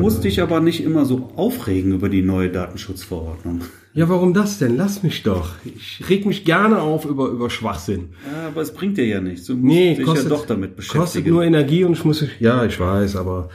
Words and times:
musst 0.00 0.24
dich 0.24 0.40
aber 0.42 0.60
nicht 0.60 0.82
immer 0.82 1.04
so 1.04 1.30
aufregen 1.36 1.92
über 1.92 2.08
die 2.08 2.22
neue 2.22 2.48
Datenschutzverordnung. 2.50 3.60
Ja, 3.92 4.08
warum 4.08 4.34
das 4.34 4.58
denn? 4.58 4.76
Lass 4.76 5.02
mich 5.02 5.22
doch. 5.24 5.54
Ich 5.64 6.08
reg 6.08 6.24
mich 6.24 6.44
gerne 6.44 6.80
auf 6.80 7.04
über, 7.04 7.28
über 7.28 7.50
Schwachsinn. 7.50 8.10
Ja, 8.32 8.48
aber 8.48 8.62
es 8.62 8.72
bringt 8.72 8.96
dir 8.98 9.06
ja 9.06 9.20
nichts. 9.20 9.46
Du 9.46 9.54
musst 9.54 9.64
Nee, 9.64 9.94
dich 9.96 10.04
kostet, 10.06 10.30
ja 10.30 10.36
doch 10.36 10.46
damit 10.46 10.76
beschäftigen. 10.76 11.00
kostet 11.02 11.26
nur 11.26 11.42
Energie 11.44 11.84
und 11.84 11.92
ich 11.94 12.04
muss, 12.04 12.24
ja, 12.38 12.64
ich 12.64 12.78
weiß, 12.78 13.16
aber, 13.16 13.48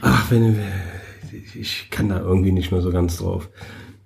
ach, 0.00 0.30
wenn, 0.30 0.58
ich 1.58 1.88
kann 1.90 2.08
da 2.08 2.20
irgendwie 2.20 2.52
nicht 2.52 2.70
mehr 2.70 2.82
so 2.82 2.90
ganz 2.90 3.16
drauf. 3.18 3.50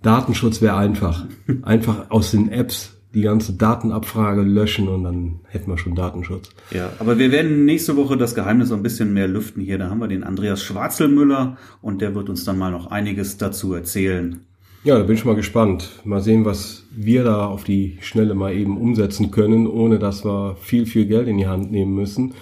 Datenschutz 0.02 0.62
wäre 0.62 0.76
einfach. 0.76 1.26
Einfach 1.62 2.10
aus 2.10 2.30
den 2.30 2.51
Apps 2.51 2.98
die 3.14 3.22
ganze 3.22 3.54
Datenabfrage 3.54 4.42
löschen 4.42 4.88
und 4.88 5.04
dann 5.04 5.40
hätten 5.48 5.70
wir 5.70 5.78
schon 5.78 5.94
Datenschutz. 5.94 6.50
Ja, 6.70 6.92
aber 6.98 7.18
wir 7.18 7.32
werden 7.32 7.64
nächste 7.64 7.96
Woche 7.96 8.16
das 8.16 8.34
Geheimnis 8.34 8.68
so 8.68 8.74
ein 8.74 8.82
bisschen 8.82 9.14
mehr 9.14 9.28
lüften 9.28 9.62
hier. 9.62 9.78
Da 9.78 9.88
haben 9.88 10.00
wir 10.00 10.08
den 10.08 10.24
Andreas 10.24 10.62
Schwarzelmüller 10.62 11.56
und 11.80 12.02
der 12.02 12.14
wird 12.14 12.28
uns 12.28 12.44
dann 12.44 12.58
mal 12.58 12.70
noch 12.70 12.90
einiges 12.90 13.38
dazu 13.38 13.72
erzählen. 13.72 14.40
Ja, 14.84 14.96
da 14.98 15.04
bin 15.04 15.16
ich 15.16 15.24
mal 15.24 15.34
gespannt. 15.34 16.00
Mal 16.04 16.20
sehen, 16.20 16.44
was 16.44 16.84
wir 16.94 17.24
da 17.24 17.46
auf 17.46 17.65
die 17.65 17.98
Schnelle 18.00 18.34
mal 18.34 18.54
eben 18.54 18.78
umsetzen 18.78 19.30
können, 19.30 19.66
ohne 19.66 19.98
dass 19.98 20.24
wir 20.24 20.56
viel, 20.60 20.87
viel 20.87 21.06
Geld 21.06 21.28
in 21.28 21.38
die 21.38 21.48
Hand 21.48 21.72
nehmen 21.72 21.95
müssen 21.95 22.34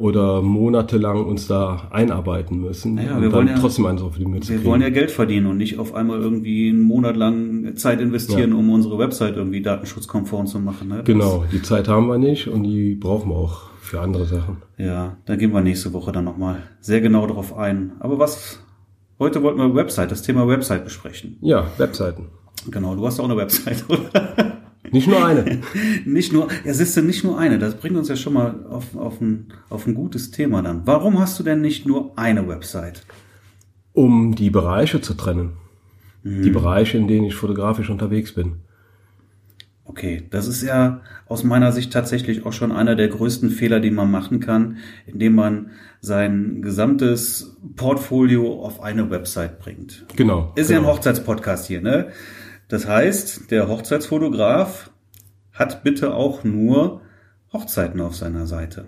oder 0.00 0.40
monatelang 0.42 1.24
uns 1.24 1.46
da 1.46 1.88
einarbeiten 1.90 2.60
müssen 2.60 2.94
Naja, 2.94 3.14
und 3.16 3.22
wir 3.22 3.28
dann 3.28 3.32
wollen 3.38 3.48
ja- 3.48 3.58
trotzdem 3.58 3.86
eins 3.86 4.02
auf 4.02 4.16
die 4.16 4.24
Mütze 4.26 4.48
Wir 4.50 4.56
kriegen. 4.58 4.68
wollen 4.70 4.82
ja 4.82 4.88
Geld 4.90 5.10
verdienen 5.10 5.46
und 5.46 5.58
nicht 5.58 5.78
auf 5.78 5.94
einmal 5.94 6.20
irgendwie 6.20 6.70
einen 6.70 6.82
Monat 6.82 7.16
lang 7.16 7.76
Zeit 7.76 8.00
investieren, 8.00 8.52
um 8.54 8.70
unsere 8.70 8.98
Website 8.98 9.36
irgendwie 9.36 9.60
datenschutzkonform 9.62 10.46
zu 10.46 10.58
machen. 10.58 10.88
Ne? 10.88 11.02
Genau, 11.04 11.44
die 11.52 11.62
Zeit 11.62 11.86
haben 11.88 12.06
wir 12.08 12.18
nicht 12.18 12.48
und 12.48 12.62
die 12.64 12.94
brauchen 12.94 13.30
wir 13.30 13.36
auch 13.36 13.70
für 13.80 14.00
andere 14.00 14.24
Sachen. 14.24 14.58
Ja, 14.78 15.16
da 15.26 15.36
gehen 15.36 15.52
wir 15.52 15.60
nächste 15.60 15.92
Woche 15.92 16.12
dann 16.12 16.24
nochmal 16.24 16.62
sehr 16.80 17.00
genau 17.00 17.26
drauf 17.26 17.56
ein. 17.56 17.92
Aber 18.00 18.18
was, 18.18 18.60
heute 19.18 19.42
wollten 19.42 19.58
wir 19.58 19.74
Website, 19.74 20.10
das 20.10 20.22
Thema 20.22 20.48
Website 20.48 20.84
besprechen. 20.84 21.36
Ja, 21.42 21.66
Webseiten. 21.76 22.26
Genau, 22.70 22.94
du 22.94 23.06
hast 23.06 23.20
auch 23.20 23.24
eine 23.24 23.36
Website, 23.36 23.84
oder? 23.88 24.49
Nicht 24.92 25.08
nur 25.08 25.24
eine. 25.24 25.60
Nicht 26.04 26.32
nur, 26.32 26.48
ja, 26.64 26.74
siehst 26.74 26.96
du, 26.96 27.02
nicht 27.02 27.24
nur 27.24 27.38
eine. 27.38 27.58
Das 27.58 27.76
bringt 27.76 27.96
uns 27.96 28.08
ja 28.08 28.16
schon 28.16 28.32
mal 28.32 28.66
auf, 28.68 28.96
auf, 28.96 29.20
ein, 29.20 29.48
auf 29.68 29.86
ein 29.86 29.94
gutes 29.94 30.30
Thema 30.30 30.62
dann. 30.62 30.82
Warum 30.84 31.18
hast 31.18 31.38
du 31.38 31.42
denn 31.42 31.60
nicht 31.60 31.86
nur 31.86 32.18
eine 32.18 32.48
Website? 32.48 33.04
um 33.92 34.34
die 34.34 34.50
Bereiche 34.50 35.00
zu 35.00 35.14
trennen. 35.14 35.52
Die 36.22 36.50
Bereiche, 36.50 36.98
in 36.98 37.08
denen 37.08 37.24
ich 37.24 37.34
fotografisch 37.34 37.88
unterwegs 37.88 38.34
bin. 38.34 38.56
Okay, 39.84 40.22
das 40.30 40.46
ist 40.46 40.62
ja 40.62 41.00
aus 41.26 41.44
meiner 41.44 41.72
Sicht 41.72 41.92
tatsächlich 41.92 42.44
auch 42.44 42.52
schon 42.52 42.72
einer 42.72 42.94
der 42.94 43.08
größten 43.08 43.50
Fehler, 43.50 43.80
die 43.80 43.90
man 43.90 44.10
machen 44.10 44.38
kann, 44.38 44.76
indem 45.06 45.34
man 45.34 45.70
sein 46.00 46.60
gesamtes 46.60 47.56
Portfolio 47.74 48.62
auf 48.62 48.82
eine 48.82 49.10
Website 49.10 49.58
bringt. 49.58 50.04
Genau. 50.14 50.52
Ist 50.56 50.70
ja 50.70 50.76
ein 50.76 50.82
genau. 50.82 50.94
Hochzeitspodcast 50.94 51.66
hier, 51.66 51.80
ne? 51.80 52.08
Das 52.70 52.86
heißt, 52.86 53.50
der 53.50 53.68
Hochzeitsfotograf 53.68 54.90
hat 55.52 55.82
bitte 55.82 56.14
auch 56.14 56.44
nur 56.44 57.00
Hochzeiten 57.52 58.00
auf 58.00 58.14
seiner 58.14 58.46
Seite. 58.46 58.86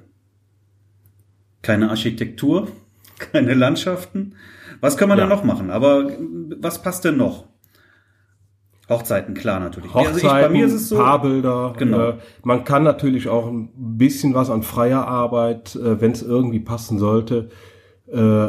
Keine 1.63 1.91
Architektur, 1.91 2.69
keine 3.19 3.55
Landschaften. 3.55 4.37
Was 4.81 4.97
kann 4.97 5.09
man 5.09 5.19
Ja. 5.19 5.27
da 5.27 5.35
noch 5.35 5.45
machen? 5.45 5.71
Aber 5.71 6.09
was 6.61 6.81
passt 6.81 7.05
denn 7.05 7.17
noch? 7.17 7.47
Hochzeiten, 8.89 9.35
klar 9.35 9.59
natürlich. 9.59 9.93
Also 9.95 10.11
Hochzeiten, 10.13 10.37
ich, 10.39 10.43
bei 10.47 10.49
mir 10.49 10.67
ist 10.67 10.73
es 10.75 10.89
so. 10.89 10.97
Paarbilder. 10.99 11.75
Genau. 11.77 12.11
Äh, 12.11 12.19
man 12.45 12.63
kann 12.65 12.85
natürlich 12.85 13.29
auch 13.29 13.49
ein 13.49 13.71
bisschen 13.75 14.35
was 14.35 14.49
an 14.49 14.63
freier 14.63 15.07
Arbeit, 15.09 15.75
äh, 15.77 16.01
wenn 16.01 16.13
es 16.13 16.23
irgendwie 16.23 16.61
passen 16.61 16.99
sollte, 16.99 17.49
äh, 18.07 18.49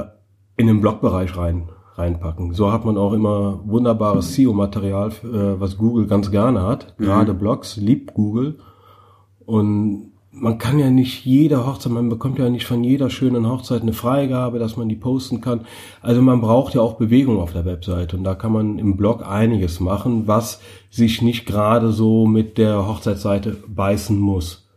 in 0.58 0.68
den 0.68 0.82
Blogbereich 0.82 1.36
rein 1.38 1.70
reinpacken. 1.96 2.54
So 2.54 2.72
hat 2.72 2.86
man 2.86 2.98
auch 2.98 3.14
immer 3.14 3.60
wunderbares 3.66 4.34
SEO-Material, 4.36 5.10
äh, 5.10 5.60
was 5.60 5.78
Google 5.78 6.08
ganz 6.08 6.32
gerne 6.32 6.64
hat. 6.64 6.96
Mhm. 6.98 7.06
Gerade 7.06 7.34
Blogs 7.34 7.78
liebt 7.78 8.14
Google. 8.14 8.56
Und 9.46 10.14
man 10.32 10.58
kann 10.58 10.80
ja 10.80 10.90
nicht 10.90 11.26
jede 11.26 11.66
Hochzeit, 11.68 11.92
man 11.92 12.10
bekommt 12.10 12.40
ja 12.40 12.50
nicht 12.50 12.66
von 12.66 12.84
jeder 12.84 13.12
schönen 13.12 13.48
Hochzeit 13.48 13.84
eine 13.84 13.94
Freigabe, 13.94 14.58
dass 14.58 14.78
man 14.78 14.90
die 14.90 14.96
posten 14.96 15.42
kann. 15.42 15.62
Also 16.02 16.22
man 16.22 16.42
braucht 16.42 16.74
ja 16.74 16.82
auch 16.82 16.96
Bewegung 16.96 17.40
auf 17.40 17.54
der 17.54 17.66
Website 17.66 18.16
und 18.16 18.24
da 18.24 18.34
kann 18.34 18.52
man 18.52 18.80
im 18.80 18.98
Blog 18.98 19.26
einiges 19.26 19.80
machen, 19.80 20.28
was 20.28 20.60
sich 20.90 21.22
nicht 21.22 21.46
gerade 21.46 21.92
so 21.92 22.26
mit 22.26 22.58
der 22.58 22.88
Hochzeitsseite 22.88 23.58
beißen 23.68 24.18
muss. 24.18 24.68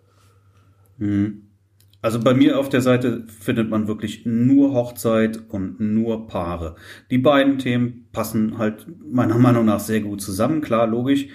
Also 2.06 2.20
bei 2.20 2.34
mir 2.34 2.60
auf 2.60 2.68
der 2.68 2.82
Seite 2.82 3.24
findet 3.26 3.68
man 3.68 3.88
wirklich 3.88 4.24
nur 4.24 4.74
Hochzeit 4.74 5.40
und 5.48 5.80
nur 5.80 6.28
Paare. 6.28 6.76
Die 7.10 7.18
beiden 7.18 7.58
Themen 7.58 8.06
passen 8.12 8.58
halt 8.58 8.86
meiner 9.10 9.38
Meinung 9.38 9.64
nach 9.64 9.80
sehr 9.80 10.00
gut 10.02 10.20
zusammen, 10.20 10.60
klar, 10.60 10.86
logisch. 10.86 11.26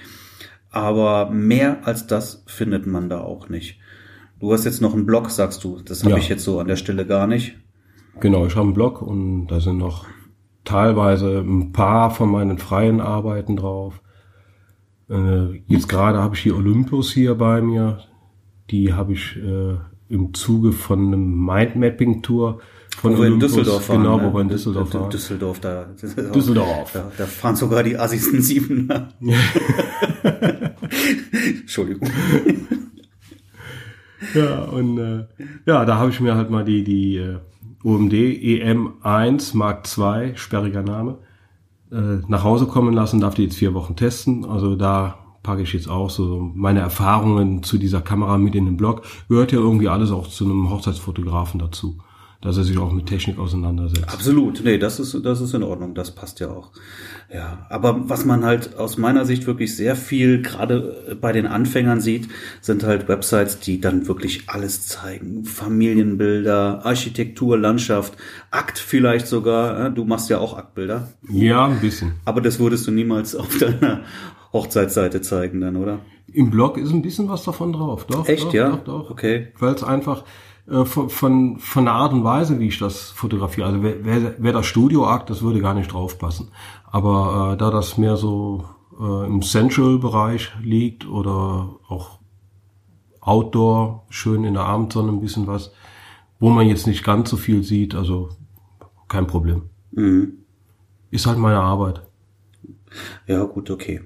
Aber 0.70 1.30
mehr 1.30 1.86
als 1.86 2.08
das 2.08 2.46
findet 2.48 2.88
man 2.88 3.10
da 3.10 3.20
auch 3.20 3.50
nicht. 3.50 3.80
Du 4.40 4.54
hast 4.54 4.64
jetzt 4.64 4.82
noch 4.82 4.94
einen 4.94 5.06
Blog, 5.06 5.30
sagst 5.30 5.62
du. 5.66 5.82
Das 5.84 6.04
habe 6.06 6.12
Ja. 6.14 6.18
ich 6.20 6.30
jetzt 6.30 6.46
so 6.46 6.58
an 6.62 6.68
der 6.70 6.78
Stelle 6.78 7.06
gar 7.06 7.28
nicht. 7.28 7.58
Genau, 8.22 8.46
ich 8.46 8.56
habe 8.56 8.64
einen 8.68 8.74
Blog 8.74 9.02
und 9.02 9.48
da 9.48 9.60
sind 9.60 9.78
noch 9.78 10.06
teilweise 10.64 11.40
ein 11.40 11.74
paar 11.74 12.12
von 12.12 12.32
meinen 12.32 12.60
freien 12.60 13.02
Arbeiten 13.02 13.58
drauf. 13.58 14.02
Äh, 15.10 15.58
jetzt 15.68 15.90
gerade 15.90 16.20
habe 16.20 16.36
ich 16.36 16.44
die 16.44 16.54
Olympus 16.54 17.12
hier 17.12 17.36
bei 17.36 17.62
mir. 17.62 18.00
Die 18.70 18.94
habe 18.94 19.12
ich 19.12 19.36
äh, 19.36 19.76
im 20.12 20.34
Zuge 20.34 20.72
von 20.72 21.08
einem 21.08 21.46
Mindmapping-Tour 21.46 22.60
von 22.98 23.14
Wo 23.14 23.18
wir 23.18 23.28
in 23.28 23.34
Olympus, 23.34 23.54
Düsseldorf 23.54 23.86
fahren. 23.86 24.04
Genau, 24.04 24.18
ne? 24.18 24.24
wo 24.24 24.34
wir 24.34 24.42
in 24.42 24.50
Düsseldorf 24.50 24.94
waren. 24.94 25.10
Düsseldorf, 25.10 25.60
da. 25.60 25.86
Düsseldorf. 26.36 26.92
Da, 26.94 27.12
da 27.18 27.26
fahren 27.26 27.56
sogar 27.56 27.84
die 27.84 27.98
Assis 27.98 28.26
Siebener. 28.46 29.10
Entschuldigung. 31.62 32.10
Ja, 34.36 34.62
und 34.66 35.00
äh, 35.00 35.26
ja, 35.66 35.84
da 35.84 35.98
habe 35.98 36.12
ich 36.12 36.20
mir 36.20 36.36
halt 36.36 36.52
mal 36.52 36.64
die, 36.64 36.84
die 36.84 37.18
äh, 37.18 37.40
OMD 37.84 38.14
EM1 38.14 39.58
Mark 39.58 39.88
II, 39.98 40.34
sperriger 40.36 40.84
Name, 40.84 41.18
äh, 41.92 42.20
nach 42.28 42.44
Hause 42.44 42.68
kommen 42.68 42.94
lassen, 42.94 43.20
darf 43.20 43.34
die 43.34 43.44
jetzt 43.44 43.58
vier 43.58 43.74
Wochen 43.74 43.96
testen. 43.96 44.46
Also 44.46 44.76
da 44.76 45.21
packe 45.44 45.64
ich 45.64 45.74
jetzt 45.74 45.90
auch 45.90 46.10
so 46.10 46.52
meine 46.54 46.80
Erfahrungen 46.80 47.64
zu 47.64 47.78
dieser 47.78 48.02
Kamera 48.02 48.38
mit 48.38 48.56
in 48.56 48.66
den 48.66 48.78
Blog. 48.78 49.04
Gehört 49.28 49.52
ja 49.52 49.60
irgendwie 49.60 49.88
alles 49.88 50.12
auch 50.12 50.28
zu 50.28 50.46
einem 50.46 50.70
Hochzeitsfotografen 50.70 51.60
dazu, 51.60 51.98
dass 52.42 52.58
er 52.58 52.64
sich 52.64 52.78
auch 52.78 52.92
mit 52.92 53.08
Technik 53.08 53.40
auseinandersetzt. 53.40 54.14
Absolut, 54.14 54.64
nee, 54.64 54.78
das 54.78 55.00
ist, 55.00 55.18
das 55.26 55.42
ist 55.42 55.54
in 55.54 55.64
Ordnung, 55.64 55.96
das 55.96 56.12
passt 56.12 56.40
ja 56.40 56.50
auch. 56.50 56.72
Ja, 57.34 57.66
aber 57.70 58.10
was 58.10 58.26
man 58.26 58.44
halt 58.44 58.78
aus 58.78 58.98
meiner 58.98 59.26
Sicht 59.26 59.48
wirklich 59.48 59.76
sehr 59.76 59.96
viel, 59.96 60.42
gerade 60.42 61.18
bei 61.22 61.32
den 61.32 61.48
Anfängern 61.48 62.02
sieht, 62.02 62.28
sind 62.60 62.84
halt 62.84 63.08
Websites, 63.08 63.60
die 63.60 63.80
dann 63.80 64.08
wirklich 64.08 64.44
alles 64.48 64.86
zeigen. 64.86 65.46
Familienbilder, 65.46 66.86
Architektur, 66.86 67.58
Landschaft, 67.58 68.14
Akt 68.52 68.78
vielleicht 68.78 69.28
sogar. 69.28 69.90
Du 69.92 70.04
machst 70.04 70.30
ja 70.30 70.40
auch 70.40 70.58
Aktbilder. 70.58 71.08
Ja, 71.32 71.68
ein 71.68 71.80
bisschen. 71.80 72.14
Aber 72.26 72.42
das 72.42 72.60
würdest 72.60 72.86
du 72.86 72.92
niemals 72.92 73.34
auf 73.34 73.58
deiner 73.58 74.02
Hochzeitsseite 74.54 75.22
zeigen 75.22 75.62
dann, 75.62 75.76
oder? 75.76 76.00
Im 76.34 76.50
Blog 76.50 76.78
ist 76.78 76.92
ein 76.92 77.02
bisschen 77.02 77.30
was 77.30 77.44
davon 77.44 77.74
drauf. 77.74 78.06
Doch, 78.06 78.28
Echt, 78.28 78.46
doch, 78.46 78.54
ja? 78.54 78.70
Doch, 78.70 78.84
doch. 78.84 79.10
Okay. 79.12 79.48
Weil 79.60 79.74
es 79.74 79.84
einfach 79.84 80.24
äh, 80.68 80.86
von, 80.86 81.10
von, 81.10 81.60
von 81.60 81.86
der 81.86 81.94
Art 81.94 82.14
und 82.14 82.24
Weise, 82.24 82.60
wie 82.60 82.68
ich 82.68 82.80
das 82.80 83.12
fotografiere, 83.12 83.68
also 83.68 83.84
wer, 83.84 84.06
wer, 84.06 84.36
wer 84.38 84.54
das 84.54 84.66
Studioakt, 84.66 85.30
das 85.30 85.42
würde 85.42 85.62
gar 85.62 85.74
nicht 85.74 85.94
draufpassen. 85.94 86.50
Aber 86.86 87.54
äh, 87.54 87.58
da 87.58 87.72
das 87.72 87.98
mehr 87.98 88.18
so 88.18 88.66
äh, 89.00 89.26
im 89.26 89.42
Central-Bereich 89.42 90.52
liegt 90.62 91.08
oder 91.08 91.76
auch 91.88 92.20
Outdoor, 93.20 94.06
schön 94.10 94.44
in 94.44 94.56
der 94.56 94.64
Abendsonne 94.64 95.12
ein 95.12 95.22
bisschen 95.22 95.46
was, 95.48 95.72
wo 96.40 96.50
man 96.50 96.68
jetzt 96.68 96.88
nicht 96.88 97.04
ganz 97.04 97.30
so 97.30 97.38
viel 97.38 97.64
sieht, 97.64 97.94
also 97.94 98.30
kein 99.08 99.28
Problem. 99.28 99.70
Mhm. 99.92 100.40
Ist 101.12 101.28
halt 101.28 101.38
meine 101.38 101.60
Arbeit. 101.60 102.02
Ja, 103.28 103.44
gut, 103.44 103.70
okay. 103.70 104.02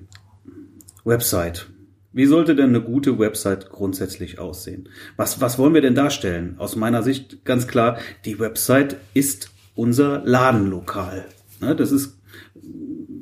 Website. 1.05 1.67
Wie 2.11 2.25
sollte 2.25 2.55
denn 2.55 2.69
eine 2.69 2.81
gute 2.81 3.19
Website 3.19 3.69
grundsätzlich 3.69 4.39
aussehen? 4.39 4.89
Was, 5.17 5.39
was 5.39 5.59
wollen 5.59 5.73
wir 5.73 5.81
denn 5.81 5.95
darstellen? 5.95 6.55
Aus 6.57 6.75
meiner 6.75 7.03
Sicht 7.03 7.45
ganz 7.45 7.67
klar, 7.67 7.99
die 8.25 8.39
Website 8.39 8.97
ist 9.13 9.51
unser 9.75 10.23
Ladenlokal. 10.25 11.25
Ne, 11.61 11.75
das 11.75 11.91
ist, 11.91 12.17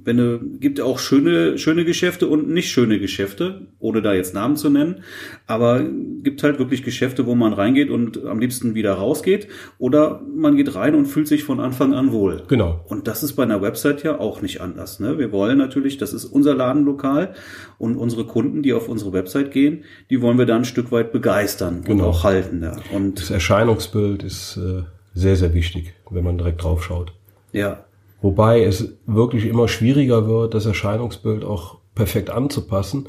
wenn 0.05 0.17
du, 0.17 0.39
gibt 0.59 0.81
auch 0.81 0.99
schöne, 0.99 1.57
schöne 1.57 1.85
Geschäfte 1.85 2.27
und 2.27 2.49
nicht 2.49 2.69
schöne 2.71 2.99
Geschäfte, 2.99 3.67
ohne 3.79 4.01
da 4.01 4.13
jetzt 4.13 4.33
Namen 4.33 4.55
zu 4.55 4.69
nennen. 4.69 5.03
Aber 5.47 5.81
gibt 6.23 6.43
halt 6.43 6.59
wirklich 6.59 6.83
Geschäfte, 6.83 7.25
wo 7.25 7.35
man 7.35 7.53
reingeht 7.53 7.89
und 7.89 8.25
am 8.25 8.39
liebsten 8.39 8.75
wieder 8.75 8.93
rausgeht. 8.93 9.47
Oder 9.77 10.21
man 10.35 10.55
geht 10.57 10.75
rein 10.75 10.95
und 10.95 11.05
fühlt 11.05 11.27
sich 11.27 11.43
von 11.43 11.59
Anfang 11.59 11.93
an 11.93 12.11
wohl. 12.11 12.43
Genau. 12.47 12.83
Und 12.87 13.07
das 13.07 13.23
ist 13.23 13.33
bei 13.33 13.43
einer 13.43 13.61
Website 13.61 14.03
ja 14.03 14.19
auch 14.19 14.41
nicht 14.41 14.61
anders. 14.61 14.99
Ne? 14.99 15.17
Wir 15.19 15.31
wollen 15.31 15.57
natürlich, 15.57 15.97
das 15.97 16.13
ist 16.13 16.25
unser 16.25 16.53
Ladenlokal 16.55 17.33
und 17.77 17.95
unsere 17.97 18.25
Kunden, 18.25 18.61
die 18.63 18.73
auf 18.73 18.89
unsere 18.89 19.13
Website 19.13 19.51
gehen, 19.51 19.83
die 20.09 20.21
wollen 20.21 20.37
wir 20.37 20.45
da 20.45 20.55
ein 20.55 20.65
Stück 20.65 20.91
weit 20.91 21.11
begeistern 21.11 21.77
und 21.77 21.85
Genau. 21.85 22.05
auch 22.09 22.23
halten. 22.23 22.61
Da. 22.61 22.75
Und 22.93 23.19
Das 23.19 23.29
Erscheinungsbild 23.31 24.23
ist 24.23 24.57
äh, 24.57 24.83
sehr, 25.13 25.35
sehr 25.35 25.53
wichtig, 25.53 25.93
wenn 26.09 26.23
man 26.23 26.37
direkt 26.37 26.63
drauf 26.63 26.83
schaut. 26.83 27.13
ja, 27.51 27.85
Wobei 28.23 28.63
es 28.63 28.97
wirklich 29.05 29.45
immer 29.45 29.67
schwieriger 29.67 30.27
wird, 30.27 30.53
das 30.53 30.65
Erscheinungsbild 30.65 31.43
auch 31.43 31.79
perfekt 31.93 32.29
anzupassen. 32.29 33.05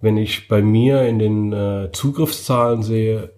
Wenn 0.00 0.16
ich 0.16 0.48
bei 0.48 0.62
mir 0.62 1.02
in 1.02 1.18
den 1.18 1.52
äh, 1.52 1.90
Zugriffszahlen 1.92 2.82
sehe, 2.82 3.32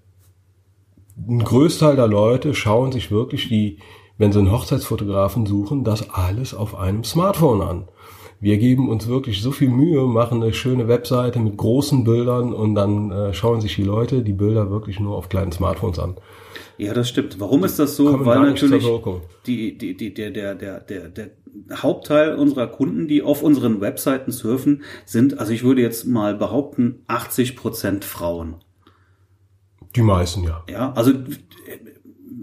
ein 1.17 1.41
Großteil 1.41 1.97
der 1.97 2.07
Leute 2.07 2.55
schauen 2.55 2.93
sich 2.93 3.11
wirklich 3.11 3.49
die, 3.49 3.79
wenn 4.19 4.31
sie 4.31 4.39
einen 4.39 4.53
Hochzeitsfotografen 4.53 5.47
suchen, 5.47 5.83
das 5.83 6.11
alles 6.11 6.55
auf 6.55 6.77
einem 6.77 7.03
Smartphone 7.03 7.61
an. 7.61 7.89
Wir 8.39 8.59
geben 8.59 8.89
uns 8.89 9.09
wirklich 9.09 9.43
so 9.43 9.51
viel 9.51 9.71
Mühe, 9.71 10.03
machen 10.07 10.41
eine 10.41 10.53
schöne 10.53 10.87
Webseite 10.87 11.41
mit 11.41 11.57
großen 11.57 12.05
Bildern 12.05 12.53
und 12.53 12.77
dann 12.77 13.11
äh, 13.11 13.35
schauen 13.35 13.61
sich 13.61 13.75
die 13.75 13.83
Leute 13.83 14.23
die 14.23 14.33
Bilder 14.33 14.71
wirklich 14.71 15.01
nur 15.01 15.17
auf 15.17 15.29
kleinen 15.29 15.51
Smartphones 15.51 15.99
an. 15.99 16.15
Ja, 16.79 16.95
das 16.95 17.09
stimmt. 17.09 17.41
Warum 17.41 17.65
ist 17.65 17.79
das 17.79 17.97
so? 17.97 18.25
Weil 18.25 18.41
natürlich 18.41 18.87
die, 19.47 19.77
die, 19.77 19.97
die, 19.97 20.15
der, 20.15 20.31
der, 20.31 20.55
der, 20.55 20.81
der, 20.81 21.09
der 21.09 21.31
Hauptteil 21.75 22.37
unserer 22.37 22.69
Kunden, 22.69 23.09
die 23.09 23.23
auf 23.23 23.43
unseren 23.43 23.81
Webseiten 23.81 24.31
surfen, 24.31 24.83
sind, 25.05 25.39
also 25.39 25.53
ich 25.53 25.65
würde 25.65 25.83
jetzt 25.83 26.07
mal 26.07 26.35
behaupten, 26.35 27.03
80 27.09 27.57
Prozent 27.57 28.05
Frauen. 28.05 28.57
Die 29.97 30.03
meisten, 30.03 30.45
ja. 30.45 30.63
Ja, 30.71 30.93
also 30.93 31.13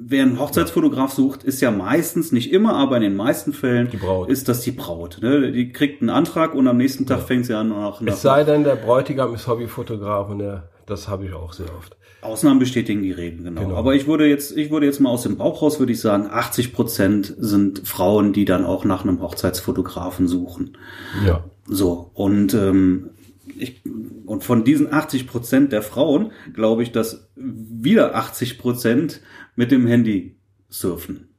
wer 0.08 0.24
einen 0.24 0.40
Hochzeitsfotograf 0.40 1.14
sucht, 1.14 1.44
ist 1.44 1.62
ja 1.62 1.72
meistens, 1.72 2.32
nicht 2.32 2.52
immer, 2.52 2.76
aber 2.76 2.98
in 2.98 3.04
den 3.04 3.16
meisten 3.16 3.54
Fällen 3.54 3.90
ist 4.28 4.48
das 4.50 4.62
die 4.62 4.72
Braut. 4.72 5.20
Ne? 5.22 5.52
Die 5.52 5.72
kriegt 5.72 6.02
einen 6.02 6.10
Antrag 6.10 6.54
und 6.54 6.68
am 6.68 6.78
nächsten 6.78 7.06
Tag 7.06 7.22
fängt 7.22 7.46
sie 7.46 7.58
an, 7.58 7.70
nach, 7.70 8.02
nach 8.02 8.14
Es 8.14 8.22
sei 8.22 8.44
denn, 8.44 8.64
der 8.64 8.76
Bräutigam 8.76 9.34
ist 9.34 9.48
Hobbyfotograf 9.48 10.30
und 10.30 10.40
der, 10.40 10.70
das 10.86 11.08
habe 11.08 11.26
ich 11.26 11.34
auch 11.34 11.54
sehr 11.54 11.74
oft. 11.78 11.96
Ausnahmen 12.22 12.60
bestätigen 12.60 13.02
die 13.02 13.12
Reden, 13.12 13.44
genau. 13.44 13.62
Genau. 13.62 13.76
Aber 13.76 13.96
ich 13.96 14.08
würde 14.08 14.28
jetzt, 14.28 14.56
ich 14.58 14.72
würde 14.72 14.86
jetzt 14.86 15.00
mal 15.00 15.10
aus 15.10 15.24
dem 15.24 15.38
Bauch 15.38 15.62
raus, 15.62 15.80
würde 15.80 15.92
ich 15.92 16.02
sagen, 16.02 16.28
80 16.30 16.74
Prozent 16.74 17.34
sind 17.38 17.88
Frauen, 17.88 18.34
die 18.34 18.46
dann 18.46 18.66
auch 18.66 18.84
nach 18.84 19.04
einem 19.04 19.22
Hochzeitsfotografen 19.22 20.28
suchen. 20.28 20.78
Ja. 21.26 21.44
So, 21.68 22.10
und, 22.14 22.54
ähm, 22.54 23.12
ich, 23.58 23.82
und 24.26 24.44
von 24.44 24.64
diesen 24.64 24.92
80 24.92 25.28
Prozent 25.28 25.72
der 25.72 25.82
Frauen 25.82 26.32
glaube 26.54 26.84
ich, 26.84 26.92
dass 26.92 27.30
wieder 27.36 28.16
80 28.16 28.58
Prozent 28.58 29.22
mit 29.56 29.72
dem 29.72 29.88
Handy 29.88 30.36
surfen. 30.70 31.30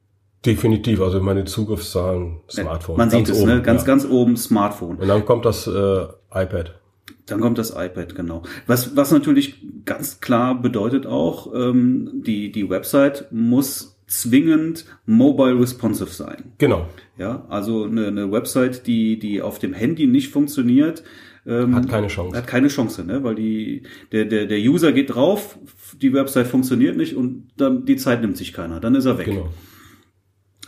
Definitiv, 0.44 1.00
also 1.00 1.20
meine 1.20 1.44
Zugriffszahlen, 1.44 2.40
Smartphone. 2.49 2.96
Man 2.96 3.10
sieht 3.10 3.26
ganz 3.26 3.31
es, 3.31 3.44
ne? 3.44 3.54
oben, 3.54 3.62
ganz, 3.64 3.82
ja. 3.82 3.87
ganz 3.87 4.06
oben 4.06 4.37
Smartphone. 4.37 4.96
Und 4.96 5.08
dann 5.08 5.25
kommt 5.25 5.44
das 5.44 5.66
äh, 5.66 6.06
iPad. 6.32 6.78
Dann 7.26 7.41
kommt 7.41 7.58
das 7.58 7.70
iPad, 7.70 8.14
genau. 8.14 8.43
Was, 8.67 8.97
was 8.97 9.11
natürlich 9.11 9.56
ganz 9.85 10.20
klar 10.20 10.61
bedeutet 10.61 11.06
auch, 11.06 11.53
ähm, 11.55 12.23
die, 12.26 12.53
die 12.53 12.69
Website 12.69 13.26
muss 13.31 13.97
zwingend 14.06 14.85
mobile 15.06 15.58
responsive 15.58 16.11
sein. 16.11 16.53
Genau. 16.58 16.88
Ja, 17.19 17.44
also 17.49 17.85
eine, 17.85 18.06
eine 18.08 18.31
Website, 18.31 18.87
die, 18.87 19.19
die 19.19 19.43
auf 19.43 19.58
dem 19.58 19.73
Handy 19.73 20.06
nicht 20.06 20.32
funktioniert, 20.32 21.03
ähm, 21.47 21.75
Hat 21.75 21.88
keine 21.88 22.08
Chance. 22.08 22.37
hat 22.37 22.47
keine 22.47 22.69
Chance, 22.69 23.05
ne? 23.05 23.23
weil 23.23 23.37
die, 23.37 23.82
der, 24.12 24.25
der, 24.25 24.47
der 24.47 24.59
User 24.59 24.93
geht 24.93 25.14
drauf, 25.14 25.59
die 26.00 26.12
Website 26.12 26.49
funktioniert 26.49 26.97
nicht 26.97 27.14
und 27.17 27.49
dann 27.56 27.85
die 27.85 27.97
Zeit 27.97 28.20
nimmt 28.20 28.37
sich 28.37 28.52
keiner, 28.52 28.81
dann 28.81 28.94
ist 28.97 29.05
er 29.05 29.19
weg. 29.19 29.26
Genau. 29.26 29.49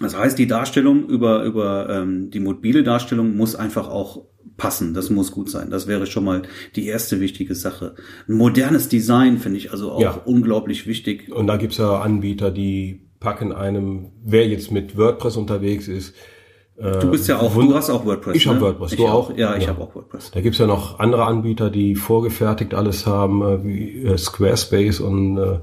Das 0.01 0.17
heißt, 0.17 0.39
die 0.39 0.47
Darstellung 0.47 1.07
über, 1.09 1.43
über 1.45 1.89
ähm, 1.91 2.31
die 2.31 2.41
mobile 2.41 2.83
Darstellung 2.85 3.37
muss 3.37 3.57
einfach 3.57 3.89
auch 3.89 4.27
passen. 4.57 4.95
Das 4.95 5.11
muss 5.11 5.33
gut 5.33 5.51
sein. 5.51 5.71
Das 5.71 5.87
wäre 5.87 6.07
schon 6.07 6.25
mal 6.25 6.43
die 6.77 6.87
erste 6.87 7.21
wichtige 7.21 7.55
Sache. 7.55 7.95
Ein 8.29 8.35
modernes 8.35 8.89
Design 8.89 9.39
finde 9.39 9.59
ich 9.59 9.71
also 9.73 9.93
auch 9.93 10.01
Ja. 10.01 10.21
unglaublich 10.25 10.87
wichtig. 10.87 11.31
Und 11.33 11.47
da 11.47 11.57
gibt's 11.57 11.79
ja 11.79 12.01
Anbieter, 12.01 12.51
die 12.51 13.09
packen 13.21 13.53
einem, 13.53 14.13
wer 14.25 14.47
jetzt 14.47 14.71
mit 14.71 14.97
WordPress 14.97 15.37
unterwegs 15.37 15.89
ist, 15.89 16.15
äh, 16.77 16.99
Du 17.01 17.11
bist 17.11 17.27
ja 17.29 17.39
auch, 17.41 17.55
wund- 17.57 17.69
du 17.71 17.75
hast 17.75 17.91
auch 17.91 18.05
WordPress. 18.05 18.37
Ich 18.37 18.47
ne? 18.47 18.61
WordPress. 18.61 18.93
Ich 18.93 18.99
Du 18.99 19.07
auch? 19.07 19.31
auch? 19.31 19.37
Ja, 19.37 19.57
ich 19.57 19.65
Ja. 19.65 19.71
habe 19.71 19.83
auch 19.83 19.95
WordPress. 19.97 20.31
Da 20.33 20.41
gibt's 20.41 20.59
ja 20.59 20.67
noch 20.69 21.01
andere 21.01 21.25
Anbieter, 21.25 21.71
die 21.71 21.97
vorgefertigt 21.97 22.75
alles 22.75 23.07
haben, 23.07 23.43
äh, 23.43 23.65
wie 23.65 24.03
äh, 24.05 24.17
Squarespace 24.17 25.01
und 25.01 25.39
äh, 25.39 25.59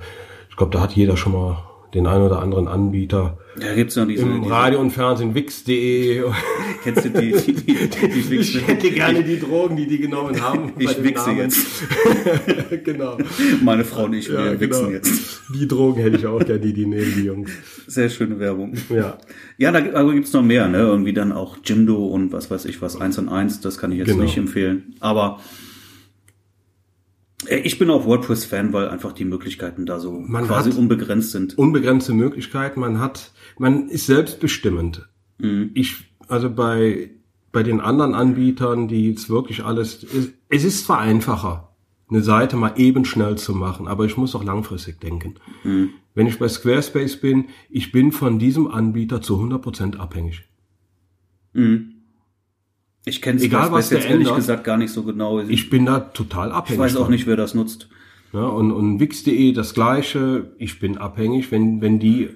ich 0.49 0.57
glaube, 0.57 0.73
da 0.73 0.81
hat 0.81 0.91
jeder 0.93 1.15
schon 1.17 1.31
mal 1.33 1.57
den 1.95 2.05
einen 2.07 2.23
oder 2.23 2.41
anderen 2.41 2.67
Anbieter. 2.67 3.37
Da 3.57 3.73
gibt's 3.73 3.95
ja 3.95 4.03
diese, 4.05 4.23
Im 4.23 4.41
diese 4.41 4.53
Radio 4.53 4.81
und 4.81 4.91
Fernsehen 4.91 5.33
wix.de. 5.33 6.23
kennst 6.83 7.05
du 7.05 7.09
die, 7.09 7.31
die, 7.31 7.53
die, 7.53 7.73
die 7.87 8.29
Wichse? 8.29 8.57
Ich 8.59 8.67
hätte 8.67 8.91
gerne 8.91 9.23
die 9.23 9.39
Drogen, 9.39 9.77
die 9.77 9.87
die 9.87 9.97
genommen 9.99 10.39
haben. 10.41 10.73
Ich 10.77 11.01
wichse 11.01 11.31
jetzt. 11.31 11.65
genau. 12.83 13.17
Meine 13.63 13.85
Frau 13.85 14.09
ich, 14.11 14.29
wir 14.29 14.39
Ja, 14.53 14.59
wichsen 14.59 14.81
genau. 14.87 14.93
jetzt. 14.93 15.41
Die 15.53 15.67
Drogen 15.67 16.01
hätte 16.01 16.17
ich 16.17 16.25
auch 16.27 16.39
gerne, 16.39 16.59
die, 16.59 16.73
die 16.73 16.85
nehmen 16.85 17.13
die 17.15 17.23
Jungs. 17.23 17.51
Sehr 17.87 18.09
schöne 18.09 18.39
Werbung. 18.39 18.73
Ja. 18.89 19.17
Ja, 19.57 19.71
da 19.71 19.79
aber 19.97 20.13
gibt's 20.13 20.33
noch 20.33 20.43
mehr, 20.43 20.67
ne? 20.67 20.79
Irgendwie 20.79 21.13
dann 21.13 21.31
auch 21.31 21.57
Jimdo 21.63 22.07
und 22.07 22.33
was 22.33 22.51
weiß 22.51 22.65
ich 22.65 22.81
was, 22.81 22.99
eins 22.99 23.17
und 23.17 23.29
eins, 23.29 23.61
das 23.61 23.77
kann 23.77 23.91
ich 23.93 23.99
jetzt 23.99 24.09
Genau. 24.09 24.23
nicht 24.23 24.37
empfehlen. 24.37 24.95
Aber 24.99 25.39
ich 27.47 27.77
bin 27.77 27.89
auch 27.89 28.05
WordPress-Fan, 28.05 28.73
weil 28.73 28.89
einfach 28.89 29.11
die 29.11 29.25
Möglichkeiten 29.25 29.85
da 29.85 29.99
so 29.99 30.11
Man 30.11 30.47
quasi 30.47 30.71
unbegrenzt 30.71 31.31
sind. 31.31 31.57
Unbegrenzte 31.57 32.13
Möglichkeiten. 32.13 32.79
Man 32.79 32.99
hat, 32.99 33.31
man 33.57 33.89
ist 33.89 34.05
selbstbestimmend. 34.05 35.07
Mhm. 35.37 35.71
Ich, 35.73 36.05
also 36.27 36.49
bei, 36.49 37.11
bei 37.51 37.63
den 37.63 37.81
anderen 37.81 38.13
Anbietern, 38.13 38.87
die 38.87 39.09
jetzt 39.09 39.29
wirklich 39.29 39.63
alles, 39.63 40.05
es, 40.49 40.63
ist 40.63 40.85
zwar 40.85 40.99
einfacher, 40.99 41.75
eine 42.09 42.21
Seite 42.21 42.55
mal 42.55 42.73
eben 42.77 43.03
schnell 43.03 43.37
zu 43.37 43.53
machen, 43.53 43.87
aber 43.87 44.05
ich 44.05 44.17
muss 44.17 44.35
auch 44.35 44.43
langfristig 44.43 44.99
denken. 45.01 45.35
Mhm. 45.63 45.89
Wenn 46.13 46.27
ich 46.27 46.39
bei 46.39 46.47
Squarespace 46.47 47.19
bin, 47.19 47.45
ich 47.69 47.91
bin 47.91 48.11
von 48.11 48.39
diesem 48.39 48.67
Anbieter 48.67 49.21
zu 49.21 49.37
100% 49.39 49.97
abhängig. 49.97 50.43
Ich 53.05 53.21
kenne 53.21 53.39
Egal, 53.41 53.71
was 53.71 53.91
jetzt 53.91 54.05
ehrlich 54.05 54.27
ändert. 54.27 54.35
gesagt 54.37 54.63
gar 54.63 54.77
nicht 54.77 54.91
so 54.91 55.03
genau. 55.03 55.39
Ich, 55.39 55.49
Ich 55.49 55.69
bin 55.69 55.85
da 55.85 55.99
total 55.99 56.51
abhängig. 56.51 56.79
weiß 56.79 56.95
auch 56.97 57.09
nicht, 57.09 57.27
wer 57.27 57.35
das 57.37 57.53
nutzt. 57.53 57.87
Ja, 58.33 58.41
und, 58.47 58.71
und 58.71 58.99
Wix.de 58.99 59.51
das 59.53 59.73
gleiche. 59.73 60.49
Ich 60.57 60.79
bin 60.79 60.97
abhängig, 60.97 61.51
wenn, 61.51 61.81
wenn 61.81 61.99
die 61.99 62.29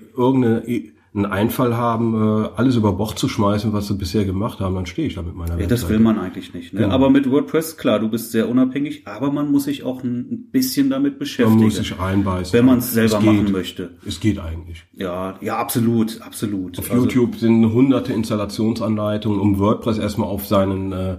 irgendeinen 1.12 1.34
Einfall 1.40 1.76
haben, 1.76 2.14
äh, 2.44 2.50
alles 2.56 2.76
über 2.76 2.94
Bord 2.94 3.18
zu 3.18 3.28
schmeißen, 3.28 3.74
was 3.74 3.88
sie 3.88 3.96
bisher 3.96 4.26
gemacht 4.26 4.60
haben, 4.60 4.76
dann 4.76 4.86
stehe 4.86 5.08
ich 5.08 5.16
da 5.16 5.24
mit 5.24 5.36
meiner 5.36 5.60
Ja, 5.60 5.66
das 5.66 5.90
will 5.90 5.98
man 6.00 6.20
eigentlich 6.20 6.54
nicht. 6.54 6.74
Ne? 6.74 6.82
Genau. 6.82 6.94
Aber 6.94 7.10
mit 7.10 7.30
WordPress, 7.30 7.78
klar, 7.78 8.00
du 8.00 8.10
bist 8.10 8.32
sehr 8.32 8.48
unabhängig, 8.48 9.08
aber 9.08 9.32
man 9.32 9.52
muss 9.52 9.64
sich 9.64 9.84
auch 9.84 10.04
ein 10.04 10.50
bisschen 10.52 10.90
damit 10.92 11.14
Man 11.14 11.20
beschäftigen, 11.20 11.64
muss 11.64 11.76
sich 11.78 12.00
einbeißen. 12.00 12.54
wenn 12.58 12.66
man 12.66 12.78
es 12.78 12.94
selber 12.94 13.20
machen 13.22 13.52
möchte. 13.52 13.92
Es 14.06 14.20
geht 14.20 14.38
eigentlich. 14.40 14.86
Ja, 14.94 15.36
ja, 15.42 15.58
absolut, 15.58 16.22
absolut. 16.22 16.78
Auf 16.78 16.92
Also- 16.92 17.04
YouTube 17.06 17.36
sind 17.38 17.66
hunderte 17.74 18.14
Installationsanleitungen, 18.14 19.40
um 19.40 19.58
WordPress 19.60 19.98
erstmal 19.98 20.28
auf 20.30 20.46
seinen, 20.46 20.92
äh, 20.92 21.18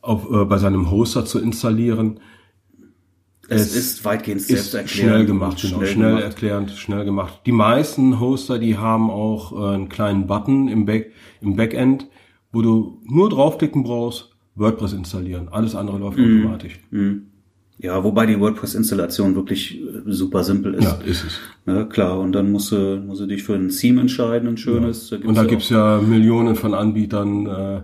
auf, 0.00 0.30
äh, 0.30 0.44
bei 0.44 0.58
seinem 0.58 0.90
Hoster 0.90 1.24
zu 1.24 1.40
installieren. 1.40 2.20
Es, 3.50 3.62
Es 3.62 3.76
ist 3.76 4.04
weitgehend 4.04 4.40
Ist 4.42 4.48
selbsterklärend. 4.48 4.90
schnell 4.90 5.26
gemacht, 5.26 5.62
genau, 5.62 5.84
schnell 5.84 6.08
gemacht. 6.10 6.22
erklärend, 6.24 6.70
schnell 6.72 7.04
gemacht. 7.04 7.40
Die 7.46 7.52
meisten 7.52 8.20
Hoster, 8.20 8.58
die 8.58 8.76
haben 8.76 9.10
auch 9.10 9.52
äh, 9.52 9.74
einen 9.74 9.88
kleinen 9.88 10.26
Button 10.26 10.68
im, 10.68 10.84
Back, 10.84 11.12
im 11.40 11.56
Backend, 11.56 12.06
wo 12.52 12.60
du 12.62 13.00
nur 13.04 13.30
draufklicken 13.30 13.82
brauchst, 13.84 14.30
WordPress 14.54 14.92
installieren. 14.92 15.48
Alles 15.50 15.74
andere 15.74 15.98
läuft 15.98 16.18
Mhm. 16.18 16.40
automatisch. 16.42 16.78
Ja, 17.80 18.02
wobei 18.02 18.26
die 18.26 18.38
WordPress-Installation 18.40 19.34
wirklich 19.36 19.80
äh, 19.80 20.02
super 20.06 20.42
simpel 20.44 20.74
ist. 20.74 20.84
Ja, 20.84 20.98
ist 21.06 21.24
es. 21.24 21.38
Ne, 21.64 21.86
klar, 21.88 22.18
und 22.18 22.32
dann 22.32 22.50
musst 22.50 22.72
du, 22.72 22.96
musst 23.06 23.20
du 23.20 23.26
dich 23.26 23.44
für 23.44 23.54
ein 23.54 23.68
Theme 23.68 24.00
entscheiden, 24.00 24.48
ein 24.48 24.56
schönes. 24.56 25.12
Und 25.12 25.36
da 25.36 25.44
gibt's 25.44 25.68
ja 25.70 26.00
Millionen 26.00 26.54
von 26.56 26.74
Anbietern, 26.74 27.46
äh, 27.46 27.80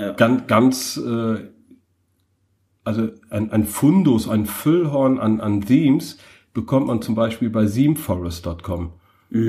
Ja. 0.00 0.12
ganz, 0.12 0.46
ganz 0.46 0.96
äh, 0.96 1.40
also 2.88 3.08
ein, 3.28 3.52
ein 3.52 3.64
Fundus, 3.64 4.28
ein 4.28 4.46
Füllhorn 4.46 5.20
an, 5.20 5.40
an 5.40 5.60
Themes 5.60 6.18
bekommt 6.54 6.86
man 6.86 7.02
zum 7.02 7.14
Beispiel 7.14 7.50
bei 7.50 7.66
themeforest.com. 7.66 8.92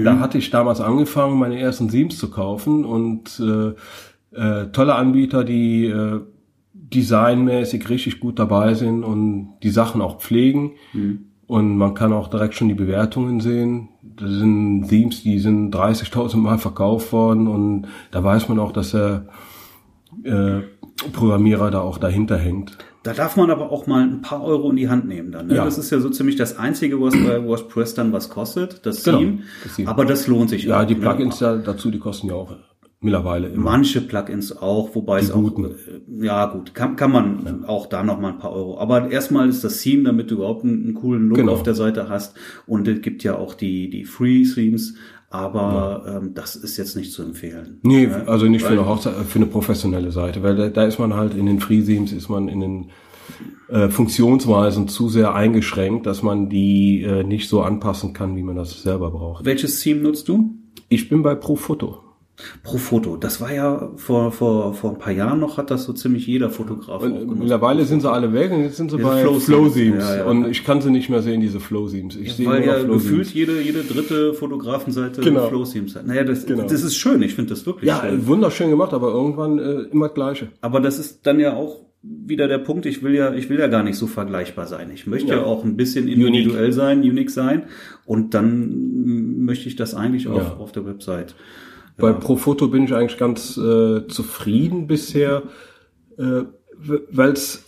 Da 0.03 0.19
hatte 0.19 0.37
ich 0.37 0.49
damals 0.49 0.81
angefangen, 0.81 1.39
meine 1.39 1.57
ersten 1.57 1.87
Themes 1.87 2.17
zu 2.17 2.29
kaufen 2.29 2.83
und 2.83 3.39
äh, 3.39 3.69
äh, 4.37 4.67
tolle 4.71 4.95
Anbieter, 4.95 5.45
die 5.45 5.85
äh, 5.85 6.19
designmäßig 6.73 7.87
richtig 7.89 8.19
gut 8.19 8.39
dabei 8.39 8.73
sind 8.73 9.03
und 9.03 9.53
die 9.63 9.69
Sachen 9.69 10.01
auch 10.01 10.19
pflegen. 10.19 10.73
Und 11.47 11.77
man 11.77 11.93
kann 11.93 12.11
auch 12.11 12.27
direkt 12.27 12.55
schon 12.55 12.67
die 12.67 12.73
Bewertungen 12.73 13.39
sehen. 13.39 13.87
Das 14.01 14.29
sind 14.29 14.87
Themes, 14.89 15.23
die 15.23 15.39
sind 15.39 15.73
30.000 15.73 16.35
Mal 16.37 16.57
verkauft 16.57 17.13
worden 17.13 17.47
und 17.47 17.87
da 18.11 18.21
weiß 18.21 18.49
man 18.49 18.59
auch, 18.59 18.73
dass 18.73 18.91
der 18.91 19.27
äh, 20.23 20.59
Programmierer 21.13 21.71
da 21.71 21.79
auch 21.79 21.97
dahinter 21.97 22.37
hängt. 22.37 22.77
Da 23.03 23.13
darf 23.13 23.37
man 23.37 23.49
aber 23.49 23.71
auch 23.71 23.87
mal 23.87 24.03
ein 24.03 24.21
paar 24.21 24.43
Euro 24.43 24.69
in 24.71 24.75
die 24.75 24.89
Hand 24.89 25.07
nehmen 25.07 25.31
dann. 25.31 25.47
Ne? 25.47 25.55
Ja. 25.55 25.65
Das 25.65 25.77
ist 25.77 25.89
ja 25.89 25.99
so 25.99 26.09
ziemlich 26.09 26.35
das 26.35 26.57
Einzige, 26.57 26.99
was 27.01 27.13
bei 27.13 27.43
WordPress 27.45 27.93
dann 27.93 28.11
was 28.11 28.29
kostet, 28.29 28.85
das 28.85 29.03
Genau, 29.03 29.19
Theme. 29.19 29.37
das 29.63 29.75
Theme. 29.77 29.89
Aber 29.89 30.03
das 30.05 30.27
lohnt 30.27 30.49
sich 30.49 30.63
Ja, 30.65 30.81
auch. 30.81 30.85
die 30.85 30.95
ne? 30.95 30.99
Plugins 31.01 31.39
da, 31.39 31.55
dazu, 31.57 31.91
die 31.91 31.99
kosten 31.99 32.27
ja 32.27 32.33
auch 32.33 32.55
mittlerweile 33.01 33.47
immer. 33.47 33.63
Manche 33.63 34.01
Plugins 34.01 34.51
auch, 34.57 34.93
wobei 34.95 35.19
es 35.19 35.31
auch, 35.31 35.41
guten. 35.41 35.65
äh, 35.65 36.25
ja 36.25 36.47
gut, 36.47 36.75
kann, 36.75 36.97
kann 36.97 37.11
man 37.13 37.63
auch 37.65 37.85
da 37.85 38.03
noch 38.03 38.19
mal 38.19 38.33
ein 38.33 38.37
paar 38.39 38.51
Euro. 38.51 38.77
Aber 38.79 39.09
erstmal 39.09 39.47
ist 39.47 39.63
das 39.63 39.79
Theme, 39.81 40.03
damit 40.03 40.29
du 40.29 40.35
überhaupt 40.35 40.65
einen, 40.65 40.83
einen 40.83 40.93
coolen 40.95 41.29
Look 41.29 41.37
Genau. 41.37 41.53
auf 41.53 41.63
der 41.63 41.75
Seite 41.75 42.09
hast. 42.09 42.35
Und 42.67 42.85
es 42.89 43.01
gibt 43.01 43.23
ja 43.23 43.37
auch 43.37 43.53
die, 43.53 43.89
die 43.89 44.03
Free 44.03 44.43
Themes. 44.43 44.95
Aber 45.29 46.03
ähm, 46.21 46.33
das 46.33 46.55
ist 46.55 46.77
jetzt 46.77 46.95
nicht 46.95 47.11
zu 47.11 47.23
empfehlen. 47.23 47.79
Nee, 47.83 48.05
Ja, 48.05 48.23
also 48.25 48.45
nicht 48.47 48.61
für 48.63 48.69
weil- 48.71 48.79
eine 48.79 48.87
Hochzeit, 48.87 49.13
für 49.27 49.37
eine 49.39 49.45
professionelle 49.45 50.11
Seite, 50.11 50.41
weil 50.43 50.55
da, 50.55 50.69
da 50.69 50.85
ist 50.85 50.99
man 50.99 51.13
halt 51.13 51.35
in 51.35 51.45
den 51.45 51.59
FreeSeams, 51.59 52.11
ist 52.11 52.29
man 52.29 52.47
in 52.47 52.59
den 52.59 52.89
äh, 53.69 53.89
Funktionsweisen 53.89 54.87
zu 54.87 55.07
sehr 55.09 55.35
eingeschränkt, 55.35 56.07
dass 56.07 56.23
man 56.23 56.49
die 56.49 57.03
äh, 57.03 57.23
nicht 57.23 57.47
so 57.47 57.61
anpassen 57.61 58.13
kann, 58.13 58.35
wie 58.35 58.43
man 58.43 58.55
das 58.55 58.81
selber 58.81 59.11
braucht. 59.11 59.45
Welches 59.45 59.79
Theme 59.81 60.01
nutzt 60.01 60.27
du? 60.27 60.55
Ich 60.89 61.09
bin 61.09 61.21
bei 61.21 61.35
Profoto. 61.35 61.99
Profoto. 62.63 63.17
Das 63.17 63.41
war 63.41 63.53
ja 63.53 63.91
vor, 63.97 64.31
vor, 64.31 64.73
vor 64.73 64.91
ein 64.91 64.99
paar 64.99 65.11
Jahren 65.13 65.39
noch, 65.39 65.57
hat 65.57 65.71
das 65.71 65.83
so 65.83 65.93
ziemlich 65.93 66.25
jeder 66.27 66.49
Fotograf 66.49 67.01
Und 67.01 67.13
aufgenutzt. 67.13 67.39
mittlerweile 67.39 67.85
sind 67.85 68.01
sie 68.01 68.09
alle 68.11 68.33
weg 68.33 68.51
und 68.51 68.63
jetzt 68.63 68.77
sind 68.77 68.91
sie 68.91 68.97
bei 68.97 69.21
Flow-Seams. 69.21 69.45
Flow-Seams. 69.45 70.03
Ja, 70.03 70.15
ja. 70.17 70.25
Und 70.25 70.47
ich 70.49 70.63
kann 70.63 70.81
sie 70.81 70.89
nicht 70.91 71.09
mehr 71.09 71.21
sehen, 71.21 71.41
diese 71.41 71.59
Flow-Seams. 71.59 72.15
Ich 72.15 72.33
sehe 72.33 72.47
Weil 72.47 72.59
nur 72.59 72.67
ja 72.67 72.73
Flow-Seams. 72.79 73.03
gefühlt 73.03 73.27
jede, 73.33 73.61
jede 73.61 73.83
dritte 73.83 74.33
Fotografenseite 74.33 75.21
Genau. 75.21 75.47
Flow-Themes 75.49 75.95
hat. 75.95 76.07
Naja, 76.07 76.23
das, 76.23 76.45
Genau. 76.45 76.63
das 76.63 76.83
ist 76.83 76.95
schön. 76.95 77.21
Ich 77.21 77.35
finde 77.35 77.49
das 77.51 77.65
wirklich 77.65 77.87
Ja, 77.89 78.01
schön. 78.07 78.25
wunderschön 78.27 78.69
gemacht, 78.69 78.93
aber 78.93 79.09
irgendwann 79.11 79.59
äh, 79.59 79.81
immer 79.91 80.07
das 80.07 80.15
Gleiche. 80.15 80.47
Aber 80.61 80.79
das 80.79 80.99
ist 80.99 81.25
dann 81.27 81.39
ja 81.39 81.53
auch 81.55 81.85
wieder 82.01 82.47
der 82.47 82.59
Punkt, 82.59 82.85
ich 82.85 83.03
will 83.03 83.13
ja, 83.13 83.33
ich 83.33 83.49
will 83.49 83.59
ja 83.59 83.67
gar 83.67 83.83
nicht 83.83 83.97
so 83.97 84.07
vergleichbar 84.07 84.67
sein. 84.67 84.89
Ich 84.93 85.05
möchte 85.05 85.31
ja, 85.33 85.39
Ja. 85.39 85.43
auch 85.43 85.65
ein 85.65 85.75
bisschen 85.75 86.07
individuell 86.07 86.71
sein, 86.71 86.99
unique 87.01 87.29
sein. 87.29 87.63
Und 88.05 88.33
dann 88.33 89.43
möchte 89.43 89.67
ich 89.67 89.75
das 89.75 89.93
eigentlich 89.95 90.29
auch 90.29 90.37
Ja. 90.37 90.55
auf 90.59 90.71
der 90.71 90.85
Website. 90.85 91.35
Bei 91.99 92.13
Profoto 92.13 92.67
bin 92.67 92.83
ich 92.83 92.93
eigentlich 92.93 93.17
ganz 93.19 93.57
äh, 93.57 94.07
zufrieden 94.07 94.87
bisher, 94.87 95.43
äh, 96.17 96.41
weil 97.11 97.31
es 97.31 97.65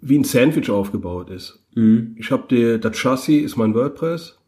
wie 0.00 0.18
ein 0.18 0.24
Sandwich 0.24 0.70
aufgebaut 0.70 1.30
ist. 1.30 1.64
Mhm. 1.74 2.16
Ich 2.18 2.30
habe 2.30 2.78
das 2.78 2.96
Chassis 2.96 3.42
ist 3.44 3.56
mein 3.56 3.74
WordPress. 3.74 4.38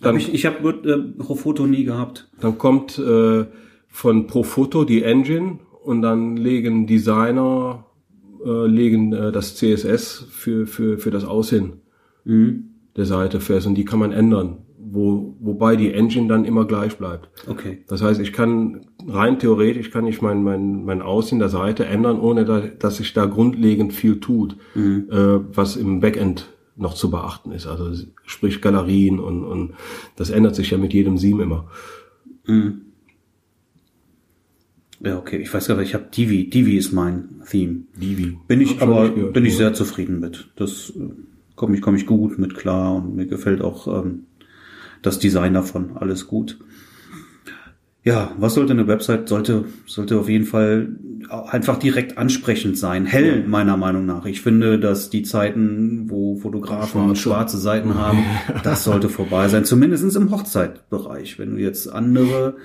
Dann, 0.00 0.14
Dann, 0.14 0.16
ich 0.20 0.32
ich 0.32 0.46
habe 0.46 0.68
äh, 0.70 1.22
Profoto 1.22 1.66
nie 1.66 1.84
gehabt. 1.84 2.28
dann 2.40 2.56
kommt 2.58 2.98
äh, 2.98 3.44
von 3.88 4.26
Profoto 4.26 4.84
die 4.84 5.02
Engine 5.02 5.58
und 5.84 6.02
dann 6.02 6.36
legen 6.36 6.86
Designer 6.86 7.86
äh, 8.44 8.66
legen 8.66 9.12
äh, 9.12 9.32
das 9.32 9.56
CSS 9.56 10.26
für, 10.30 10.66
für, 10.66 10.98
für 10.98 11.10
das 11.10 11.24
Aussehen 11.24 11.74
Mhm. 12.24 12.70
der 12.96 13.06
Seite 13.06 13.40
fest 13.40 13.66
und 13.66 13.74
die 13.76 13.84
kann 13.86 13.98
man 13.98 14.12
ändern, 14.12 14.58
wo, 14.92 15.36
wobei 15.40 15.76
die 15.76 15.92
Engine 15.92 16.28
dann 16.28 16.44
immer 16.44 16.66
gleich 16.66 16.96
bleibt. 16.96 17.28
Okay. 17.46 17.84
Das 17.88 18.02
heißt, 18.02 18.20
ich 18.20 18.32
kann 18.32 18.86
rein 19.06 19.38
theoretisch 19.38 19.90
kann 19.90 20.06
ich 20.06 20.20
mein, 20.20 20.42
mein, 20.42 20.84
mein 20.84 21.02
Aussehen 21.02 21.38
der 21.38 21.48
Seite 21.48 21.86
ändern, 21.86 22.20
ohne 22.20 22.44
da, 22.44 22.60
dass 22.60 22.96
sich 22.96 23.12
da 23.12 23.26
grundlegend 23.26 23.92
viel 23.92 24.20
tut, 24.20 24.56
äh, 24.74 24.80
was 25.10 25.76
im 25.76 26.00
Backend 26.00 26.48
noch 26.76 26.94
zu 26.94 27.10
beachten 27.10 27.52
ist. 27.52 27.66
Also 27.66 28.06
sprich 28.24 28.60
Galerien 28.60 29.20
und, 29.20 29.44
und 29.44 29.74
das 30.16 30.30
ändert 30.30 30.54
sich 30.54 30.70
ja 30.70 30.78
mit 30.78 30.92
jedem 30.92 31.18
Seam 31.18 31.40
immer. 31.40 31.68
Mhm. 32.46 32.82
Ja, 35.02 35.18
okay. 35.18 35.38
Ich 35.38 35.52
weiß 35.52 35.68
gar 35.68 35.76
nicht, 35.76 35.88
ich 35.88 35.94
habe 35.94 36.08
Divi. 36.14 36.50
Divi 36.50 36.76
ist 36.76 36.92
mein 36.92 37.42
Theme. 37.48 37.84
Divi. 37.96 38.38
Bin 38.46 38.60
ich 38.60 38.80
Hab 38.80 38.88
aber 38.88 39.10
gehört, 39.10 39.32
bin 39.32 39.46
ich 39.46 39.56
sehr 39.56 39.72
zufrieden 39.72 40.20
mit. 40.20 40.50
Das 40.56 40.90
äh, 40.90 41.10
komme 41.56 41.74
ich 41.74 41.82
komme 41.82 41.96
ich 41.96 42.06
gut 42.06 42.38
mit 42.38 42.54
klar 42.54 42.96
und 42.96 43.16
mir 43.16 43.26
gefällt 43.26 43.62
auch 43.62 43.86
ähm, 43.86 44.26
das 45.02 45.18
Design 45.18 45.54
davon 45.54 45.96
alles 45.96 46.26
gut. 46.26 46.58
Ja, 48.02 48.32
was 48.38 48.54
sollte 48.54 48.72
eine 48.72 48.86
Website 48.86 49.28
sollte 49.28 49.66
sollte 49.86 50.18
auf 50.18 50.28
jeden 50.28 50.46
Fall 50.46 50.88
einfach 51.28 51.78
direkt 51.78 52.16
ansprechend 52.16 52.78
sein, 52.78 53.04
hell 53.04 53.44
meiner 53.46 53.76
Meinung 53.76 54.06
nach. 54.06 54.24
Ich 54.24 54.40
finde, 54.40 54.78
dass 54.78 55.10
die 55.10 55.22
Zeiten, 55.22 56.06
wo 56.08 56.36
Fotografen 56.36 57.02
Schwarze. 57.02 57.20
schwarze 57.20 57.58
Seiten 57.58 57.94
haben, 57.96 58.24
das 58.64 58.84
sollte 58.84 59.10
vorbei 59.10 59.48
sein. 59.48 59.66
Zumindest 59.66 60.16
im 60.16 60.30
Hochzeitbereich. 60.30 61.38
Wenn 61.38 61.56
du 61.56 61.60
jetzt 61.60 61.92
andere 61.92 62.56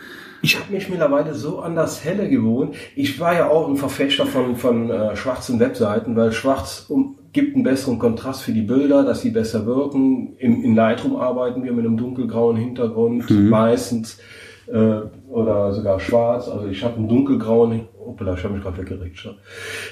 Ich 0.42 0.58
habe 0.58 0.72
mich 0.72 0.88
mittlerweile 0.90 1.34
so 1.34 1.60
an 1.60 1.76
das 1.76 2.06
Helle 2.06 2.30
gewohnt. 2.30 2.76
Ich 2.96 3.20
war 3.20 3.34
ja 3.34 3.50
auch 3.50 3.68
ein 3.68 3.76
Verfechter 3.76 4.26
von, 4.26 4.56
von 4.56 4.90
äh, 4.90 5.18
schwarzen 5.18 5.60
Webseiten, 5.60 6.16
weil 6.16 6.32
schwarz 6.32 6.86
um, 6.88 7.18
gibt 7.36 7.54
einen 7.54 7.66
besseren 7.66 8.00
Kontrast 8.00 8.44
für 8.44 8.54
die 8.54 8.62
Bilder, 8.62 9.04
dass 9.04 9.22
sie 9.22 9.30
besser 9.30 9.66
wirken. 9.66 10.38
Im, 10.38 10.64
in 10.64 10.74
Lightroom 10.74 11.18
arbeiten 11.18 11.66
wir 11.66 11.74
mit 11.74 11.86
einem 11.86 11.98
dunkelgrauen 11.98 12.56
Hintergrund 12.56 13.30
meistens 13.30 14.20
äh, 14.68 15.02
oder 15.30 15.74
sogar 15.74 16.00
schwarz. 16.00 16.48
Also 16.48 16.68
ich 16.68 16.82
habe 16.82 16.96
einen 16.96 17.10
dunkelgrauen, 17.10 17.90
hoppla, 18.00 18.36
ich 18.36 18.44
habe 18.46 18.54
mich 18.54 18.64
gerade 18.64 18.78
weggeregt. 18.78 19.18
schon. 19.18 19.36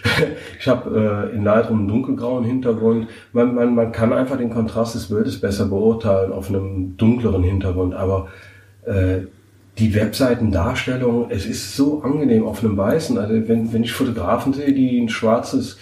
Ich 0.58 0.68
habe 0.70 1.30
äh, 1.32 1.36
in 1.36 1.44
Lightroom 1.44 1.80
einen 1.80 1.88
dunkelgrauen 1.90 2.46
Hintergrund. 2.46 3.10
Man, 3.34 3.54
man, 3.54 3.76
man 3.76 3.92
kann 3.92 4.14
einfach 4.14 4.38
den 4.38 4.50
Kontrast 4.50 4.96
des 4.96 5.10
Bildes 5.10 5.42
besser 5.42 5.66
beurteilen 5.66 6.32
auf 6.32 6.48
einem 6.48 6.96
dunkleren 6.96 7.44
Hintergrund, 7.44 7.94
aber 7.94 8.30
äh, 8.86 9.24
die 9.80 9.94
Webseitendarstellung, 9.94 11.30
es 11.30 11.46
ist 11.46 11.76
so 11.76 12.04
angenehm 12.04 12.46
auf 12.46 12.64
einem 12.64 12.78
weißen. 12.78 13.18
Also 13.18 13.34
wenn, 13.50 13.74
wenn 13.74 13.84
ich 13.84 13.92
Fotografen 13.92 14.54
sehe, 14.54 14.72
die 14.72 14.98
ein 14.98 15.10
schwarzes 15.10 15.78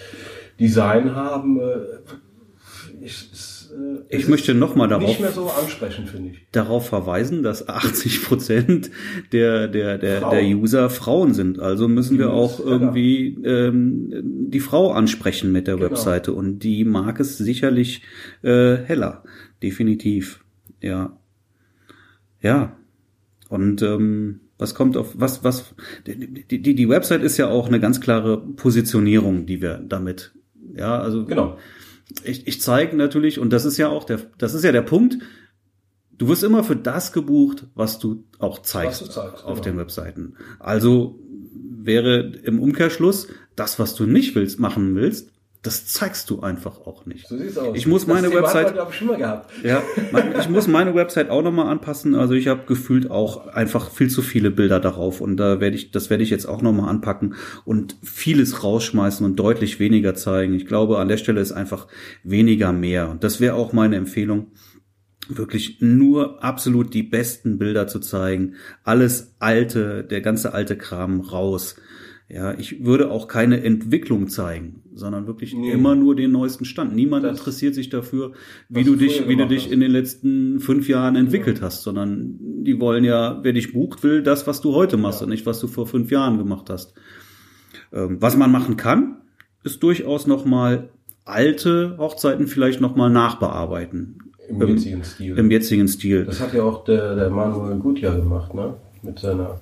Design 0.60 1.14
haben, 1.14 1.58
äh, 1.60 3.04
ich, 3.04 3.30
es, 3.32 3.72
äh, 4.10 4.16
Ich 4.16 4.28
möchte 4.28 4.52
ist 4.52 4.58
noch 4.58 4.74
mal 4.76 4.86
darauf- 4.88 5.08
nicht 5.08 5.20
mehr 5.20 5.32
so 5.32 5.48
ansprechend, 5.50 6.08
finde 6.10 6.30
ich. 6.30 6.46
darauf 6.52 6.86
verweisen, 6.88 7.42
dass 7.42 7.68
80 7.68 8.22
Prozent 8.24 8.90
der, 9.32 9.66
der, 9.68 9.98
der, 9.98 10.20
Frauen. 10.20 10.30
der 10.34 10.44
User 10.56 10.90
Frauen 10.90 11.34
sind. 11.34 11.58
Also 11.58 11.88
müssen 11.88 12.18
wir 12.18 12.26
Die 12.26 12.32
auch 12.32 12.60
irgendwie 12.60 13.38
ähm, 13.44 14.12
die 14.50 14.60
Frau 14.60 14.92
ansprechen 14.92 15.50
mit 15.52 15.66
der 15.66 15.76
Genau. 15.76 15.90
Webseite. 15.90 16.32
Und 16.32 16.60
die 16.60 16.84
mag 16.84 17.18
es 17.18 17.38
sicherlich 17.38 18.02
äh, 18.42 18.76
heller. 18.76 19.24
Definitiv. 19.62 20.44
Ja. 20.80 21.16
Ja. 22.40 22.76
Und 23.48 23.82
ähm, 23.82 24.40
was 24.58 24.74
kommt 24.74 24.96
auf 24.96 25.14
was 25.18 25.42
was 25.44 25.74
die, 26.06 26.62
die 26.62 26.74
die 26.74 26.88
Website 26.88 27.22
ist 27.22 27.36
ja 27.36 27.48
auch 27.48 27.66
eine 27.68 27.80
ganz 27.80 28.00
klare 28.00 28.38
Positionierung, 28.38 29.44
die 29.46 29.60
wir 29.60 29.78
damit 29.86 30.32
ja 30.74 30.98
also 30.98 31.24
Genau. 31.24 31.58
ich, 32.24 32.46
ich 32.46 32.60
zeige 32.60 32.96
natürlich, 32.96 33.38
und 33.38 33.52
das 33.52 33.64
ist 33.64 33.76
ja 33.76 33.88
auch 33.88 34.04
der, 34.04 34.20
das 34.38 34.54
ist 34.54 34.64
ja 34.64 34.72
der 34.72 34.82
Punkt, 34.82 35.18
du 36.18 36.28
wirst 36.28 36.44
immer 36.44 36.64
für 36.64 36.76
das 36.76 37.12
gebucht, 37.12 37.66
was 37.74 37.98
du 37.98 38.24
auch 38.38 38.60
zeigst, 38.60 39.00
du 39.00 39.06
zeigst, 39.06 39.44
auf 39.44 39.60
genau. 39.60 39.62
den 39.62 39.78
Webseiten. 39.78 40.34
Also 40.58 41.18
wäre 41.54 42.32
im 42.44 42.60
Umkehrschluss, 42.60 43.28
das, 43.56 43.78
was 43.78 43.94
du 43.94 44.06
nicht 44.06 44.34
willst, 44.34 44.60
machen 44.60 44.94
willst, 44.94 45.31
das 45.62 45.86
zeigst 45.86 46.28
du 46.28 46.40
einfach 46.40 46.80
auch 46.80 47.06
nicht. 47.06 47.28
So 47.28 47.38
sieht's 47.38 47.56
aus. 47.56 47.76
Ich 47.76 47.86
muss 47.86 48.08
meine 48.08 48.22
das 48.22 48.30
Thema 48.30 48.42
Website- 48.42 48.66
Hat 48.66 48.76
man, 48.76 48.88
ich, 48.88 48.94
schon 48.96 49.06
mal 49.06 49.16
gehabt. 49.16 49.50
Ja, 49.62 49.82
ich 50.40 50.48
muss 50.48 50.66
meine 50.66 50.94
Website 50.96 51.30
auch 51.30 51.42
nochmal 51.42 51.68
anpassen. 51.68 52.16
Also 52.16 52.34
ich 52.34 52.48
habe 52.48 52.62
gefühlt 52.66 53.12
auch 53.12 53.46
einfach 53.46 53.90
viel 53.90 54.10
zu 54.10 54.22
viele 54.22 54.50
Bilder 54.50 54.80
darauf 54.80 55.20
und 55.20 55.36
da 55.36 55.60
werde 55.60 55.76
ich, 55.76 55.92
das 55.92 56.10
werde 56.10 56.24
ich 56.24 56.30
jetzt 56.30 56.46
auch 56.46 56.62
nochmal 56.62 56.88
anpacken 56.88 57.36
und 57.64 57.96
vieles 58.02 58.64
rausschmeißen 58.64 59.24
und 59.24 59.36
deutlich 59.36 59.78
weniger 59.78 60.16
zeigen. 60.16 60.54
Ich 60.54 60.66
glaube, 60.66 60.98
an 60.98 61.06
der 61.06 61.16
Stelle 61.16 61.40
ist 61.40 61.52
einfach 61.52 61.86
weniger 62.24 62.72
mehr 62.72 63.08
und 63.08 63.22
das 63.22 63.40
wäre 63.40 63.54
auch 63.54 63.72
meine 63.72 63.94
Empfehlung 63.96 64.48
wirklich 65.28 65.76
nur 65.80 66.42
absolut 66.42 66.92
die 66.92 67.04
besten 67.04 67.58
Bilder 67.58 67.86
zu 67.86 68.00
zeigen. 68.00 68.56
Alles 68.82 69.36
alte, 69.38 70.02
der 70.02 70.20
ganze 70.22 70.54
alte 70.54 70.76
Kram 70.76 71.20
raus. 71.20 71.76
Ja, 72.34 72.54
ich 72.58 72.82
würde 72.82 73.10
auch 73.10 73.28
keine 73.28 73.62
Entwicklung 73.62 74.28
zeigen, 74.28 74.82
sondern 74.94 75.26
wirklich 75.26 75.54
Nee. 75.54 75.70
immer 75.70 75.94
nur 75.94 76.16
den 76.16 76.32
neuesten 76.32 76.64
Stand. 76.64 76.94
Niemand 76.94 77.24
Das- 77.24 77.38
interessiert 77.38 77.74
sich 77.74 77.90
dafür, 77.90 78.32
wie 78.70 78.84
du 78.84 78.96
dich, 78.96 79.28
wie 79.28 79.36
du 79.36 79.46
dich 79.46 79.64
hast. 79.66 79.72
in 79.72 79.80
den 79.80 79.90
letzten 79.90 80.58
fünf 80.60 80.88
Jahren 80.88 81.14
entwickelt 81.14 81.60
hast, 81.60 81.82
sondern 81.82 82.38
die 82.40 82.80
wollen 82.80 83.04
ja, 83.04 83.40
wer 83.42 83.52
dich 83.52 83.74
bucht, 83.74 84.02
will 84.02 84.22
das, 84.22 84.46
was 84.46 84.62
du 84.62 84.72
heute 84.74 84.96
machst 84.96 85.20
Ja. 85.20 85.24
und 85.26 85.30
nicht, 85.30 85.44
was 85.44 85.60
du 85.60 85.66
vor 85.66 85.86
fünf 85.86 86.10
Jahren 86.10 86.38
gemacht 86.38 86.70
hast. 86.70 86.94
Ähm, 87.92 88.16
was 88.20 88.34
man 88.34 88.50
machen 88.50 88.78
kann, 88.78 89.18
ist 89.62 89.82
durchaus 89.82 90.26
nochmal 90.26 90.88
alte 91.26 91.96
Hochzeiten 91.98 92.46
vielleicht 92.46 92.80
nochmal 92.80 93.10
nachbearbeiten. 93.10 94.18
Im 94.48 94.60
Ähm, 94.62 94.68
jetzigen 94.70 95.04
Stil. 95.04 95.38
Im 95.38 95.50
jetzigen 95.50 95.86
Stil. 95.86 96.24
das 96.24 96.40
hat 96.40 96.54
ja 96.54 96.62
auch 96.62 96.84
der, 96.84 97.14
der 97.14 97.28
Manuel 97.28 97.78
Gutjahr 97.78 98.16
gemacht, 98.16 98.54
ne? 98.54 98.74
Mit 99.02 99.18
seiner 99.18 99.60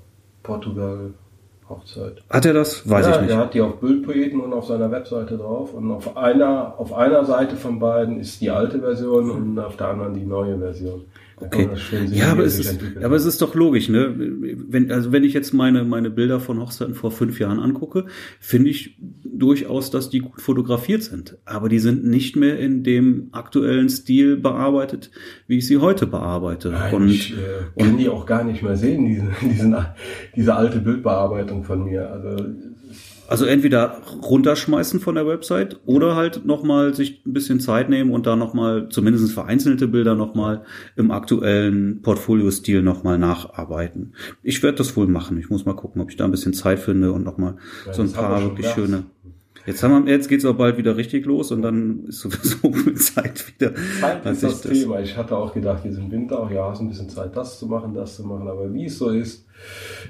Portugal-Hochzeit. 1.70 2.22
Hat 2.28 2.44
er 2.44 2.52
das? 2.52 2.88
Weiß 2.88 3.06
ja, 3.06 3.14
ich 3.14 3.20
nicht. 3.20 3.30
Der 3.30 3.38
hat 3.38 3.54
die 3.54 3.60
auf 3.60 3.76
Bildpoeten 3.80 4.40
und 4.40 4.52
auf 4.52 4.66
seiner 4.66 4.90
Webseite 4.90 5.38
drauf. 5.38 5.72
Und 5.74 5.90
auf 5.90 6.16
einer, 6.16 6.74
auf 6.78 6.92
einer 6.92 7.24
Seite 7.24 7.56
von 7.56 7.78
beiden 7.78 8.18
ist 8.20 8.40
die 8.40 8.50
alte 8.50 8.80
Version 8.80 9.30
und 9.30 9.58
auf 9.58 9.76
der 9.76 9.88
anderen 9.88 10.14
die 10.14 10.24
neue 10.24 10.58
Version. 10.58 11.04
Okay. 11.40 11.68
Ja, 12.10 12.32
aber 12.32 12.42
er 12.42 12.46
es 12.46 12.58
ist, 12.58 12.80
aber 13.02 13.16
es 13.16 13.24
ist 13.24 13.40
doch 13.40 13.54
logisch, 13.54 13.88
ne? 13.88 14.14
Wenn, 14.16 14.92
also 14.92 15.10
wenn 15.10 15.24
ich 15.24 15.32
jetzt 15.32 15.54
meine, 15.54 15.84
meine 15.84 16.10
Bilder 16.10 16.38
von 16.38 16.60
Hochzeiten 16.60 16.94
vor 16.94 17.10
fünf 17.10 17.40
Jahren 17.40 17.58
angucke, 17.60 18.04
finde 18.40 18.70
ich 18.70 18.98
durchaus, 19.24 19.90
dass 19.90 20.10
die 20.10 20.18
gut 20.18 20.40
fotografiert 20.40 21.02
sind. 21.02 21.38
Aber 21.46 21.68
die 21.68 21.78
sind 21.78 22.04
nicht 22.04 22.36
mehr 22.36 22.58
in 22.58 22.82
dem 22.82 23.28
aktuellen 23.32 23.88
Stil 23.88 24.36
bearbeitet, 24.36 25.10
wie 25.46 25.58
ich 25.58 25.66
sie 25.66 25.78
heute 25.78 26.06
bearbeite. 26.06 26.70
Nein, 26.70 26.94
und 26.94 27.08
ich 27.08 27.32
äh, 27.32 27.82
kann 27.82 27.96
die 27.96 28.08
auch 28.08 28.26
gar 28.26 28.44
nicht 28.44 28.62
mehr 28.62 28.76
sehen, 28.76 29.06
diese, 29.06 29.28
diesen, 29.48 29.76
diese 30.36 30.54
alte 30.54 30.80
Bildbearbeitung 30.80 31.64
von 31.64 31.84
mir. 31.84 32.10
Also 32.10 32.36
Also 33.30 33.44
entweder 33.44 34.02
runterschmeißen 34.22 34.98
von 34.98 35.14
der 35.14 35.24
Website 35.24 35.78
oder 35.86 36.16
halt 36.16 36.44
nochmal 36.44 36.94
sich 36.94 37.24
ein 37.24 37.32
bisschen 37.32 37.60
Zeit 37.60 37.88
nehmen 37.88 38.10
und 38.10 38.26
da 38.26 38.34
nochmal, 38.34 38.88
zumindest 38.88 39.30
vereinzelte 39.30 39.86
Bilder 39.86 40.16
nochmal 40.16 40.64
im 40.96 41.12
aktuellen 41.12 42.02
Portfolio-Stil 42.02 42.82
nochmal 42.82 43.18
nacharbeiten. 43.18 44.14
Ich 44.42 44.64
werde 44.64 44.78
das 44.78 44.96
wohl 44.96 45.06
machen. 45.06 45.38
Ich 45.38 45.48
muss 45.48 45.64
mal 45.64 45.76
gucken, 45.76 46.02
ob 46.02 46.10
ich 46.10 46.16
da 46.16 46.24
ein 46.24 46.32
bisschen 46.32 46.54
Zeit 46.54 46.80
finde 46.80 47.12
und 47.12 47.22
nochmal 47.22 47.54
Ja, 47.86 47.92
so 47.94 48.02
ein 48.02 48.12
paar 48.12 48.42
wirklich 48.42 48.66
schöne. 48.66 49.04
Jetzt 49.66 49.82
haben 49.82 50.06
wir, 50.06 50.12
jetzt 50.12 50.28
geht's 50.28 50.44
auch 50.44 50.54
bald 50.56 50.78
wieder 50.78 50.96
richtig 50.96 51.26
los 51.26 51.52
und 51.52 51.62
dann 51.62 52.04
ist 52.06 52.20
sowieso 52.20 52.70
Zeit 52.94 53.44
wieder. 53.54 53.74
Zeit 54.00 54.24
ist 54.26 54.42
ich 54.42 54.48
das 54.48 54.60
das- 54.62 54.72
Thema. 54.72 55.00
Ich 55.00 55.16
hatte 55.16 55.36
auch 55.36 55.52
gedacht, 55.52 55.84
jetzt 55.84 55.98
im 55.98 56.10
Winter, 56.10 56.42
ach 56.44 56.50
ja, 56.50 56.70
hast 56.70 56.80
ein 56.80 56.88
bisschen 56.88 57.08
Zeit, 57.08 57.36
das 57.36 57.58
zu 57.58 57.66
machen, 57.66 57.92
das 57.94 58.16
zu 58.16 58.24
machen. 58.24 58.48
Aber 58.48 58.72
wie 58.72 58.86
es 58.86 58.98
so 58.98 59.10
ist, 59.10 59.46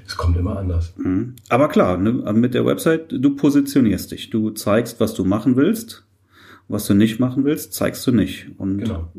es 0.07 0.15
kommt 0.15 0.37
immer 0.37 0.57
anders. 0.57 0.93
Mhm. 0.97 1.35
Aber 1.49 1.67
klar, 1.67 1.97
ne, 1.97 2.11
mit 2.33 2.53
der 2.53 2.65
Website, 2.65 3.11
du 3.11 3.35
positionierst 3.35 4.11
dich. 4.11 4.29
Du 4.29 4.51
zeigst, 4.51 4.99
was 4.99 5.13
du 5.13 5.25
machen 5.25 5.55
willst. 5.57 6.05
Was 6.67 6.87
du 6.87 6.93
nicht 6.93 7.19
machen 7.19 7.43
willst, 7.43 7.73
zeigst 7.73 8.07
du 8.07 8.11
nicht. 8.13 8.47
Und 8.57 8.77
Genau. 8.77 9.11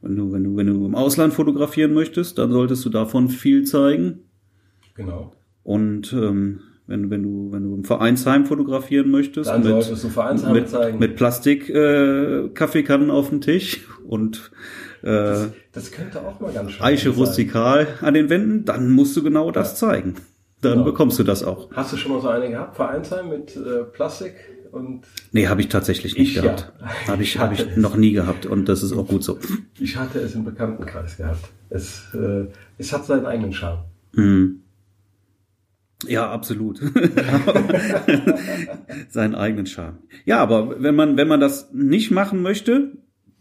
wenn 0.00 0.14
du, 0.16 0.32
wenn 0.32 0.44
du, 0.44 0.56
wenn 0.56 0.66
du 0.68 0.86
im 0.86 0.94
Ausland 0.94 1.34
fotografieren 1.34 1.92
möchtest, 1.92 2.38
dann 2.38 2.52
solltest 2.52 2.84
du 2.84 2.90
davon 2.90 3.28
viel 3.28 3.64
zeigen. 3.64 4.20
Genau. 4.94 5.32
Und 5.64 6.12
ähm, 6.12 6.60
wenn, 6.88 7.08
wenn 7.10 7.22
du, 7.22 7.52
wenn 7.52 7.62
du 7.62 7.74
im 7.76 7.84
Vereinsheim 7.84 8.46
fotografieren 8.46 9.10
möchtest, 9.10 9.48
Dann 9.48 9.62
solltest 9.62 10.02
du 10.02 10.08
Vereinsheime 10.08 10.54
mit, 10.60 10.68
zeigen. 10.68 10.98
mit 10.98 11.14
Plastik 11.16 11.68
äh, 11.70 12.48
Kaffeekannen 12.54 13.10
auf 13.12 13.28
dem 13.28 13.40
Tisch 13.40 13.86
und 14.04 14.50
äh, 15.02 15.46
das 15.72 15.92
könnte 15.92 16.20
auch 16.26 16.40
mal 16.40 16.52
ganz 16.52 16.72
schön 16.72 16.82
Eiche 16.84 17.10
sein. 17.10 17.18
rustikal 17.18 17.86
an 18.00 18.14
den 18.14 18.28
Wänden, 18.30 18.64
dann 18.64 18.90
musst 18.90 19.16
du 19.16 19.22
genau 19.22 19.50
das 19.52 19.76
zeigen. 19.76 20.14
Dann 20.60 20.72
Genau. 20.72 20.84
bekommst 20.86 21.18
du 21.20 21.22
das 21.22 21.44
auch. 21.44 21.70
Hast 21.70 21.92
du 21.92 21.96
schon 21.96 22.10
mal 22.10 22.20
so 22.20 22.28
eine 22.28 22.48
gehabt, 22.50 22.74
Vereinsheim 22.74 23.28
mit 23.28 23.54
äh, 23.56 23.84
Plastik 23.92 24.34
und 24.72 25.02
Nee, 25.30 25.46
habe 25.46 25.60
ich 25.60 25.68
tatsächlich 25.68 26.18
nicht 26.18 26.30
Ich 26.30 26.34
ja. 26.36 26.42
gehabt. 26.42 26.72
Habe 27.06 27.22
ich, 27.22 27.34
Ich 27.36 27.38
hab 27.38 27.50
hatte 27.52 27.62
ich 27.70 27.76
noch 27.76 27.96
nie 27.96 28.12
gehabt 28.12 28.44
und 28.44 28.68
das 28.68 28.82
ist 28.82 28.92
auch 28.92 29.06
gut 29.06 29.22
so. 29.22 29.38
ich 29.78 29.96
hatte 29.96 30.18
es 30.18 30.34
im 30.34 30.44
Bekanntenkreis 30.44 31.16
gehabt. 31.16 31.48
Es, 31.70 32.02
äh, 32.14 32.46
es 32.76 32.92
hat 32.92 33.06
seinen 33.06 33.24
eigenen 33.26 33.52
Charme. 33.52 33.84
Hm. 34.14 34.62
Ja, 36.06 36.30
absolut. 36.30 36.80
Seinen 39.08 39.34
eigenen 39.34 39.66
Charme. 39.66 39.98
Ja, 40.24 40.38
aber 40.38 40.80
wenn 40.82 40.94
man, 40.94 41.16
wenn 41.16 41.28
man 41.28 41.40
das 41.40 41.72
nicht 41.72 42.10
machen 42.10 42.42
möchte, 42.42 42.92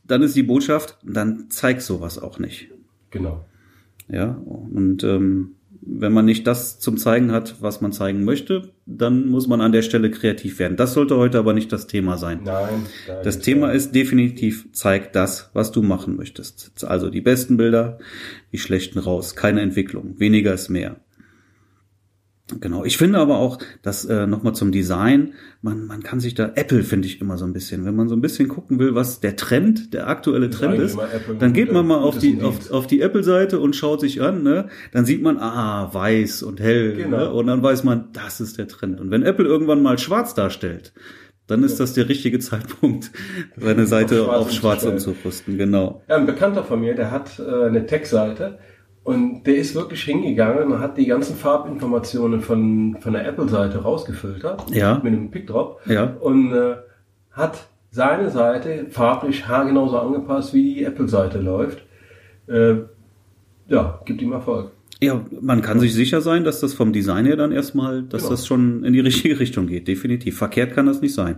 dann 0.06 0.22
ist 0.24 0.36
die 0.36 0.44
Botschaft, 0.44 0.98
dann 1.04 1.46
zeig 1.50 1.82
sowas 1.82 2.18
auch 2.20 2.40
nicht. 2.40 2.70
Genau. 3.12 3.46
Ja, 4.08 4.32
und 4.32 5.04
ähm, 5.04 5.52
wenn 5.82 6.14
man 6.14 6.26
nicht 6.26 6.48
das 6.48 6.80
zum 6.80 6.98
Zeigen 6.98 7.32
hat, 7.32 7.62
was 7.62 7.82
man 7.82 7.92
zeigen 7.92 8.24
möchte, 8.24 8.72
dann 8.86 9.28
muss 9.28 9.48
man 9.48 9.62
an 9.62 9.72
der 9.72 9.82
Stelle 9.82 10.10
kreativ 10.10 10.60
werden. 10.60 10.78
Das 10.78 10.94
sollte 10.94 11.18
heute 11.18 11.38
aber 11.40 11.54
nicht 11.54 11.72
das 11.72 11.88
Thema 11.88 12.18
sein. 12.18 12.42
Nein. 12.44 12.86
da 13.06 13.22
Das 13.22 13.40
Thema 13.40 13.68
ja- 13.68 13.74
ist 13.74 13.94
definitiv, 13.94 14.68
zeig 14.72 15.14
das, 15.14 15.50
was 15.54 15.72
du 15.72 15.84
machen 15.84 16.16
möchtest. 16.16 16.72
Also 16.86 17.10
die 17.10 17.22
besten 17.22 17.58
Bilder, 17.58 18.00
die 18.52 18.58
schlechten 18.58 19.00
raus. 19.00 19.36
Keine 19.36 19.62
Entwicklung. 19.62 20.20
Weniger 20.20 20.54
ist 20.54 20.70
mehr. 20.70 20.98
Genau. 22.62 22.86
Ich 22.86 22.98
finde 22.98 23.20
aber 23.20 23.39
auch, 23.39 23.60
dass 23.82 24.06
äh, 24.06 24.25
nochmal 24.25 24.56
zum 24.56 24.72
Design, 24.72 25.34
man, 25.62 25.86
man 25.86 26.01
kann 26.01 26.22
sich 26.22 26.34
da, 26.34 26.51
Apple 26.56 26.84
finde 26.84 27.08
ich 27.08 27.20
immer 27.20 27.38
so 27.38 27.44
ein 27.44 27.51
bisschen, 27.51 27.84
wenn 27.84 27.96
man 27.96 28.08
so 28.08 28.16
ein 28.16 28.22
bisschen 28.22 28.48
gucken 28.48 28.80
will, 28.80 28.95
was 28.95 29.19
der 29.19 29.36
Trend, 29.36 29.93
der 29.93 30.08
aktuelle 30.08 30.50
Trend 30.50 30.80
ist, 30.80 30.98
dann 31.39 31.52
geht 31.52 31.74
man 31.74 31.86
mal 31.86 31.98
auf 31.98 32.17
die, 32.17 32.41
auf, 32.41 32.72
auf 32.72 32.88
die 32.88 33.02
Apple-Seite 33.02 33.60
und 33.60 33.76
schaut 33.76 34.00
sich 34.00 34.22
an, 34.22 34.43
ne? 34.43 34.69
Dann 34.93 35.06
sieht 35.06 35.22
man, 35.22 35.38
ah, 35.39 35.93
weiß 35.93 36.43
und 36.43 36.62
hell, 36.62 36.95
Genau. 36.95 37.17
ne? 37.17 37.32
Und 37.34 37.48
dann 37.48 37.62
weiß 37.62 37.84
man, 37.84 38.10
das 38.13 38.39
ist 38.39 38.58
der 38.58 38.69
Trend. 38.69 39.02
Und 39.02 39.12
wenn 39.12 39.24
Apple 39.24 39.45
irgendwann 39.45 39.82
mal 39.82 39.98
schwarz 39.98 40.34
darstellt, 40.34 40.93
dann 41.48 41.63
ist 41.63 41.80
das 41.80 41.93
der 41.93 42.08
richtige 42.08 42.39
Zeitpunkt, 42.39 43.12
seine 43.58 43.88
Seite 43.88 44.24
Auf 44.24 44.28
schwarz 44.28 44.45
auf 44.45 44.52
schwarz 44.54 44.84
umzurüsten, 44.84 45.58
genau. 45.58 46.02
Ja, 46.08 46.15
ein 46.15 46.26
Bekannter 46.26 46.63
von 46.63 46.80
mir, 46.80 46.93
der 46.95 47.12
hat 47.12 47.39
äh, 47.39 47.65
eine 47.65 47.86
Tech-Seite 47.86 48.60
und 49.08 49.43
der 49.46 49.56
ist 49.56 49.74
wirklich 49.74 50.04
hingegangen 50.04 50.70
und 50.70 50.80
hat 50.82 50.98
die 50.98 51.06
ganzen 51.06 51.38
Farbinformationen 51.38 52.41
von, 52.41 52.98
von 53.00 53.13
der 53.13 53.26
Apple-Seite 53.26 53.78
rausgefiltert 53.78 54.70
Ja. 54.76 54.96
mit 55.02 55.13
einem 55.13 55.32
Pickdrop 55.32 55.80
Ja. 55.86 56.15
und 56.20 56.52
äh, 56.52 56.76
hat 57.32 57.67
seine 57.89 58.30
Seite 58.30 58.88
farblich 58.89 59.48
haargenauso 59.48 59.98
angepasst, 59.98 60.54
wie 60.54 60.74
die 60.76 60.84
Apple-Seite 60.84 61.39
läuft. 61.39 61.84
Äh, 62.48 62.76
ja, 63.70 64.02
gibt 64.06 64.22
ihm 64.22 64.34
Erfolg. 64.34 64.72
Ja, 65.02 65.24
man 65.39 65.62
kann 65.62 65.80
sich 65.80 65.93
sicher 65.93 66.20
sein, 66.20 66.43
dass 66.43 66.60
das 66.60 66.74
vom 66.74 66.91
Design 66.91 67.26
her 67.26 67.38
dann 67.38 67.54
erstmal, 67.54 68.04
dass 68.04 68.24
Genau. 68.24 68.32
das 68.32 68.46
schon 68.46 68.84
in 68.84 68.91
die 68.91 69.00
richtige 69.10 69.39
Richtung 69.39 69.67
geht. 69.67 69.88
Definitiv. 69.88 70.38
Verkehrt 70.38 70.74
kann 70.74 70.86
das 70.86 71.00
nicht 71.00 71.13
sein. 71.13 71.38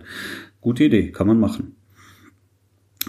Gute 0.59 0.85
Idee, 0.85 1.11
kann 1.11 1.27
man 1.27 1.39
machen. 1.39 1.75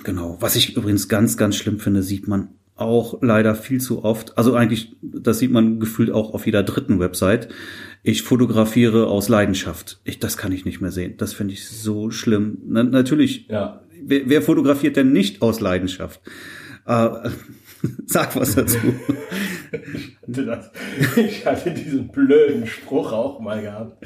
Genau. 0.05 0.37
Was 0.40 0.55
ich 0.57 0.77
übrigens 0.77 1.09
ganz, 1.09 1.38
ganz 1.38 1.57
schlimm 1.57 1.79
finde, 1.79 2.03
sieht 2.03 2.29
man 2.29 2.49
auch 2.81 3.19
leider 3.23 3.55
viel 3.55 3.81
zu 3.81 4.05
oft. 4.05 4.37
Also 4.38 4.55
eigentlich, 4.55 4.97
das 5.03 5.38
sieht 5.38 5.51
man 5.51 5.81
gefühlt 5.81 6.11
auch 6.11 6.35
auf 6.35 6.47
jeder 6.47 6.62
dritten 6.62 6.99
Website. 7.01 7.49
Ich 8.03 8.23
fotografiere 8.23 9.07
aus 9.09 9.29
Leidenschaft. 9.29 10.01
Ich, 10.05 10.19
das 10.19 10.37
kann 10.37 10.53
ich 10.53 10.64
nicht 10.64 10.81
mehr 10.81 10.90
sehen. 10.90 11.14
Das 11.19 11.33
finde 11.35 11.53
ich 11.55 11.66
so 11.69 12.11
schlimm. 12.11 12.59
Na, 12.66 12.83
natürlich, 12.83 13.47
Ja. 13.49 13.83
wer, 14.03 14.23
wer 14.27 14.43
fotografiert 14.43 14.97
denn 14.97 15.12
nicht 15.12 15.43
aus 15.43 15.61
Leidenschaft? 15.61 16.21
Äh, 16.87 17.09
sag 18.07 18.37
was 18.37 18.55
dazu. 18.55 18.79
Das, 20.26 20.70
ich 21.16 21.44
hatte 21.46 21.70
diesen 21.72 22.09
blöden 22.09 22.66
Spruch 22.66 23.12
auch 23.12 23.40
mal 23.40 23.61
gehabt. 23.62 23.96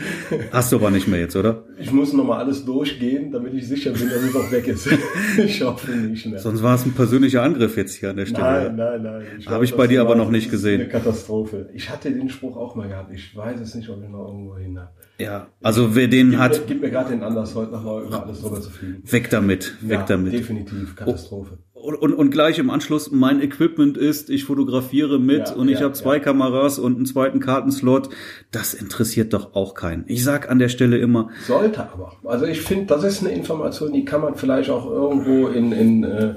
Hast 0.53 0.72
du 0.72 0.77
aber 0.77 0.90
nicht 0.90 1.09
mehr 1.09 1.20
jetzt, 1.20 1.37
oder? 1.37 1.64
Ich 1.79 1.92
muss 1.92 2.12
nochmal 2.12 2.40
alles 2.40 2.64
durchgehen, 2.64 3.31
damit 3.33 3.55
ich 3.55 3.66
sicher 3.66 3.92
bin, 3.92 4.09
dass 4.09 4.22
es 4.22 4.35
auch 4.35 4.50
weg 4.50 4.68
ist. 4.68 4.88
Ich 5.38 5.62
hoffe 5.62 5.90
nicht 5.90 6.27
mehr. 6.27 6.38
Sonst 6.38 6.62
war 6.62 6.74
es 6.74 6.87
ein 6.87 6.92
persönlicher 6.92 7.42
Angriff 7.42 7.77
jetzt 7.77 7.94
hier 7.94 8.11
an 8.11 8.16
der 8.16 8.27
Stelle. 8.27 8.72
Nein, 8.72 8.77
nein, 8.77 9.03
nein. 9.03 9.46
Hab 9.46 9.61
weiß, 9.61 9.70
ich 9.70 9.74
bei 9.77 9.87
dir 9.87 10.00
aber 10.00 10.14
noch 10.14 10.31
nicht 10.31 10.50
gesehen. 10.50 10.81
Eine 10.81 10.88
Katastrophe. 10.88 11.68
Ich 11.74 11.90
hatte 11.90 12.11
den 12.11 12.29
Spruch 12.29 12.57
auch 12.57 12.74
mal 12.74 12.88
gehabt. 12.88 13.12
Ich 13.12 13.37
weiß 13.37 13.61
es 13.61 13.74
nicht, 13.74 13.88
ob 13.88 14.03
ich 14.03 14.09
noch 14.09 14.29
irgendwo 14.29 14.57
hin 14.57 14.79
habe. 14.79 14.90
Ja, 15.18 15.46
also 15.62 15.94
wer 15.94 16.09
den 16.09 16.31
Gib, 16.31 16.38
hat, 16.40 16.53
mir, 16.53 16.66
gib 16.66 16.81
mir 16.81 16.90
gerade 16.90 17.11
den 17.11 17.22
Anlass, 17.22 17.55
heute 17.55 17.72
nochmal 17.72 18.03
über 18.05 18.24
alles 18.24 18.40
drüber 18.40 18.61
zu 18.61 18.70
fliegen. 18.70 19.03
weg 19.05 19.31
damit, 19.31 19.77
weg 19.81 20.00
ja, 20.00 20.07
damit. 20.07 20.33
definitiv. 20.33 20.96
Katastrophe. 20.96 21.59
Und, 21.72 21.74
und, 21.85 22.14
und 22.14 22.31
gleich 22.31 22.59
im 22.59 22.70
Anschluss, 22.70 23.11
mein 23.11 23.42
Equipment 23.42 23.97
ist, 23.97 24.31
ich 24.31 24.44
fotografiere 24.44 25.18
mit 25.18 25.49
Ja, 25.49 25.55
und 25.55 25.68
ich 25.68 25.81
ja, 25.81 25.85
habe 25.85 25.94
zwei 25.94 26.16
ja. 26.16 26.23
Kameras 26.23 26.79
und 26.79 26.97
einen 26.97 27.07
zweiten 27.07 27.40
Kartenslot. 27.40 28.09
Das 28.51 28.75
interessiert 28.75 29.33
doch 29.35 29.55
auch 29.55 29.75
keinen. 29.75 30.05
Ich 30.07 30.25
sag 30.25 30.51
an 30.51 30.59
der 30.59 30.68
Stelle 30.68 30.99
immer, 30.99 31.29
Sollte 31.47 31.83
aber. 31.83 32.12
Also 32.25 32.47
ich 32.47 32.62
finde, 32.62 32.87
das 32.87 33.05
ist 33.05 33.23
eine 33.23 33.33
Information, 33.33 33.92
die 33.92 34.05
kann 34.05 34.23
man 34.23 34.35
vielleicht 34.35 34.70
auch 34.70 34.90
irgendwo 34.90 35.49
in, 35.49 35.73
in, 35.73 36.05
äh, 36.05 36.35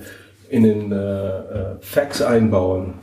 in 0.50 0.64
den 0.64 0.92
äh, 0.92 0.96
äh, 0.96 1.76
Fax 1.80 2.22
einbauen. 2.22 2.96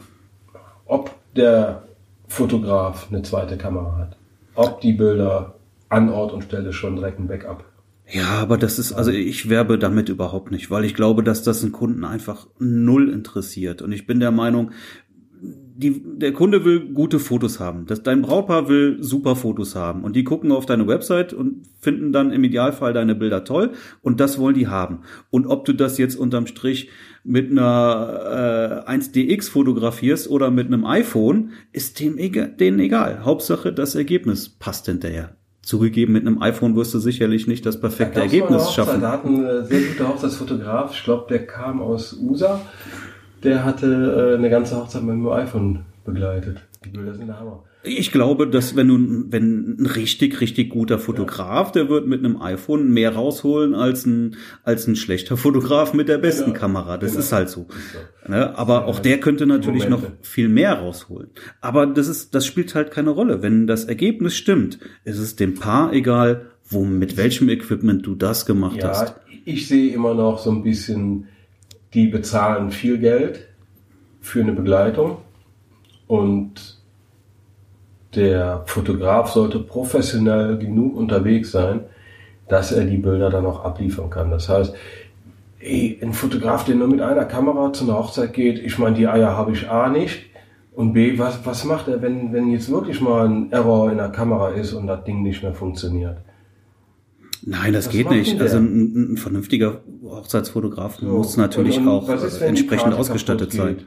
Ob 0.86 1.10
der 1.34 1.82
Fotograf 2.28 3.08
eine 3.10 3.22
zweite 3.22 3.56
Kamera 3.56 3.96
hat. 3.96 4.16
Ob 4.54 4.80
die 4.80 4.92
Bilder 4.92 5.54
an 5.88 6.10
Ort 6.10 6.32
und 6.32 6.44
Stelle 6.44 6.72
schon 6.72 6.96
direkt 6.96 7.18
ein 7.18 7.26
Backup. 7.28 7.64
Ja, 8.10 8.26
aber 8.26 8.58
das 8.58 8.78
ist, 8.78 8.92
also 8.92 9.10
ich 9.10 9.48
werbe 9.48 9.78
damit 9.78 10.08
überhaupt 10.08 10.50
nicht, 10.50 10.70
weil 10.70 10.84
ich 10.84 10.94
glaube, 10.94 11.22
dass 11.22 11.42
das 11.42 11.62
einen 11.62 11.72
Kunden 11.72 12.04
einfach 12.04 12.48
null 12.58 13.08
interessiert. 13.08 13.80
Und 13.80 13.92
ich 13.92 14.06
bin 14.06 14.20
der 14.20 14.30
Meinung, 14.30 14.72
die, 15.40 16.02
der 16.04 16.32
Kunde 16.32 16.64
will 16.64 16.92
gute 16.92 17.18
Fotos 17.18 17.58
haben. 17.60 17.86
Das, 17.86 18.02
dein 18.02 18.22
Brautpaar 18.22 18.68
will 18.68 19.02
super 19.02 19.34
Fotos 19.34 19.74
haben. 19.74 20.04
Und 20.04 20.14
die 20.14 20.22
gucken 20.22 20.52
auf 20.52 20.66
deine 20.66 20.86
Website 20.86 21.32
und 21.32 21.66
finden 21.80 22.12
dann 22.12 22.30
im 22.30 22.44
Idealfall 22.44 22.92
deine 22.92 23.14
Bilder 23.14 23.44
toll. 23.44 23.72
Und 24.00 24.20
das 24.20 24.38
wollen 24.38 24.54
die 24.54 24.68
haben. 24.68 25.00
Und 25.30 25.46
ob 25.46 25.64
du 25.64 25.72
das 25.72 25.98
jetzt 25.98 26.14
unterm 26.14 26.46
Strich 26.46 26.90
mit 27.24 27.50
einer 27.50 28.84
äh, 28.86 28.90
1DX 28.90 29.50
fotografierst 29.50 30.28
oder 30.28 30.50
mit 30.50 30.66
einem 30.66 30.84
iPhone, 30.84 31.52
ist 31.72 31.98
dem 31.98 32.18
egal, 32.18 32.48
denen 32.50 32.78
egal. 32.78 33.24
Hauptsache, 33.24 33.72
das 33.72 33.94
Ergebnis 33.94 34.48
passt 34.48 34.86
hinterher. 34.86 35.36
Zugegeben, 35.66 36.12
mit 36.12 36.26
einem 36.26 36.42
iPhone 36.42 36.76
wirst 36.76 36.94
du 36.94 36.98
sicherlich 36.98 37.46
nicht 37.46 37.64
das 37.64 37.80
perfekte 37.80 38.16
Da 38.16 38.22
Ergebnis 38.22 38.72
schaffen. 38.72 39.00
Da 39.00 39.12
hat 39.12 39.24
ein 39.24 39.64
sehr 39.66 39.80
guter 39.80 40.08
Hochzeitsfotograf, 40.08 40.94
ich 40.94 41.04
glaube, 41.04 41.26
der 41.28 41.46
kam 41.46 41.80
aus 41.80 42.16
USA, 42.20 42.60
der 43.42 43.64
hatte 43.64 44.32
äh, 44.34 44.38
eine 44.38 44.50
ganze 44.50 44.76
Hochzeit 44.76 45.02
mit 45.02 45.14
dem 45.14 45.28
iPhone 45.28 45.80
begleitet. 46.04 46.58
Die 46.84 46.90
Bilder 46.90 47.14
sind 47.14 47.28
der 47.28 47.40
Hammer. 47.40 47.62
Ich 47.86 48.12
glaube, 48.12 48.46
dass 48.48 48.76
wenn 48.76 48.88
du, 48.88 49.24
wenn 49.30 49.76
ein 49.78 49.86
richtig, 49.86 50.40
richtig 50.40 50.70
guter 50.70 50.98
Fotograf, 50.98 51.70
der 51.70 51.90
wird 51.90 52.06
mit 52.06 52.20
einem 52.24 52.40
iPhone 52.40 52.88
mehr 52.90 53.14
rausholen 53.14 53.74
als 53.74 54.06
ein, 54.06 54.36
als 54.62 54.86
ein 54.86 54.96
schlechter 54.96 55.36
Fotograf 55.36 55.92
mit 55.92 56.08
der 56.08 56.16
besten 56.18 56.46
Genau. 56.52 56.58
Kamera. 56.58 56.96
Das 56.96 57.10
Genau. 57.10 57.20
ist 57.20 57.32
halt 57.32 57.50
so. 57.50 57.66
Ne? 58.26 58.56
Aber 58.56 58.86
auch 58.86 59.00
der 59.00 59.20
könnte 59.20 59.44
natürlich 59.46 59.86
noch 59.88 60.00
Momente. 60.00 60.18
viel 60.22 60.48
mehr 60.48 60.74
rausholen. 60.78 61.28
Aber 61.60 61.86
das 61.86 62.08
ist, 62.08 62.34
das 62.34 62.46
spielt 62.46 62.74
halt 62.74 62.90
keine 62.90 63.10
Rolle. 63.10 63.42
Wenn 63.42 63.66
das 63.66 63.84
Ergebnis 63.84 64.34
stimmt, 64.34 64.78
ist 65.04 65.18
es 65.18 65.36
dem 65.36 65.54
Paar 65.54 65.92
egal, 65.92 66.46
wo, 66.66 66.84
mit 66.84 67.18
welchem 67.18 67.50
Equipment 67.50 68.06
du 68.06 68.14
das 68.14 68.46
gemacht 68.46 68.82
hast. 68.82 69.10
Ja, 69.10 69.16
ich 69.44 69.68
sehe 69.68 69.92
immer 69.92 70.14
noch 70.14 70.38
so 70.38 70.50
ein 70.50 70.62
bisschen, 70.62 71.26
die 71.92 72.06
bezahlen 72.06 72.70
viel 72.70 72.96
Geld 72.96 73.46
für 74.22 74.40
eine 74.40 74.52
Begleitung 74.54 75.18
und 76.06 76.73
der 78.16 78.62
Fotograf 78.66 79.30
sollte 79.30 79.58
professionell 79.58 80.58
genug 80.58 80.96
unterwegs 80.96 81.52
sein, 81.52 81.80
dass 82.48 82.72
er 82.72 82.84
die 82.84 82.98
Bilder 82.98 83.30
dann 83.30 83.46
auch 83.46 83.64
abliefern 83.64 84.10
kann. 84.10 84.30
Das 84.30 84.48
heißt, 84.48 84.74
ein 85.62 86.12
Fotograf, 86.12 86.64
der 86.64 86.74
nur 86.74 86.88
mit 86.88 87.00
einer 87.00 87.24
Kamera 87.24 87.72
zu 87.72 87.84
einer 87.84 87.98
Hochzeit 87.98 88.32
geht, 88.34 88.58
ich 88.58 88.78
meine, 88.78 88.96
die 88.96 89.08
Eier 89.08 89.36
habe 89.36 89.52
ich 89.52 89.68
A 89.68 89.88
nicht. 89.88 90.26
Und 90.72 90.92
B, 90.92 91.18
was, 91.18 91.46
was 91.46 91.64
macht 91.64 91.88
er, 91.88 92.02
wenn, 92.02 92.32
wenn 92.32 92.50
jetzt 92.50 92.68
wirklich 92.68 93.00
mal 93.00 93.28
ein 93.28 93.52
Error 93.52 93.90
in 93.92 93.98
der 93.98 94.08
Kamera 94.08 94.50
ist 94.50 94.72
und 94.72 94.88
das 94.88 95.04
Ding 95.04 95.22
nicht 95.22 95.42
mehr 95.42 95.54
funktioniert? 95.54 96.18
Nein, 97.46 97.72
das 97.72 97.86
was 97.86 97.92
geht 97.92 98.10
nicht. 98.10 98.40
Also 98.40 98.56
ein, 98.56 99.12
ein, 99.12 99.16
vernünftiger 99.16 99.82
Hochzeitsfotograf 100.02 100.96
so. 100.96 101.06
muss 101.06 101.36
natürlich 101.36 101.78
und, 101.78 101.88
und 101.88 101.92
auch 101.92 102.08
ist, 102.08 102.40
entsprechend 102.40 102.94
ausgestattet 102.94 103.52
sein. 103.52 103.84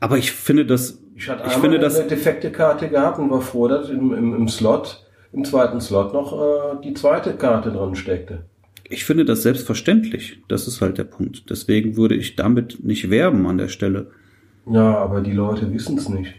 Aber 0.00 0.18
ich 0.18 0.32
finde 0.32 0.66
das. 0.66 0.99
Ich 1.20 1.28
hatte 1.28 1.42
ich 1.46 1.52
finde 1.52 1.78
eine 1.78 2.06
defekte 2.06 2.50
Karte 2.50 2.88
gehabt 2.88 3.18
und 3.18 3.30
war 3.30 3.42
froh, 3.42 3.68
dass 3.68 3.90
im, 3.90 4.14
im, 4.14 4.34
im 4.34 4.48
Slot, 4.48 5.04
im 5.34 5.44
zweiten 5.44 5.78
Slot 5.78 6.14
noch 6.14 6.32
äh, 6.32 6.80
die 6.82 6.94
zweite 6.94 7.34
Karte 7.34 7.70
drin 7.70 7.94
steckte. 7.94 8.44
Ich 8.88 9.04
finde 9.04 9.26
das 9.26 9.42
selbstverständlich. 9.42 10.38
Das 10.48 10.66
ist 10.66 10.80
halt 10.80 10.96
der 10.96 11.04
Punkt. 11.04 11.50
Deswegen 11.50 11.98
würde 11.98 12.14
ich 12.14 12.36
damit 12.36 12.82
nicht 12.82 13.10
werben 13.10 13.46
an 13.46 13.58
der 13.58 13.68
Stelle. 13.68 14.06
Ja, 14.64 14.96
aber 14.96 15.20
die 15.20 15.32
Leute 15.32 15.70
wissen 15.70 15.98
es 15.98 16.08
nicht. 16.08 16.32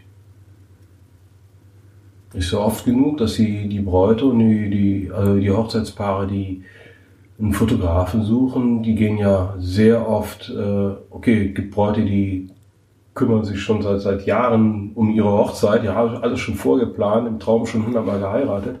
Ist 2.34 2.48
so 2.48 2.60
oft 2.60 2.84
genug, 2.84 3.18
dass 3.18 3.34
sie 3.34 3.68
die 3.68 3.82
Bräute 3.82 4.24
und 4.24 4.40
die, 4.40 4.68
die, 4.68 5.10
also 5.12 5.38
die 5.38 5.50
Hochzeitspaare, 5.50 6.26
die 6.26 6.64
einen 7.38 7.52
Fotografen 7.52 8.24
suchen, 8.24 8.82
die 8.82 8.96
gehen 8.96 9.18
ja 9.18 9.54
sehr 9.60 10.08
oft, 10.08 10.50
äh, 10.50 10.90
okay, 11.10 11.50
gibt 11.50 11.70
Bräute, 11.70 12.04
die 12.04 12.48
kümmern 13.14 13.44
sich 13.44 13.60
schon 13.60 13.82
seit, 13.82 14.00
seit 14.00 14.26
Jahren 14.26 14.92
um 14.94 15.10
ihre 15.10 15.30
Hochzeit, 15.30 15.82
die 15.82 15.88
haben 15.88 16.16
alles 16.16 16.40
schon 16.40 16.54
vorgeplant, 16.54 17.28
im 17.28 17.38
Traum 17.38 17.66
schon 17.66 17.86
hundertmal 17.86 18.18
geheiratet. 18.18 18.80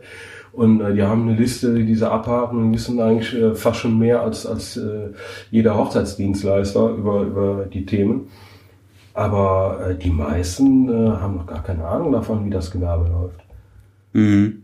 Und 0.52 0.80
äh, 0.80 0.94
die 0.94 1.02
haben 1.02 1.28
eine 1.28 1.36
Liste, 1.36 1.74
die 1.74 1.94
sie 1.94 2.10
abhaken 2.10 2.58
und 2.58 2.74
wissen 2.74 3.00
eigentlich 3.00 3.34
äh, 3.34 3.54
fast 3.54 3.80
schon 3.80 3.98
mehr 3.98 4.22
als, 4.22 4.46
als 4.46 4.76
äh, 4.76 5.12
jeder 5.50 5.76
Hochzeitsdienstleister 5.76 6.90
über, 6.90 7.22
über 7.22 7.64
die 7.64 7.86
Themen. 7.86 8.28
Aber 9.14 9.86
äh, 9.88 9.94
die 9.96 10.10
meisten 10.10 10.88
äh, 10.88 11.10
haben 11.10 11.36
noch 11.36 11.46
gar 11.46 11.62
keine 11.62 11.86
Ahnung 11.86 12.12
davon, 12.12 12.44
wie 12.44 12.50
das 12.50 12.70
Gewerbe 12.70 13.08
läuft. 13.08 13.40
Mhm. 14.12 14.62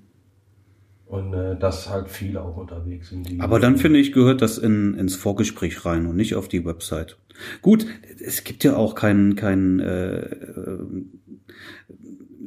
Und 1.08 1.32
äh, 1.32 1.58
dass 1.58 1.88
halt 1.88 2.10
viele 2.10 2.42
auch 2.42 2.58
unterwegs 2.58 3.08
sind. 3.08 3.40
Aber 3.40 3.58
dann 3.58 3.78
finde 3.78 3.98
ich, 3.98 4.12
gehört 4.12 4.42
das 4.42 4.58
in, 4.58 4.92
ins 4.92 5.16
Vorgespräch 5.16 5.86
rein 5.86 6.06
und 6.06 6.16
nicht 6.16 6.34
auf 6.34 6.48
die 6.48 6.66
Website. 6.66 7.16
Gut, 7.62 7.86
es 8.22 8.44
gibt 8.44 8.62
ja 8.62 8.76
auch 8.76 8.94
keinen, 8.94 9.34
keinen 9.34 9.80
äh, 9.80 10.18
äh 10.18 10.78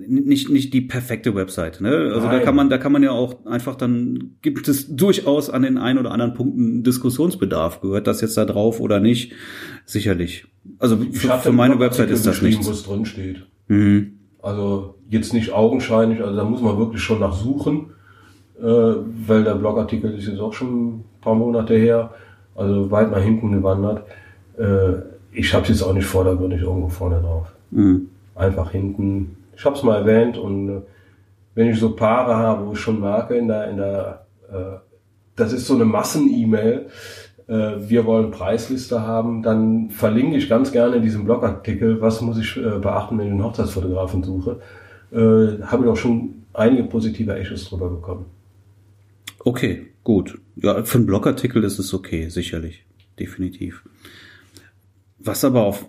nicht 0.07 0.49
nicht 0.49 0.73
die 0.73 0.81
perfekte 0.81 1.35
Website. 1.35 1.81
Ne? 1.81 2.11
Also 2.13 2.27
Nein. 2.27 2.39
da 2.39 2.45
kann 2.45 2.55
man 2.55 2.69
da 2.69 2.77
kann 2.77 2.91
man 2.91 3.03
ja 3.03 3.11
auch 3.11 3.45
einfach 3.45 3.75
dann 3.75 4.35
gibt 4.41 4.67
es 4.67 4.95
durchaus 4.95 5.49
an 5.49 5.61
den 5.61 5.77
ein 5.77 5.97
oder 5.97 6.11
anderen 6.11 6.33
Punkten 6.33 6.83
Diskussionsbedarf. 6.83 7.81
Gehört 7.81 8.07
das 8.07 8.21
jetzt 8.21 8.37
da 8.37 8.45
drauf 8.45 8.79
oder 8.79 8.99
nicht? 8.99 9.33
Sicherlich. 9.85 10.45
Also 10.79 10.97
für, 10.97 11.39
für 11.39 11.51
meine 11.51 11.79
Website 11.79 12.09
ist 12.09 12.25
das 12.25 12.41
nicht. 12.41 12.59
Drin 12.87 13.05
steht. 13.05 13.45
Mhm. 13.67 14.19
Also 14.41 14.95
jetzt 15.09 15.33
nicht 15.33 15.51
augenscheinlich. 15.51 16.21
Also 16.21 16.35
da 16.35 16.43
muss 16.43 16.61
man 16.61 16.77
wirklich 16.77 17.01
schon 17.01 17.19
nach 17.19 17.33
suchen, 17.33 17.91
äh, 18.61 18.95
weil 19.27 19.43
der 19.43 19.55
Blogartikel 19.55 20.17
ist 20.17 20.27
jetzt 20.27 20.39
auch 20.39 20.53
schon 20.53 20.89
ein 20.89 21.05
paar 21.21 21.35
Monate 21.35 21.75
her. 21.75 22.11
Also 22.55 22.91
weit 22.91 23.11
nach 23.11 23.21
hinten 23.21 23.51
gewandert. 23.51 24.03
Äh, 24.57 25.01
ich 25.31 25.53
habe 25.53 25.63
es 25.63 25.69
jetzt 25.69 25.83
auch 25.83 25.93
nicht 25.93 26.05
vordergründig 26.05 26.61
irgendwo 26.61 26.89
vorne 26.89 27.21
drauf. 27.21 27.47
Mhm. 27.71 28.09
Einfach 28.35 28.71
hinten 28.71 29.37
ich 29.61 29.65
habe 29.65 29.75
es 29.75 29.83
mal 29.83 29.99
erwähnt 29.99 30.39
und 30.39 30.69
äh, 30.69 30.81
wenn 31.53 31.69
ich 31.69 31.79
so 31.79 31.95
Paare 31.95 32.35
habe, 32.35 32.65
wo 32.65 32.73
ich 32.73 32.79
schon 32.79 32.99
merke 32.99 33.35
in 33.35 33.47
der, 33.47 33.69
in 33.69 33.77
der, 33.77 34.25
äh, 34.51 34.77
das 35.35 35.53
ist 35.53 35.67
so 35.67 35.75
eine 35.75 35.85
Massen-E-Mail, 35.85 36.87
äh, 37.47 37.73
wir 37.77 38.07
wollen 38.07 38.31
Preisliste 38.31 39.01
haben, 39.01 39.43
dann 39.43 39.91
verlinke 39.91 40.37
ich 40.37 40.49
ganz 40.49 40.71
gerne 40.71 40.95
in 40.95 41.03
diesem 41.03 41.25
Blogartikel, 41.25 42.01
was 42.01 42.21
muss 42.21 42.39
ich 42.39 42.57
äh, 42.57 42.79
beachten, 42.79 43.19
wenn 43.19 43.27
ich 43.27 43.31
einen 43.33 43.43
Hochzeitsfotografen 43.43 44.23
suche. 44.23 44.61
Äh, 45.11 45.61
habe 45.63 45.83
ich 45.83 45.91
auch 45.91 45.97
schon 45.97 46.43
einige 46.53 46.85
positive 46.85 47.35
Echos 47.35 47.69
drüber 47.69 47.89
bekommen. 47.89 48.25
Okay, 49.43 49.87
gut. 50.03 50.39
Ja, 50.55 50.83
für 50.83 50.97
einen 50.97 51.07
Blogartikel 51.07 51.63
ist 51.63 51.79
es 51.79 51.93
okay, 51.93 52.29
sicherlich. 52.29 52.85
Definitiv. 53.19 53.83
Was 55.19 55.43
aber 55.43 55.63
auf 55.63 55.87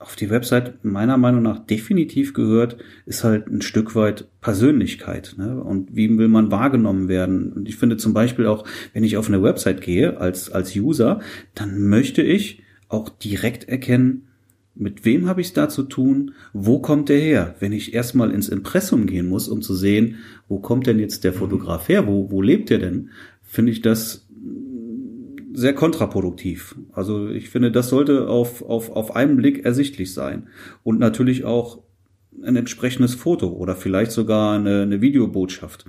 auf 0.00 0.14
die 0.14 0.30
Website 0.30 0.84
meiner 0.84 1.16
Meinung 1.16 1.42
nach 1.42 1.58
definitiv 1.58 2.32
gehört, 2.32 2.76
ist 3.04 3.24
halt 3.24 3.48
ein 3.48 3.62
Stück 3.62 3.96
weit 3.96 4.28
Persönlichkeit. 4.40 5.34
Ne? 5.36 5.60
Und 5.60 5.94
wie 5.94 6.16
will 6.16 6.28
man 6.28 6.52
wahrgenommen 6.52 7.08
werden? 7.08 7.52
Und 7.52 7.68
ich 7.68 7.76
finde 7.76 7.96
zum 7.96 8.14
Beispiel 8.14 8.46
auch, 8.46 8.64
wenn 8.92 9.02
ich 9.02 9.16
auf 9.16 9.26
eine 9.26 9.42
Website 9.42 9.80
gehe 9.80 10.18
als, 10.20 10.50
als 10.50 10.76
User, 10.76 11.20
dann 11.54 11.88
möchte 11.88 12.22
ich 12.22 12.62
auch 12.88 13.08
direkt 13.08 13.68
erkennen, 13.68 14.27
mit 14.78 15.04
wem 15.04 15.26
habe 15.26 15.40
ich 15.40 15.48
es 15.48 15.52
da 15.52 15.68
zu 15.68 15.82
tun? 15.82 16.32
Wo 16.52 16.78
kommt 16.78 17.08
der 17.08 17.18
her? 17.18 17.54
Wenn 17.58 17.72
ich 17.72 17.94
erstmal 17.94 18.30
ins 18.30 18.48
Impressum 18.48 19.06
gehen 19.06 19.28
muss, 19.28 19.48
um 19.48 19.60
zu 19.60 19.74
sehen, 19.74 20.16
wo 20.48 20.60
kommt 20.60 20.86
denn 20.86 20.98
jetzt 20.98 21.24
der 21.24 21.32
Fotograf 21.32 21.88
her? 21.88 22.06
Wo, 22.06 22.30
wo 22.30 22.40
lebt 22.40 22.70
der 22.70 22.78
denn? 22.78 23.10
Finde 23.42 23.72
ich 23.72 23.82
das 23.82 24.28
sehr 25.52 25.74
kontraproduktiv. 25.74 26.76
Also 26.92 27.28
ich 27.28 27.50
finde, 27.50 27.72
das 27.72 27.88
sollte 27.88 28.28
auf, 28.28 28.62
auf, 28.62 28.90
auf 28.90 29.16
einen 29.16 29.36
Blick 29.36 29.64
ersichtlich 29.64 30.14
sein. 30.14 30.46
Und 30.84 31.00
natürlich 31.00 31.44
auch 31.44 31.80
ein 32.42 32.54
entsprechendes 32.54 33.14
Foto 33.14 33.48
oder 33.48 33.74
vielleicht 33.74 34.12
sogar 34.12 34.56
eine, 34.56 34.82
eine 34.82 35.00
Videobotschaft. 35.00 35.86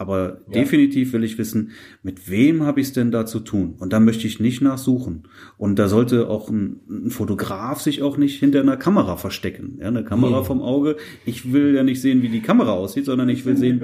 Aber 0.00 0.38
ja. 0.46 0.62
definitiv 0.62 1.12
will 1.12 1.24
ich 1.24 1.36
wissen, 1.36 1.72
mit 2.02 2.30
wem 2.30 2.62
habe 2.62 2.80
ich 2.80 2.86
es 2.86 2.92
denn 2.94 3.10
da 3.10 3.26
zu 3.26 3.38
tun? 3.38 3.74
Und 3.78 3.92
da 3.92 4.00
möchte 4.00 4.26
ich 4.26 4.40
nicht 4.40 4.62
nachsuchen. 4.62 5.24
Und 5.58 5.78
da 5.78 5.88
sollte 5.88 6.30
auch 6.30 6.48
ein, 6.48 6.80
ein 6.88 7.10
Fotograf 7.10 7.82
sich 7.82 8.00
auch 8.00 8.16
nicht 8.16 8.40
hinter 8.40 8.60
einer 8.60 8.78
Kamera 8.78 9.18
verstecken. 9.18 9.76
Ja, 9.78 9.88
eine 9.88 10.02
Kamera 10.02 10.38
hm. 10.38 10.44
vom 10.46 10.62
Auge. 10.62 10.96
Ich 11.26 11.52
will 11.52 11.74
ja 11.74 11.82
nicht 11.82 12.00
sehen, 12.00 12.22
wie 12.22 12.30
die 12.30 12.40
Kamera 12.40 12.72
aussieht, 12.72 13.04
sondern 13.04 13.28
ich 13.28 13.44
will 13.44 13.58
sehen, 13.58 13.82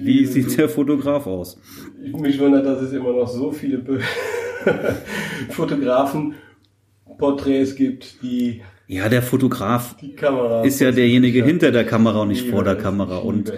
wie 0.00 0.24
sieht 0.24 0.56
der 0.56 0.70
Fotograf 0.70 1.26
aus. 1.26 1.60
Ich 2.02 2.16
mich 2.16 2.40
wundert, 2.40 2.64
dass 2.64 2.80
es 2.80 2.94
immer 2.94 3.12
noch 3.12 3.28
so 3.28 3.52
viele 3.52 3.84
Fotografen 5.50 6.36
Porträts 7.18 7.74
gibt, 7.74 8.22
die 8.22 8.62
ja, 8.86 9.08
der 9.08 9.22
Fotograf 9.22 9.96
ist 10.64 10.80
ja 10.80 10.92
derjenige 10.92 11.42
hinter 11.42 11.72
der 11.72 11.84
Kamera 11.84 12.22
und 12.22 12.28
nicht 12.28 12.50
vor 12.50 12.64
der 12.64 12.76
Kamera. 12.76 13.18
Und 13.18 13.50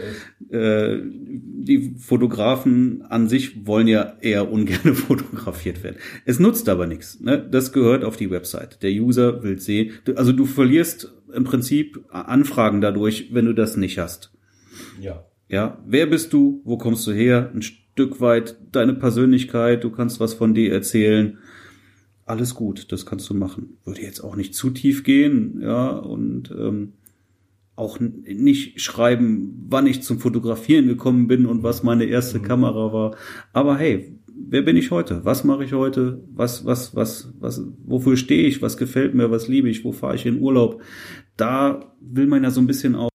äh, 0.50 1.00
die 1.02 1.96
Fotografen 1.98 3.02
an 3.08 3.28
sich 3.28 3.66
wollen 3.66 3.88
ja 3.88 4.14
eher 4.20 4.50
ungern 4.50 4.94
fotografiert 4.94 5.82
werden. 5.82 5.96
Es 6.24 6.38
nutzt 6.38 6.68
aber 6.68 6.86
nichts. 6.86 7.20
Ne? 7.20 7.44
Das 7.50 7.72
gehört 7.72 8.04
auf 8.04 8.16
die 8.16 8.30
Website. 8.30 8.82
Der 8.84 8.92
User 8.92 9.42
will 9.42 9.58
sehen. 9.58 9.92
Also 10.14 10.32
du 10.32 10.46
verlierst 10.46 11.12
im 11.34 11.42
Prinzip 11.42 12.04
Anfragen 12.10 12.80
dadurch, 12.80 13.30
wenn 13.32 13.46
du 13.46 13.52
das 13.52 13.76
nicht 13.76 13.98
hast. 13.98 14.32
Ja. 15.00 15.24
Ja. 15.48 15.78
Wer 15.86 16.06
bist 16.06 16.32
du? 16.32 16.62
Wo 16.64 16.78
kommst 16.78 17.04
du 17.06 17.12
her? 17.12 17.50
Ein 17.52 17.62
Stück 17.62 18.20
weit 18.20 18.56
deine 18.70 18.94
Persönlichkeit. 18.94 19.82
Du 19.82 19.90
kannst 19.90 20.20
was 20.20 20.34
von 20.34 20.54
dir 20.54 20.72
erzählen 20.72 21.38
alles 22.26 22.54
gut, 22.54 22.92
das 22.92 23.06
kannst 23.06 23.30
du 23.30 23.34
machen. 23.34 23.78
Würde 23.84 24.02
jetzt 24.02 24.20
auch 24.20 24.36
nicht 24.36 24.54
zu 24.54 24.70
tief 24.70 25.04
gehen, 25.04 25.60
ja, 25.62 25.90
und 25.90 26.50
ähm, 26.50 26.92
auch 27.76 28.00
nicht 28.00 28.80
schreiben, 28.80 29.66
wann 29.68 29.86
ich 29.86 30.02
zum 30.02 30.18
Fotografieren 30.18 30.88
gekommen 30.88 31.28
bin 31.28 31.46
und 31.46 31.62
was 31.62 31.82
meine 31.82 32.04
erste 32.04 32.38
mhm. 32.38 32.42
Kamera 32.42 32.92
war. 32.92 33.16
Aber 33.52 33.76
hey, 33.76 34.18
wer 34.34 34.62
bin 34.62 34.76
ich 34.76 34.90
heute? 34.90 35.24
Was 35.24 35.44
mache 35.44 35.64
ich 35.64 35.72
heute? 35.72 36.24
Was, 36.34 36.64
was, 36.64 36.96
was, 36.96 37.32
was, 37.38 37.62
wofür 37.84 38.16
stehe 38.16 38.48
ich? 38.48 38.60
Was 38.60 38.76
gefällt 38.76 39.14
mir? 39.14 39.30
Was 39.30 39.46
liebe 39.46 39.68
ich? 39.68 39.84
Wo 39.84 39.92
fahre 39.92 40.16
ich 40.16 40.26
in 40.26 40.40
Urlaub? 40.40 40.82
Da 41.36 41.92
will 42.00 42.26
man 42.26 42.42
ja 42.42 42.50
so 42.50 42.60
ein 42.60 42.66
bisschen 42.66 42.94
auch. 42.94 43.10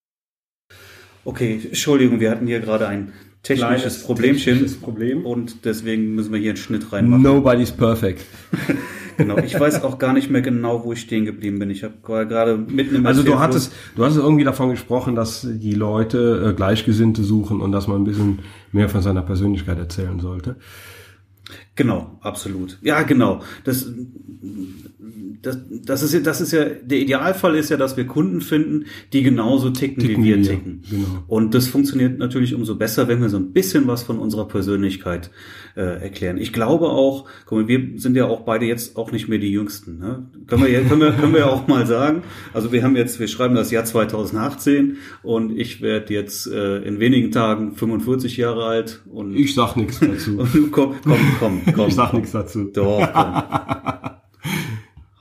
Okay, 1.26 1.60
Entschuldigung, 1.64 2.20
wir 2.20 2.32
hatten 2.32 2.48
hier 2.48 2.60
gerade 2.60 2.88
ein 2.88 3.14
technisches 3.44 4.04
Problemchen. 4.04 4.44
Technisches 4.44 4.78
Problem. 4.78 5.26
Und 5.26 5.66
deswegen 5.66 6.14
müssen 6.16 6.32
wir 6.32 6.40
hier 6.40 6.52
einen 6.52 6.58
Schnitt 6.58 6.92
reinmachen. 6.94 7.24
Nobody's 7.24 7.72
perfect. 7.72 8.24
genau. 9.22 9.38
Ich 9.40 9.60
weiß 9.60 9.84
auch 9.84 9.98
gar 9.98 10.14
nicht 10.14 10.30
mehr 10.30 10.42
genau, 10.42 10.84
wo 10.84 10.94
ich 10.94 11.02
stehen 11.02 11.26
geblieben 11.26 11.60
bin. 11.60 11.70
Ich 11.70 11.84
habe 11.84 11.96
gerade 12.04 12.58
mitten 12.58 12.96
im 12.96 13.06
Also 13.06 13.24
du 13.24 13.40
hattest, 13.40 13.74
du 13.96 14.04
hattest 14.04 14.20
irgendwie 14.20 14.44
davon 14.44 14.70
gesprochen, 14.70 15.16
dass 15.16 15.48
die 15.50 15.74
Leute 15.74 16.50
äh, 16.50 16.54
Gleichgesinnte 16.54 17.24
suchen 17.24 17.62
und 17.62 17.72
dass 17.72 17.88
man 17.88 18.02
ein 18.02 18.06
bisschen 18.06 18.40
mehr 18.72 18.90
von 18.90 19.02
seiner 19.02 19.22
Persönlichkeit 19.22 19.78
erzählen 19.78 20.20
sollte. 20.20 20.58
Genau, 21.76 22.18
absolut. 22.22 22.78
Ja, 22.82 23.04
genau. 23.04 23.42
Das, 23.64 23.90
das, 25.42 25.58
das 25.70 26.04
ist 26.04 26.14
ja, 26.14 26.20
das 26.20 26.42
ist 26.42 26.52
ja, 26.52 26.66
der 26.66 27.00
Idealfall 27.00 27.56
ist 27.56 27.70
ja, 27.70 27.78
dass 27.78 27.98
wir 27.98 28.06
Kunden 28.06 28.42
finden, 28.42 28.86
die 29.14 29.24
genauso 29.24 29.70
ticken, 29.70 30.04
Ticken 30.04 30.24
wie 30.24 30.30
wir 30.30 30.38
wir, 30.38 30.44
ticken. 30.44 30.84
genau. 30.90 31.24
Und 31.28 31.54
das 31.54 31.68
funktioniert 31.68 32.20
natürlich 32.20 32.54
umso 32.54 32.76
besser, 32.76 33.08
wenn 33.08 33.22
wir 33.22 33.30
so 33.30 33.38
ein 33.38 33.54
bisschen 33.54 33.88
was 33.88 34.04
von 34.04 34.20
unserer 34.20 34.48
Persönlichkeit 34.48 35.32
äh, 35.76 36.02
erklären. 36.02 36.38
Ich 36.38 36.54
glaube 36.54 36.90
auch, 36.90 37.26
mal, 37.50 37.68
wir 37.68 38.00
sind 38.00 38.16
ja 38.16 38.26
auch 38.26 38.42
beide 38.42 38.66
jetzt 38.66 38.98
auch 38.98 39.12
nicht 39.12 39.28
mehr 39.28 39.40
die 39.40 39.52
Jüngsten. 39.52 39.98
Ne? 39.98 40.28
Können 40.48 40.64
wir 40.64 40.70
ja, 40.70 40.82
können 40.82 41.02
wir, 41.02 41.12
können 41.14 41.34
wir 41.34 41.42
ja 41.42 41.50
auch 41.50 41.68
mal 41.68 41.88
sagen. 41.88 42.24
Also 42.54 42.72
wir 42.72 42.84
haben 42.84 42.96
jetzt, 42.96 43.20
wir 43.20 43.28
schreiben 43.28 43.56
das 43.56 43.72
Jahr 43.72 43.86
2018 43.86 44.98
und 45.24 45.58
ich 45.58 45.82
werde 45.82 46.14
jetzt 46.14 46.48
äh, 46.48 46.80
in 46.80 47.00
wenigen 47.00 47.32
Tagen 47.32 47.76
45 47.76 48.38
Jahre 48.38 48.66
alt 48.66 49.02
und 49.10 49.36
Ich 49.36 49.56
sag 49.56 49.76
nichts 49.76 50.00
dazu. 50.00 50.38
und 50.40 50.72
komm, 50.72 50.96
komm, 51.04 51.20
komm, 51.40 51.61
komm. 51.74 51.88
Ich 51.88 51.96
sag 51.96 52.14
nichts 52.14 52.32
dazu. 52.32 52.66
Doch, 52.66 53.08
komm. 53.14 53.34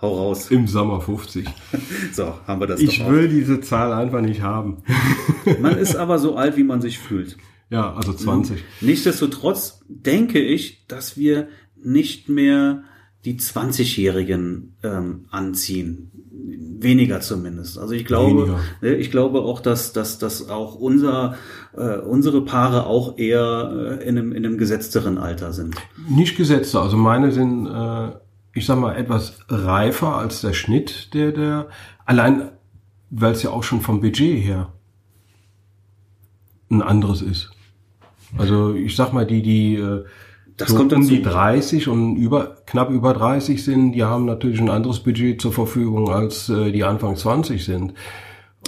Hau 0.03 0.16
raus. 0.16 0.50
Im 0.50 0.66
Sommer 0.66 1.00
50. 1.00 1.46
So, 2.12 2.35
haben 2.46 2.61
wir 2.61 2.66
das 2.66 2.81
Ich 2.81 3.07
will 3.07 3.29
diese 3.29 3.61
Zahl 3.61 3.92
einfach 3.92 4.22
nicht 4.22 4.40
haben. 4.40 4.83
Man 5.61 5.76
ist 5.76 5.94
aber 5.94 6.18
so 6.18 6.37
alt, 6.37 6.57
wie 6.57 6.64
man 6.64 6.81
sich 6.81 6.98
fühlt. 6.98 7.37
Ja, 7.68 7.94
also 7.94 8.12
20. 8.12 8.64
Nichtsdestotrotz 8.81 9.85
denke 9.88 10.40
ich, 10.40 10.87
dass 10.88 11.16
wir 11.18 11.48
nicht 11.76 12.29
mehr 12.29 12.83
die 13.25 13.39
20-Jährigen 13.39 14.77
ähm, 14.83 15.27
anziehen. 15.31 16.11
Weniger 16.83 17.21
zumindest. 17.21 17.79
Also 17.79 17.93
ich 17.93 18.07
glaube, 18.07 18.47
Weniger. 18.47 18.61
ne, 18.81 18.95
ich 18.95 19.11
glaube 19.11 19.43
auch, 19.43 19.61
dass, 19.61 19.93
dass, 19.93 20.19
dass 20.19 20.49
auch 20.49 20.75
unser, 20.75 21.35
äh, 21.77 21.99
unsere 21.99 22.43
Paare 22.43 22.87
auch 22.87 23.19
eher 23.19 23.99
äh, 24.01 24.09
in, 24.09 24.17
einem, 24.17 24.33
in 24.33 24.47
einem 24.47 24.57
gesetzteren 24.57 25.19
Alter 25.19 25.53
sind. 25.53 25.77
Nicht 26.09 26.37
gesetzte, 26.39 26.81
also 26.81 26.97
meine 26.97 27.33
sind, 27.33 27.67
äh, 27.67 28.13
ich 28.55 28.65
sag 28.65 28.79
mal, 28.79 28.97
etwas 28.97 29.39
reifer 29.49 30.17
als 30.17 30.41
der 30.41 30.55
Schnitt, 30.55 31.13
der, 31.13 31.33
der, 31.33 31.69
allein, 32.07 32.51
weil 33.11 33.33
es 33.33 33.43
ja 33.43 33.51
auch 33.51 33.63
schon 33.63 33.83
vom 33.83 34.01
Budget 34.01 34.43
her 34.43 34.73
ein 36.71 36.81
anderes 36.83 37.21
ist. 37.21 37.51
Also 38.39 38.75
ich 38.75 38.97
sag 38.97 39.13
mal, 39.13 39.27
die, 39.27 39.43
die 39.43 39.75
äh, 39.75 40.05
Das 40.57 40.69
so 40.69 40.77
kommt 40.77 40.93
um 40.93 41.01
dazu. 41.03 41.13
die 41.15 41.23
30 41.23 41.89
und 41.89 42.17
über, 42.17 42.57
knapp 42.67 42.91
über 42.91 43.15
30 43.15 43.63
sind, 43.65 43.93
die 43.93 44.05
haben 44.05 44.25
natürlich 44.27 44.61
ein 44.61 44.71
anderes 44.71 45.01
Budget 45.01 45.41
zur 45.41 45.53
Verfügung, 45.53 46.11
als 46.11 46.49
äh, 46.49 46.71
die 46.73 46.85
Anfang 46.85 47.17
20 47.17 47.65
sind. 47.65 47.95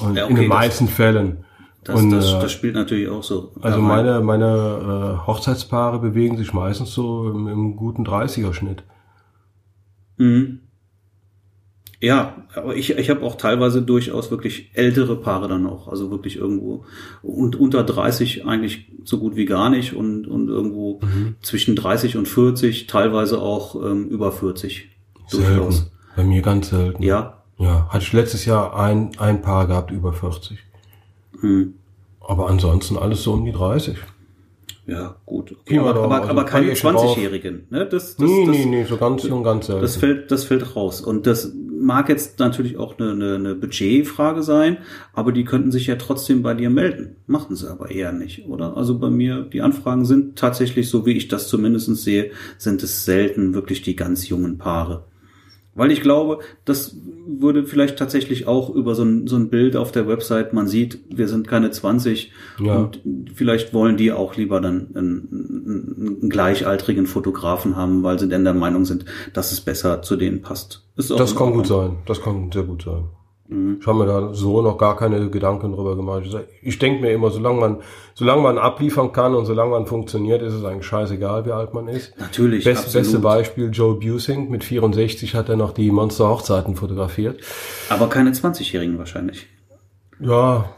Und 0.02 0.16
Ja, 0.16 0.26
in 0.26 0.32
okay, 0.32 0.42
den 0.42 0.50
das- 0.50 0.58
meisten 0.58 0.88
Fällen. 0.88 1.44
Das, 1.84 2.00
und, 2.00 2.10
das, 2.10 2.32
äh, 2.32 2.40
das 2.40 2.52
spielt 2.52 2.74
natürlich 2.76 3.08
auch 3.08 3.22
so. 3.24 3.52
also 3.60 3.78
rein. 3.80 3.86
meine, 3.88 4.20
meine 4.20 5.18
äh, 5.22 5.26
Hochzeitspaare 5.26 5.98
bewegen 5.98 6.36
sich 6.36 6.52
meistens 6.52 6.92
so 6.92 7.28
im, 7.28 7.48
im 7.48 7.76
guten 7.76 8.06
30er-Schnitt. 8.06 8.84
Mhm. 10.16 10.60
Ja, 12.02 12.34
aber 12.56 12.74
ich, 12.74 12.98
ich 12.98 13.10
habe 13.10 13.22
auch 13.22 13.36
teilweise 13.36 13.80
durchaus 13.80 14.32
wirklich 14.32 14.70
ältere 14.74 15.14
Paare 15.14 15.46
dann 15.46 15.66
auch, 15.66 15.86
also 15.86 16.10
wirklich 16.10 16.34
irgendwo 16.34 16.84
und 17.22 17.54
unter 17.54 17.84
30 17.84 18.44
eigentlich 18.44 18.88
so 19.04 19.20
gut 19.20 19.36
wie 19.36 19.44
gar 19.44 19.70
nicht 19.70 19.94
und, 19.94 20.26
und 20.26 20.48
irgendwo 20.48 20.98
zwischen 21.42 21.76
30 21.76 22.16
und 22.16 22.26
40, 22.26 22.88
teilweise 22.88 23.40
auch 23.40 23.76
ähm, 23.76 24.08
über 24.08 24.32
40. 24.32 24.88
Durchaus. 25.30 25.76
Selten. 25.76 25.92
Bei 26.16 26.24
mir 26.24 26.42
ganz 26.42 26.70
selten. 26.70 27.04
Ja. 27.04 27.44
Ja, 27.58 27.86
hatte 27.88 28.02
ich 28.02 28.12
letztes 28.12 28.46
Jahr 28.46 28.76
ein, 28.76 29.12
ein 29.18 29.40
Paar 29.40 29.68
gehabt 29.68 29.92
über 29.92 30.12
40. 30.12 30.58
Hm. 31.38 31.74
Aber 32.18 32.50
ansonsten 32.50 32.98
alles 32.98 33.22
so 33.22 33.32
um 33.32 33.44
die 33.44 33.52
30. 33.52 33.96
Ja, 34.86 35.14
gut. 35.24 35.54
Okay, 35.60 35.78
aber, 35.78 35.90
aber, 35.90 36.14
also 36.16 36.30
aber 36.30 36.44
keine 36.44 36.66
kann 36.66 36.72
ich 36.72 36.78
schon 36.80 36.94
drauf. 36.94 37.16
20-Jährigen. 37.16 37.66
Ne? 37.70 37.86
Das, 37.86 38.16
das, 38.16 38.28
nee, 38.28 38.46
das, 38.46 38.56
nee, 38.56 38.64
nee, 38.64 38.84
so 38.84 38.96
ganz 38.96 39.22
jung, 39.22 39.44
ganz 39.44 39.66
selten. 39.66 39.82
Das 39.82 39.96
fällt, 39.96 40.32
das 40.32 40.42
fällt 40.42 40.74
raus. 40.74 41.00
Und 41.00 41.28
das 41.28 41.52
mag 41.82 42.08
jetzt 42.08 42.38
natürlich 42.38 42.78
auch 42.78 42.98
eine, 42.98 43.12
eine, 43.12 43.34
eine 43.34 43.54
Budgetfrage 43.54 44.42
sein, 44.42 44.78
aber 45.12 45.32
die 45.32 45.44
könnten 45.44 45.72
sich 45.72 45.86
ja 45.88 45.96
trotzdem 45.96 46.42
bei 46.42 46.54
dir 46.54 46.70
melden. 46.70 47.16
Machen 47.26 47.56
sie 47.56 47.70
aber 47.70 47.90
eher 47.90 48.12
nicht, 48.12 48.46
oder? 48.46 48.76
Also 48.76 48.98
bei 48.98 49.10
mir, 49.10 49.42
die 49.42 49.62
Anfragen 49.62 50.04
sind 50.04 50.36
tatsächlich, 50.36 50.88
so 50.88 51.04
wie 51.04 51.16
ich 51.16 51.28
das 51.28 51.48
zumindest 51.48 51.94
sehe, 51.96 52.30
sind 52.58 52.82
es 52.82 53.04
selten 53.04 53.54
wirklich 53.54 53.82
die 53.82 53.96
ganz 53.96 54.28
jungen 54.28 54.58
Paare. 54.58 55.04
Weil 55.74 55.90
ich 55.90 56.02
glaube, 56.02 56.40
das 56.64 56.96
würde 57.26 57.64
vielleicht 57.64 57.98
tatsächlich 57.98 58.46
auch 58.46 58.68
über 58.68 58.94
so 58.94 59.04
ein, 59.04 59.26
so 59.26 59.36
ein 59.36 59.48
Bild 59.48 59.74
auf 59.76 59.90
der 59.90 60.06
Website, 60.06 60.52
man 60.52 60.68
sieht, 60.68 60.98
wir 61.08 61.28
sind 61.28 61.48
keine 61.48 61.70
20 61.70 62.32
Ja. 62.58 62.76
und 62.76 63.00
vielleicht 63.34 63.72
wollen 63.72 63.96
die 63.96 64.12
auch 64.12 64.36
lieber 64.36 64.60
dann 64.60 64.88
einen, 64.94 66.18
einen, 66.20 66.28
gleichaltrigen 66.28 67.06
Fotografen 67.06 67.76
haben, 67.76 68.02
weil 68.02 68.18
sie 68.18 68.28
denn 68.28 68.44
der 68.44 68.54
Meinung 68.54 68.84
sind, 68.84 69.06
dass 69.32 69.52
es 69.52 69.60
besser 69.62 70.02
zu 70.02 70.16
denen 70.16 70.42
passt. 70.42 70.84
Das 70.96 71.36
kann 71.36 71.52
gut 71.52 71.66
sein. 71.66 71.98
Das 72.06 72.20
kann 72.20 72.50
sehr 72.52 72.64
gut 72.64 72.82
sein. 72.82 73.04
Mhm. 73.48 73.78
Ich 73.80 73.86
habe 73.86 73.98
mir 73.98 74.06
da 74.06 74.34
so 74.34 74.62
noch 74.62 74.78
gar 74.78 74.96
keine 74.96 75.28
Gedanken 75.28 75.72
drüber 75.72 75.96
gemacht. 75.96 76.22
Ich, 76.62 76.78
denke 76.78 77.00
mir 77.00 77.12
immer, 77.12 77.30
solange 77.30 77.60
man, 77.60 77.76
solange 78.14 78.42
man 78.42 78.58
abliefern 78.58 79.12
kann 79.12 79.34
und 79.34 79.46
solange 79.46 79.70
man 79.70 79.86
funktioniert, 79.86 80.42
ist 80.42 80.54
es 80.54 80.64
eigentlich 80.64 80.86
scheißegal, 80.86 81.44
wie 81.46 81.52
alt 81.52 81.74
man 81.74 81.88
ist. 81.88 82.18
Natürlich, 82.18 82.64
Best, 82.64 82.86
absolut. 82.86 83.04
beste 83.04 83.18
Beispiel, 83.18 83.70
Joe 83.72 83.94
Busing 83.94 84.48
mit 84.50 84.64
64 84.64 85.34
hat 85.34 85.48
er 85.48 85.56
noch 85.56 85.72
die 85.72 85.90
Monster-Hochzeiten 85.90 86.76
fotografiert. 86.76 87.40
Aber 87.88 88.08
keine 88.08 88.30
20-Jährigen 88.30 88.98
wahrscheinlich. 88.98 89.48
Ja, 90.20 90.70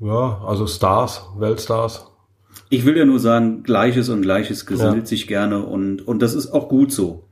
ja, 0.00 0.42
also 0.46 0.66
Stars, 0.66 1.26
Weltstars. 1.38 2.10
Ich 2.70 2.84
will 2.84 2.96
ja 2.96 3.04
nur 3.04 3.20
sagen, 3.20 3.62
Gleiches 3.62 4.08
und 4.08 4.22
Gleiches 4.22 4.66
gesellt 4.66 4.96
Ja. 4.96 5.06
sich 5.06 5.26
gerne 5.26 5.64
und, 5.64 6.06
und 6.06 6.20
das 6.22 6.34
ist 6.34 6.52
auch 6.52 6.68
gut 6.68 6.92
so. 6.92 7.24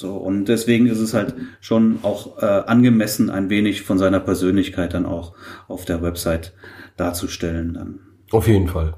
So, 0.00 0.14
und 0.16 0.46
deswegen 0.46 0.86
ist 0.86 0.98
es 0.98 1.12
halt 1.12 1.34
schon 1.60 1.98
auch 2.02 2.40
äh, 2.42 2.46
angemessen, 2.46 3.28
ein 3.28 3.50
wenig 3.50 3.82
von 3.82 3.98
seiner 3.98 4.18
Persönlichkeit 4.20 4.94
dann 4.94 5.04
auch 5.04 5.34
auf 5.68 5.84
der 5.84 6.00
Website 6.00 6.54
darzustellen. 6.96 7.74
Dann. 7.74 8.00
Auf 8.30 8.48
jeden 8.48 8.68
Fall. 8.68 8.94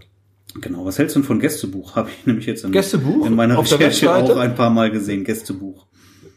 Genau, 0.61 0.85
was 0.85 0.99
hältst 0.99 1.17
du 1.17 1.21
denn 1.21 1.27
von 1.27 1.41
Gästebuch? 1.41 1.97
Habe 1.97 2.11
ich 2.11 2.25
nämlich 2.27 2.47
jetzt 2.47 2.65
in, 2.65 2.71
Gästebuch? 2.71 3.27
in 3.27 3.35
meiner 3.35 3.59
Auf 3.59 3.71
Recherche 3.73 4.15
auch 4.15 4.37
ein 4.37 4.55
paar 4.55 4.71
Mal 4.71 4.93
gesehen. 4.93 5.25
Gästebuch. 5.25 5.87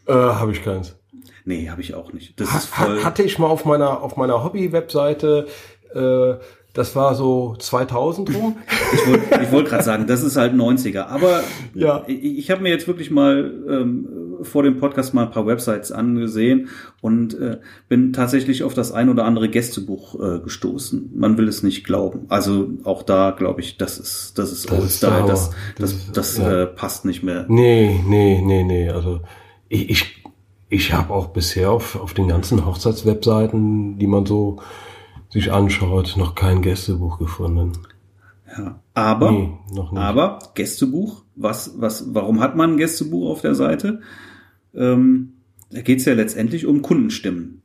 Äh, 0.06 0.12
habe 0.12 0.50
ich 0.50 0.64
keins. 0.64 0.96
Nee, 1.44 1.68
habe 1.70 1.80
ich 1.80 1.94
auch 1.94 2.12
nicht. 2.12 2.40
Das 2.40 2.52
Ha- 2.52 2.58
ist 2.58 2.66
voll. 2.66 2.98
ha- 3.00 3.04
hatte 3.04 3.22
ich 3.22 3.38
mal 3.38 3.46
auf 3.46 3.64
meiner 3.64 4.02
auf 4.02 4.16
meiner 4.16 4.42
Hobby-Webseite. 4.42 5.46
Äh, 5.94 6.34
das 6.72 6.94
war 6.96 7.14
so 7.14 7.54
2000 7.58 8.34
rum. 8.34 8.56
Ich 8.92 9.06
wollte 9.06 9.52
wollt 9.52 9.68
gerade 9.68 9.82
sagen, 9.84 10.06
das 10.06 10.22
ist 10.22 10.36
halt 10.36 10.54
90er. 10.54 11.06
Aber 11.06 11.42
Ja. 11.74 12.02
ich, 12.06 12.22
ich 12.38 12.50
habe 12.50 12.62
mir 12.62 12.70
jetzt 12.70 12.86
wirklich 12.88 13.10
mal 13.10 13.50
ähm, 13.68 14.25
vor 14.46 14.62
dem 14.62 14.78
Podcast 14.78 15.12
mal 15.12 15.24
ein 15.24 15.30
paar 15.30 15.46
Websites 15.46 15.92
angesehen 15.92 16.68
und 17.00 17.38
äh, 17.38 17.58
bin 17.88 18.12
tatsächlich 18.12 18.62
auf 18.62 18.74
das 18.74 18.92
ein 18.92 19.08
oder 19.08 19.24
andere 19.24 19.48
Gästebuch 19.48 20.14
äh, 20.20 20.38
gestoßen. 20.40 21.10
Man 21.14 21.36
will 21.36 21.48
es 21.48 21.62
nicht 21.62 21.84
glauben. 21.84 22.26
Also 22.28 22.70
auch 22.84 23.02
da 23.02 23.32
glaube 23.32 23.60
ich, 23.60 23.76
das 23.76 23.98
ist 23.98 24.38
das 24.38 24.52
ist 24.52 24.70
Das 24.70 24.78
Old 24.78 24.90
Style. 24.90 25.24
Das 25.26 25.50
Das 25.76 26.06
das, 26.06 26.12
das 26.12 26.38
ja. 26.38 26.62
äh, 26.62 26.66
passt 26.66 27.04
nicht 27.04 27.22
mehr. 27.22 27.44
Nee, 27.48 28.00
nee, 28.06 28.42
nee, 28.42 28.64
nee. 28.64 28.88
Also 28.88 29.20
ich, 29.68 29.90
ich, 29.90 30.24
ich 30.68 30.92
habe 30.92 31.12
auch 31.12 31.28
bisher 31.28 31.70
auf, 31.70 32.00
auf 32.00 32.14
den 32.14 32.28
ganzen 32.28 32.64
Hochzeitswebseiten, 32.64 33.98
die 33.98 34.06
man 34.06 34.26
so 34.26 34.58
sich 35.28 35.52
anschaut, 35.52 36.14
noch 36.16 36.34
kein 36.34 36.62
Gästebuch 36.62 37.18
gefunden. 37.18 37.72
Ja. 38.56 38.80
Aber 38.94 39.30
Nee. 39.30 39.52
Aber 39.94 40.38
Gästebuch, 40.54 41.22
was, 41.34 41.74
was, 41.76 42.14
warum 42.14 42.40
hat 42.40 42.56
man 42.56 42.72
ein 42.72 42.76
Gästebuch 42.76 43.30
auf 43.30 43.42
der 43.42 43.54
Seite? 43.54 44.00
Ähm, 44.76 45.32
da 45.70 45.80
geht 45.80 45.98
es 46.00 46.04
ja 46.04 46.14
letztendlich 46.14 46.66
um 46.66 46.82
Kundenstimmen. 46.82 47.62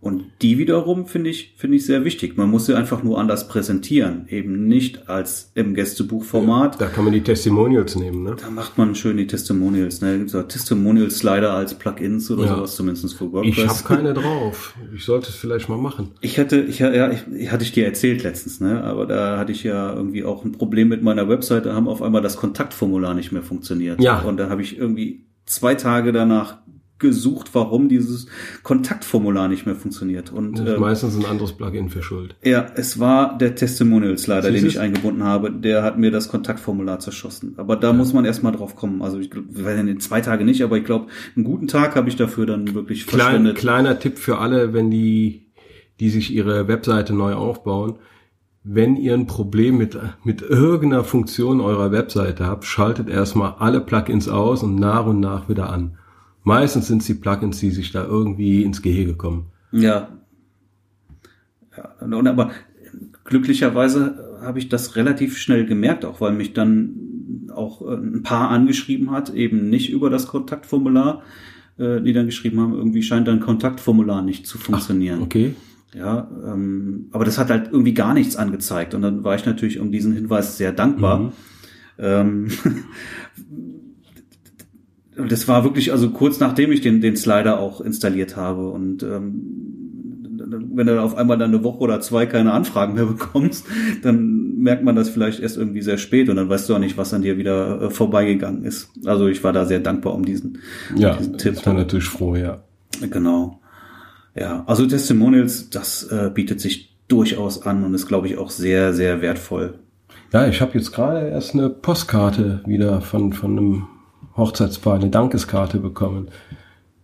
Und 0.00 0.26
die 0.42 0.58
wiederum 0.58 1.06
finde 1.06 1.28
ich, 1.30 1.54
finde 1.56 1.76
ich 1.76 1.84
sehr 1.84 2.04
wichtig. 2.04 2.36
Man 2.36 2.48
muss 2.50 2.66
sie 2.66 2.76
einfach 2.76 3.02
nur 3.02 3.18
anders 3.18 3.48
präsentieren. 3.48 4.26
Eben 4.28 4.68
nicht 4.68 5.08
als 5.08 5.50
im 5.56 5.74
Gästebuchformat. 5.74 6.80
Da 6.80 6.86
kann 6.86 7.02
man 7.02 7.12
die 7.12 7.20
Testimonials 7.22 7.96
nehmen, 7.96 8.22
ne? 8.22 8.36
Da 8.40 8.48
macht 8.48 8.78
man 8.78 8.94
schön 8.94 9.16
die 9.16 9.26
Testimonials. 9.26 10.00
Ne? 10.00 10.24
Auch 10.34 10.44
Testimonials-Slider 10.46 11.52
als 11.52 11.74
Plugins 11.74 12.30
oder 12.30 12.44
Ja. 12.46 12.54
sowas, 12.54 12.76
zumindest 12.76 13.12
für 13.16 13.24
Ich 13.24 13.32
WordPress. 13.32 13.66
habe 13.68 13.82
keine 13.96 14.14
drauf. 14.14 14.76
Ich 14.94 15.04
sollte 15.04 15.30
es 15.30 15.34
vielleicht 15.34 15.68
mal 15.68 15.78
machen. 15.78 16.10
Ich 16.20 16.38
hatte, 16.38 16.60
ich, 16.60 16.78
ja, 16.78 17.10
ich, 17.10 17.24
ich 17.36 17.50
hatte 17.50 17.64
ich 17.64 17.72
dir 17.72 17.84
erzählt 17.84 18.22
letztens, 18.22 18.60
ne? 18.60 18.84
Aber 18.84 19.04
da 19.04 19.36
hatte 19.36 19.50
ich 19.50 19.64
ja 19.64 19.92
irgendwie 19.92 20.22
auch 20.22 20.44
ein 20.44 20.52
Problem 20.52 20.86
mit 20.86 21.02
meiner 21.02 21.28
Website. 21.28 21.66
Da 21.66 21.74
haben 21.74 21.88
auf 21.88 22.02
einmal 22.02 22.22
das 22.22 22.36
Kontaktformular 22.36 23.14
nicht 23.14 23.32
mehr 23.32 23.42
funktioniert. 23.42 24.00
Ja. 24.00 24.20
Und 24.20 24.36
da 24.36 24.48
habe 24.48 24.62
ich 24.62 24.78
irgendwie 24.78 25.24
zwei 25.48 25.74
Tage 25.74 26.12
danach 26.12 26.58
gesucht, 26.98 27.50
warum 27.52 27.88
dieses 27.88 28.26
Kontaktformular 28.62 29.48
nicht 29.48 29.66
mehr 29.66 29.76
funktioniert. 29.76 30.32
Und 30.32 30.58
Das 30.58 30.66
ist 30.66 30.74
ähm, 30.74 30.80
meistens 30.80 31.16
ein 31.16 31.24
anderes 31.24 31.52
Plugin 31.52 31.90
für 31.90 32.02
Schuld. 32.02 32.34
ja, 32.42 32.66
es 32.74 32.98
war 32.98 33.38
der 33.38 33.54
Testimonials 33.54 34.26
leider, 34.26 34.50
den 34.50 34.66
ich 34.66 34.80
eingebunden 34.80 35.22
habe. 35.22 35.52
Der 35.52 35.82
hat 35.82 35.98
mir 35.98 36.10
das 36.10 36.28
Kontaktformular 36.28 36.98
zerschossen. 36.98 37.54
Aber 37.56 37.76
da 37.76 37.92
muss 37.92 38.12
man 38.12 38.24
erstmal 38.24 38.52
drauf 38.52 38.74
kommen. 38.74 39.02
Also 39.02 39.18
ich 39.20 39.30
glaube, 39.30 39.48
in 39.48 40.00
zwei 40.00 40.20
Tage 40.20 40.44
nicht, 40.44 40.62
aber 40.62 40.76
ich 40.76 40.84
glaube, 40.84 41.06
einen 41.36 41.44
guten 41.44 41.68
Tag 41.68 41.94
habe 41.94 42.08
ich 42.08 42.16
dafür 42.16 42.46
dann 42.46 42.74
wirklich 42.74 43.06
Klein, 43.06 43.54
kleiner 43.54 43.98
Tipp 43.98 44.18
für 44.18 44.38
alle, 44.38 44.72
wenn 44.72 44.90
die, 44.90 45.46
die 46.00 46.10
sich 46.10 46.32
ihre 46.32 46.66
Webseite 46.66 47.14
neu 47.14 47.34
aufbauen. 47.34 47.96
Wenn 48.70 48.96
ihr 48.96 49.14
ein 49.14 49.26
Problem 49.26 49.78
mit, 49.78 49.98
mit 50.24 50.42
irgendeiner 50.42 51.02
Funktion 51.02 51.60
eurer 51.60 51.90
Webseite 51.90 52.44
habt, 52.44 52.66
schaltet 52.66 53.08
erstmal 53.08 53.54
alle 53.58 53.80
Plugins 53.80 54.28
aus 54.28 54.62
und 54.62 54.74
nach 54.74 55.06
und 55.06 55.20
nach 55.20 55.48
wieder 55.48 55.70
an. 55.70 55.96
Meistens 56.44 56.86
sind 56.86 57.00
es 57.00 57.06
die 57.06 57.14
Plugins, 57.14 57.60
die 57.60 57.70
sich 57.70 57.92
da 57.92 58.04
irgendwie 58.04 58.62
ins 58.62 58.82
Gehege 58.82 59.14
kommen. 59.14 59.46
Ja. 59.72 60.08
ja 61.74 62.06
und 62.06 62.26
aber 62.26 62.50
glücklicherweise 63.24 64.38
habe 64.42 64.58
ich 64.58 64.68
das 64.68 64.96
relativ 64.96 65.38
schnell 65.38 65.64
gemerkt, 65.64 66.04
auch 66.04 66.20
weil 66.20 66.32
mich 66.32 66.52
dann 66.52 67.48
auch 67.54 67.80
äh, 67.80 67.94
ein 67.94 68.22
paar 68.22 68.50
angeschrieben 68.50 69.10
hat, 69.10 69.32
eben 69.32 69.70
nicht 69.70 69.90
über 69.90 70.10
das 70.10 70.26
Kontaktformular, 70.26 71.22
äh, 71.78 72.02
die 72.02 72.12
dann 72.12 72.26
geschrieben 72.26 72.60
haben, 72.60 72.74
irgendwie 72.74 73.02
scheint 73.02 73.28
dein 73.28 73.40
Kontaktformular 73.40 74.20
nicht 74.20 74.46
zu 74.46 74.58
funktionieren. 74.58 75.20
Ach, 75.20 75.26
okay. 75.26 75.54
Ja, 75.94 76.30
ähm, 76.46 77.08
aber 77.12 77.24
das 77.24 77.38
hat 77.38 77.50
halt 77.50 77.70
irgendwie 77.72 77.94
gar 77.94 78.12
nichts 78.12 78.36
angezeigt 78.36 78.94
und 78.94 79.02
dann 79.02 79.24
war 79.24 79.34
ich 79.36 79.46
natürlich 79.46 79.80
um 79.80 79.90
diesen 79.90 80.12
Hinweis 80.12 80.58
sehr 80.58 80.72
dankbar. 80.72 81.18
Mhm. 81.18 81.32
Ähm, 81.98 82.48
das 85.28 85.48
war 85.48 85.64
wirklich 85.64 85.90
also 85.90 86.10
kurz 86.10 86.40
nachdem 86.40 86.72
ich 86.72 86.82
den, 86.82 87.00
den 87.00 87.16
Slider 87.16 87.58
auch 87.58 87.80
installiert 87.80 88.36
habe 88.36 88.68
und 88.68 89.02
ähm, 89.02 89.78
wenn 90.50 90.86
du 90.86 91.02
auf 91.02 91.16
einmal 91.16 91.38
dann 91.38 91.52
eine 91.52 91.64
Woche 91.64 91.78
oder 91.78 92.00
zwei 92.00 92.26
keine 92.26 92.52
Anfragen 92.52 92.94
mehr 92.94 93.06
bekommst, 93.06 93.66
dann 94.02 94.58
merkt 94.58 94.84
man 94.84 94.96
das 94.96 95.08
vielleicht 95.08 95.40
erst 95.40 95.56
irgendwie 95.56 95.82
sehr 95.82 95.98
spät 95.98 96.28
und 96.28 96.36
dann 96.36 96.48
weißt 96.48 96.68
du 96.68 96.74
auch 96.74 96.78
nicht, 96.78 96.96
was 96.96 97.14
an 97.14 97.22
dir 97.22 97.38
wieder 97.38 97.82
äh, 97.82 97.90
vorbeigegangen 97.90 98.64
ist. 98.64 98.90
Also 99.04 99.26
ich 99.26 99.42
war 99.44 99.52
da 99.52 99.64
sehr 99.64 99.80
dankbar 99.80 100.14
um 100.14 100.24
diesen, 100.24 100.58
ja, 100.96 101.16
diesen 101.16 101.38
Tipp. 101.38 101.56
Ja, 101.64 101.72
natürlich 101.72 102.08
froh, 102.08 102.36
ja. 102.36 102.62
Genau. 103.10 103.60
Ja, 104.38 104.62
also 104.66 104.86
Testimonials, 104.86 105.70
das 105.70 106.04
äh, 106.04 106.30
bietet 106.32 106.60
sich 106.60 106.96
durchaus 107.08 107.62
an 107.62 107.82
und 107.84 107.94
ist, 107.94 108.06
glaube 108.06 108.28
ich, 108.28 108.38
auch 108.38 108.50
sehr, 108.50 108.92
sehr 108.92 109.20
wertvoll. 109.20 109.78
Ja, 110.32 110.46
ich 110.46 110.60
habe 110.60 110.78
jetzt 110.78 110.92
gerade 110.92 111.28
erst 111.28 111.54
eine 111.54 111.70
Postkarte 111.70 112.60
wieder 112.66 113.00
von, 113.00 113.32
von 113.32 113.58
einem 113.58 113.86
Hochzeitspaar, 114.36 114.96
eine 114.96 115.08
Dankeskarte 115.08 115.80
bekommen. 115.80 116.28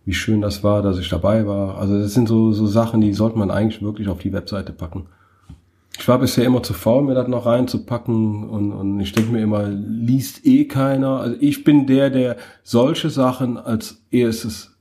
Wie 0.05 0.13
schön 0.13 0.41
das 0.41 0.63
war, 0.63 0.81
dass 0.81 0.99
ich 0.99 1.09
dabei 1.09 1.45
war. 1.45 1.79
Also 1.79 1.99
das 1.99 2.13
sind 2.13 2.27
so, 2.27 2.53
so 2.53 2.67
Sachen, 2.67 3.01
die 3.01 3.13
sollte 3.13 3.37
man 3.37 3.51
eigentlich 3.51 3.81
wirklich 3.81 4.07
auf 4.07 4.19
die 4.19 4.31
Webseite 4.31 4.71
packen. 4.71 5.07
Ich 5.97 6.07
war 6.07 6.19
bisher 6.19 6.45
immer 6.45 6.61
zu 6.61 6.73
faul, 6.73 7.03
mir 7.03 7.15
das 7.15 7.27
noch 7.27 7.45
reinzupacken 7.45 8.47
und, 8.47 8.71
und 8.71 8.99
ich 8.99 9.11
denke 9.13 9.31
mir 9.31 9.41
immer, 9.41 9.67
liest 9.67 10.45
eh 10.45 10.65
keiner. 10.65 11.19
Also 11.19 11.37
ich 11.39 11.63
bin 11.63 11.87
der, 11.87 12.09
der 12.09 12.37
solche 12.63 13.09
Sachen 13.09 13.57
als 13.57 14.03
erstes 14.11 14.77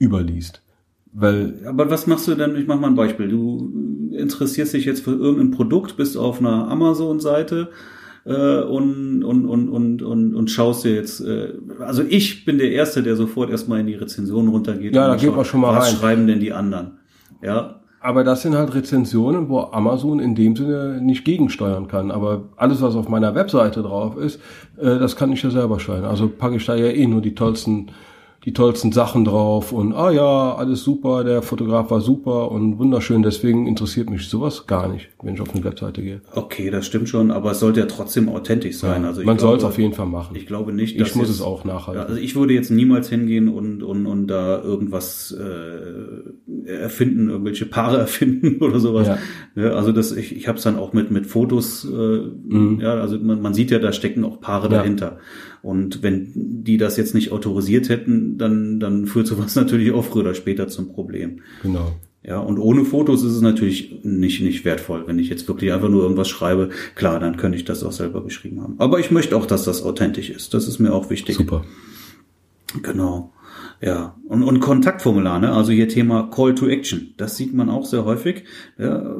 überliest. 0.00 0.62
Weil, 1.12 1.54
aber 1.66 1.90
was 1.90 2.06
machst 2.06 2.28
du 2.28 2.34
denn? 2.34 2.56
Ich 2.56 2.66
mach 2.66 2.78
mal 2.78 2.86
ein 2.88 2.94
Beispiel. 2.94 3.28
Du 3.28 3.72
interessierst 4.12 4.74
dich 4.74 4.84
jetzt 4.84 5.02
für 5.02 5.12
irgendein 5.12 5.50
Produkt, 5.50 5.96
bist 5.96 6.16
auf 6.16 6.40
einer 6.40 6.68
Amazon-Seite 6.68 7.70
äh, 8.24 8.60
und, 8.60 9.24
und, 9.24 9.46
und, 9.46 9.68
und, 9.68 10.02
und, 10.02 10.34
und 10.34 10.50
schaust 10.50 10.84
dir 10.84 10.94
jetzt. 10.94 11.20
Äh, 11.20 11.54
also 11.80 12.02
ich 12.08 12.44
bin 12.44 12.58
der 12.58 12.70
Erste, 12.70 13.02
der 13.02 13.16
sofort 13.16 13.50
erstmal 13.50 13.80
in 13.80 13.86
die 13.86 13.94
Rezension 13.94 14.48
runtergeht. 14.48 14.94
Ja, 14.94 15.08
da 15.08 15.16
geht 15.16 15.34
man 15.34 15.44
schon 15.44 15.60
mal 15.60 15.74
was 15.74 15.86
rein. 15.86 15.92
Was 15.92 16.00
schreiben 16.00 16.26
denn 16.26 16.40
die 16.40 16.52
anderen? 16.52 16.98
Ja. 17.42 17.80
Aber 18.02 18.24
das 18.24 18.40
sind 18.42 18.54
halt 18.54 18.74
Rezensionen, 18.74 19.50
wo 19.50 19.60
Amazon 19.60 20.20
in 20.20 20.34
dem 20.34 20.56
Sinne 20.56 21.00
nicht 21.02 21.24
gegensteuern 21.24 21.86
kann. 21.86 22.10
Aber 22.10 22.48
alles, 22.56 22.80
was 22.80 22.94
auf 22.94 23.10
meiner 23.10 23.34
Webseite 23.34 23.82
drauf 23.82 24.16
ist, 24.16 24.40
äh, 24.78 24.98
das 24.98 25.16
kann 25.16 25.32
ich 25.32 25.42
ja 25.42 25.50
selber 25.50 25.80
steuern. 25.80 26.04
Also 26.04 26.28
packe 26.28 26.56
ich 26.56 26.64
da 26.64 26.74
ja 26.74 26.86
eh 26.86 27.06
nur 27.06 27.20
die 27.20 27.34
tollsten 27.34 27.90
die 28.44 28.54
tollsten 28.54 28.90
Sachen 28.90 29.26
drauf 29.26 29.70
und 29.70 29.92
ah 29.92 30.10
ja, 30.10 30.54
alles 30.54 30.82
super, 30.82 31.24
der 31.24 31.42
Fotograf 31.42 31.90
war 31.90 32.00
super 32.00 32.50
und 32.50 32.78
wunderschön, 32.78 33.22
deswegen 33.22 33.66
interessiert 33.66 34.08
mich 34.08 34.28
sowas 34.28 34.66
gar 34.66 34.88
nicht, 34.88 35.10
wenn 35.22 35.34
ich 35.34 35.42
auf 35.42 35.54
eine 35.54 35.62
Webseite 35.62 36.00
gehe. 36.00 36.22
Okay, 36.32 36.70
das 36.70 36.86
stimmt 36.86 37.10
schon, 37.10 37.30
aber 37.30 37.50
es 37.50 37.60
sollte 37.60 37.80
ja 37.80 37.86
trotzdem 37.86 38.30
authentisch 38.30 38.78
sein. 38.78 39.02
Ja, 39.02 39.08
also 39.08 39.22
man 39.24 39.38
soll 39.38 39.58
es 39.58 39.64
auf 39.64 39.76
jeden 39.76 39.92
Fall 39.92 40.06
machen. 40.06 40.36
Ich 40.36 40.46
glaube 40.46 40.72
nicht, 40.72 40.98
dass 40.98 41.08
ich 41.08 41.16
muss 41.16 41.28
jetzt, 41.28 41.36
es 41.36 41.42
auch 41.42 41.64
nachhalten. 41.64 42.02
Also 42.02 42.16
ich 42.16 42.34
würde 42.34 42.54
jetzt 42.54 42.70
niemals 42.70 43.10
hingehen 43.10 43.50
und 43.50 43.82
und 43.82 44.06
und 44.06 44.26
da 44.26 44.62
irgendwas 44.62 45.36
äh, 45.38 46.66
erfinden, 46.66 47.28
irgendwelche 47.28 47.66
Paare 47.66 47.98
erfinden 48.00 48.64
oder 48.64 48.80
sowas. 48.80 49.06
Ja. 49.06 49.18
ja 49.54 49.70
also 49.72 49.92
das 49.92 50.12
ich 50.12 50.34
ich 50.34 50.48
habe 50.48 50.56
es 50.56 50.64
dann 50.64 50.78
auch 50.78 50.94
mit 50.94 51.10
mit 51.10 51.26
Fotos 51.26 51.84
äh, 51.84 51.90
mhm. 51.90 52.80
ja, 52.80 52.94
also 52.94 53.18
man, 53.18 53.42
man 53.42 53.52
sieht 53.52 53.70
ja, 53.70 53.78
da 53.78 53.92
stecken 53.92 54.24
auch 54.24 54.40
Paare 54.40 54.70
dahinter. 54.70 55.18
Und 55.62 56.02
wenn 56.02 56.32
die 56.34 56.76
das 56.76 56.96
jetzt 56.96 57.14
nicht 57.14 57.32
autorisiert 57.32 57.88
hätten, 57.88 58.38
dann, 58.38 58.80
dann 58.80 59.06
führt 59.06 59.26
sowas 59.26 59.54
natürlich 59.56 59.92
auch 59.92 60.04
früher 60.04 60.22
oder 60.22 60.34
später 60.34 60.68
zum 60.68 60.92
Problem. 60.92 61.40
Genau. 61.62 61.92
Ja, 62.22 62.38
und 62.38 62.58
ohne 62.58 62.84
Fotos 62.84 63.22
ist 63.22 63.32
es 63.32 63.40
natürlich 63.40 64.04
nicht, 64.04 64.42
nicht 64.42 64.64
wertvoll. 64.66 65.04
Wenn 65.06 65.18
ich 65.18 65.30
jetzt 65.30 65.48
wirklich 65.48 65.72
einfach 65.72 65.88
nur 65.88 66.02
irgendwas 66.02 66.28
schreibe, 66.28 66.68
klar, 66.94 67.18
dann 67.18 67.38
könnte 67.38 67.56
ich 67.56 67.64
das 67.64 67.82
auch 67.82 67.92
selber 67.92 68.22
geschrieben 68.22 68.60
haben. 68.60 68.74
Aber 68.78 69.00
ich 69.00 69.10
möchte 69.10 69.36
auch, 69.36 69.46
dass 69.46 69.64
das 69.64 69.82
authentisch 69.82 70.28
ist. 70.28 70.52
Das 70.52 70.68
ist 70.68 70.78
mir 70.80 70.92
auch 70.92 71.08
wichtig. 71.08 71.36
Super. 71.36 71.64
Genau. 72.82 73.32
Ja, 73.80 74.16
und, 74.28 74.42
und 74.42 74.60
Kontaktformular, 74.60 75.40
ne? 75.40 75.52
also 75.52 75.72
hier 75.72 75.88
Thema 75.88 76.28
Call 76.30 76.54
to 76.54 76.68
Action, 76.68 77.14
das 77.16 77.38
sieht 77.38 77.54
man 77.54 77.70
auch 77.70 77.86
sehr 77.86 78.04
häufig. 78.04 78.44
Ja, 78.78 79.16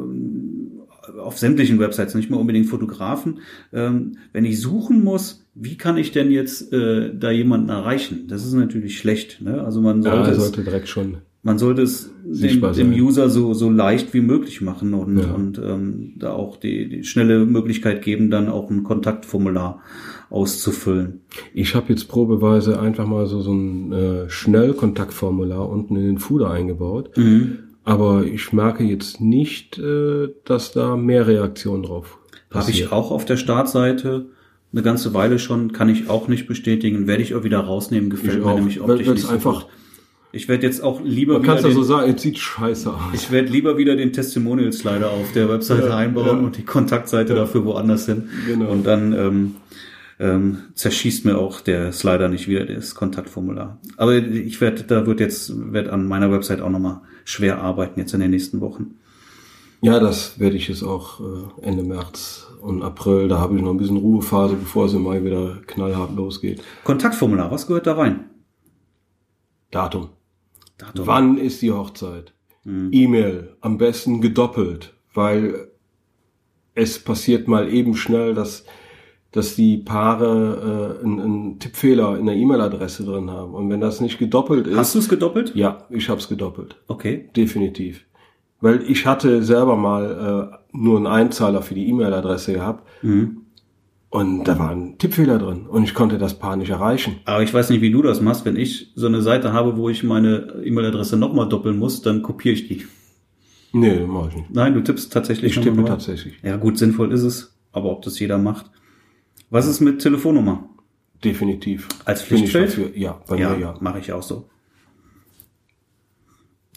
auf 1.18 1.38
sämtlichen 1.38 1.79
Websites, 1.79 2.14
nicht 2.14 2.31
mehr 2.31 2.38
unbedingt 2.38 2.66
Fotografen. 2.66 3.40
Ähm, 3.72 4.18
wenn 4.33 4.44
ich 4.44 4.61
suchen 4.61 5.03
muss, 5.03 5.46
wie 5.61 5.77
kann 5.77 5.96
ich 5.96 6.12
denn 6.12 6.31
jetzt 6.31 6.73
äh, 6.73 7.14
da 7.14 7.31
jemanden 7.31 7.68
erreichen? 7.68 8.27
Das 8.29 8.44
ist 8.44 8.55
natürlich 8.55 8.99
schlecht. 8.99 9.40
Ne? 9.42 9.62
Also 9.62 9.81
man 9.81 10.03
sollte, 10.03 10.31
ja, 10.31 10.35
sollte 10.35 10.64
direkt 10.64 10.88
schon 10.88 11.18
man 11.42 11.59
sollte 11.59 11.83
es 11.83 12.12
dem, 12.25 12.61
dem, 12.61 12.92
User 12.92 13.31
so, 13.31 13.55
so 13.55 13.70
leicht 13.70 14.12
wie 14.12 14.20
möglich 14.20 14.61
machen 14.61 14.92
und, 14.92 15.18
ja. 15.18 15.33
und 15.33 15.59
ähm, 15.59 16.12
da 16.16 16.33
auch 16.33 16.59
die, 16.59 16.88
die 16.88 17.05
schnelle 17.05 17.46
Möglichkeit 17.46 18.03
geben, 18.03 18.31
dann 18.31 18.49
auch 18.51 18.70
ein 18.70 18.85
Kontaktformular 18.85 19.81
auszufüllen. 20.29 21.23
Ich 21.55 21.75
habe 21.75 21.87
jetzt 21.88 22.09
probeweise 22.09 22.79
einfach 22.79 23.07
mal 23.07 23.27
so, 23.27 23.40
so 23.40 23.55
ein 23.55 23.92
äh, 23.92 24.31
Schnellkontaktformular 24.31 25.68
unten 25.68 25.96
in 25.96 26.05
den 26.05 26.18
Footer 26.18 26.51
eingebaut. 26.51 27.16
Mhm. 27.16 27.59
Aber 27.85 28.25
ich 28.25 28.53
merke 28.53 28.85
jetzt 28.85 29.23
nicht, 29.23 29.79
äh, 29.79 30.29
dass 30.44 30.73
da 30.73 30.96
mehr 30.96 31.27
Reaktion 31.27 31.83
drauf 31.83 32.18
Habe 32.51 32.70
ich 32.70 32.92
auch 32.92 33.11
auf 33.11 33.25
der 33.25 33.38
Startseite 33.38 34.27
eine 34.72 34.83
ganze 34.83 35.14
Weile 35.14 35.38
schon, 35.38 35.72
kann 35.72 35.88
ich 35.88 36.09
auch 36.09 36.28
nicht 36.28 36.46
bestätigen, 36.46 37.06
werde 37.06 37.22
ich 37.22 37.35
auch 37.35 37.44
wieder 37.44 37.61
rausnehmen, 37.61 38.11
gefällt 38.11 38.38
ich 38.38 38.44
mir 38.44 38.46
auch. 38.46 38.54
nämlich 38.54 38.80
optisch 38.80 39.09
nicht 39.09 39.22
so 39.22 39.28
einfach 39.28 39.62
gut. 39.62 39.70
Ich 40.33 40.48
werde 40.48 40.64
jetzt 40.64 40.80
auch 40.80 41.00
lieber 41.02 41.35
Man 41.35 41.42
kannst 41.42 41.64
ja 41.64 41.72
so 41.72 41.83
sagen, 41.83 42.14
es 42.14 42.22
sieht 42.22 42.38
scheiße 42.38 42.88
aus. 42.92 43.00
Ich 43.14 43.33
werde 43.33 43.48
lieber 43.48 43.78
wieder 43.78 43.96
den 43.96 44.12
Testimonial 44.12 44.72
Slider 44.72 45.11
auf 45.11 45.33
der 45.33 45.48
Webseite 45.48 45.88
ja, 45.88 45.96
einbauen 45.96 46.38
ja. 46.38 46.44
und 46.44 46.56
die 46.56 46.62
Kontaktseite 46.62 47.33
ja. 47.33 47.40
dafür 47.40 47.64
woanders 47.64 48.06
hin. 48.06 48.28
Genau. 48.46 48.70
Und 48.70 48.87
dann 48.87 49.12
ähm, 49.12 49.56
ähm, 50.20 50.59
zerschießt 50.74 51.24
mir 51.24 51.37
auch 51.37 51.61
der 51.61 51.92
Slider 51.92 52.28
nicht 52.28 52.46
wieder 52.46 52.64
das 52.64 52.94
Kontaktformular. 52.94 53.80
Aber 53.96 54.14
ich 54.14 54.61
werde, 54.61 54.85
da 54.85 55.04
wird 55.04 55.18
jetzt, 55.18 55.52
werde 55.72 55.92
an 55.92 56.06
meiner 56.06 56.30
Website 56.30 56.61
auch 56.61 56.70
nochmal 56.70 57.00
schwer 57.24 57.61
arbeiten 57.61 57.98
jetzt 57.98 58.14
in 58.14 58.20
den 58.20 58.30
nächsten 58.30 58.61
Wochen. 58.61 58.94
Ja, 59.80 59.98
das 59.98 60.38
werde 60.38 60.56
ich 60.56 60.68
jetzt 60.68 60.85
auch 60.85 61.20
äh, 61.20 61.66
Ende 61.66 61.83
März 61.83 62.50
und 62.61 62.83
April. 62.83 63.29
Da 63.29 63.38
habe 63.38 63.57
ich 63.57 63.62
noch 63.62 63.70
ein 63.70 63.79
bisschen 63.79 63.96
Ruhephase, 63.96 64.57
bevor 64.57 64.87
es 64.87 64.94
im 64.94 65.03
Mai 65.03 65.25
wieder 65.25 65.59
knallhart 65.66 66.14
losgeht. 66.14 66.62
Kontaktformular, 66.85 67.51
was 67.51 67.66
gehört 67.66 67.87
da 67.87 67.94
rein? 67.94 68.31
Datum. 69.70 70.09
Datum. 70.79 71.07
Wann 71.07 71.38
ist 71.38 71.62
die 71.62 71.73
Hochzeit? 71.73 72.33
Mhm. 72.64 72.90
E-Mail, 72.92 73.57
am 73.61 73.79
besten 73.79 74.20
gedoppelt, 74.20 74.94
weil 75.14 75.68
es 76.75 76.99
passiert 76.99 77.49
mal 77.49 77.73
eben 77.73 77.94
schnell, 77.96 78.35
dass 78.35 78.64
dass 79.33 79.55
die 79.55 79.79
Paare 79.79 80.99
äh, 81.01 81.05
einen, 81.05 81.20
einen 81.20 81.59
Tippfehler 81.59 82.18
in 82.18 82.27
der 82.27 82.35
E-Mail-Adresse 82.35 83.05
drin 83.05 83.31
haben. 83.31 83.55
Und 83.55 83.70
wenn 83.70 83.81
das 83.81 84.01
nicht 84.01 84.18
gedoppelt 84.18 84.66
ist. 84.66 84.77
Hast 84.77 84.94
du 84.94 84.99
es 84.99 85.09
gedoppelt? 85.09 85.55
Ja, 85.55 85.87
ich 85.90 86.09
habe 86.09 86.20
es 86.20 86.29
gedoppelt. 86.29 86.77
Okay. 86.88 87.29
Definitiv. 87.37 88.07
Weil 88.61 88.83
ich 88.83 89.07
hatte 89.07 89.42
selber 89.42 89.77
mal 89.77 90.53
äh, 90.53 90.77
nur 90.77 90.99
einen 90.99 91.07
Einzahler 91.07 91.62
für 91.62 91.75
die 91.75 91.88
E-Mail-Adresse 91.88 92.53
gehabt. 92.53 92.87
Mhm. 93.03 93.38
Und 94.11 94.44
da 94.44 94.59
war 94.59 94.70
ein 94.70 94.99
Tippfehler 94.99 95.38
drin 95.38 95.66
und 95.68 95.85
ich 95.85 95.94
konnte 95.94 96.18
das 96.18 96.37
Paar 96.37 96.57
nicht 96.57 96.70
erreichen. 96.70 97.20
Aber 97.27 97.44
ich 97.44 97.55
weiß 97.55 97.70
nicht, 97.70 97.81
wie 97.81 97.92
du 97.92 98.03
das 98.03 98.20
machst. 98.20 98.44
Wenn 98.44 98.57
ich 98.57 98.90
so 98.96 99.07
eine 99.07 99.23
Seite 99.23 99.53
habe, 99.53 99.77
wo 99.77 99.88
ich 99.88 100.03
meine 100.03 100.62
E-Mail-Adresse 100.64 101.16
nochmal 101.16 101.49
doppeln 101.49 101.79
muss, 101.79 102.03
dann 102.03 102.23
kopiere 102.23 102.55
ich 102.55 102.66
die. 102.66 102.87
Nee, 103.73 104.00
mach 104.04 104.29
ich 104.29 104.37
nicht. 104.37 104.50
Nein, 104.50 104.75
du 104.75 104.81
tippst 104.81 105.13
tatsächlich. 105.13 105.56
Ich 105.56 105.63
tippe 105.63 105.85
tatsächlich. 105.85 106.40
Ja 106.42 106.56
gut, 106.56 106.77
sinnvoll 106.77 107.13
ist 107.13 107.23
es. 107.23 107.56
Aber 107.71 107.92
ob 107.92 108.02
das 108.02 108.19
jeder 108.19 108.37
macht. 108.37 108.69
Was 109.48 109.69
ist 109.69 109.79
mit 109.79 110.00
Telefonnummer? 110.00 110.69
Definitiv. 111.25 111.87
Als 112.04 112.23
Pflichtfeld? 112.23 112.71
Dafür, 112.71 112.90
ja, 112.96 113.21
bei 113.29 113.37
ja, 113.37 113.50
mir 113.50 113.61
ja. 113.61 113.75
Mache 113.81 114.00
ich 114.00 114.13
auch 114.13 114.25
so. 114.25 114.48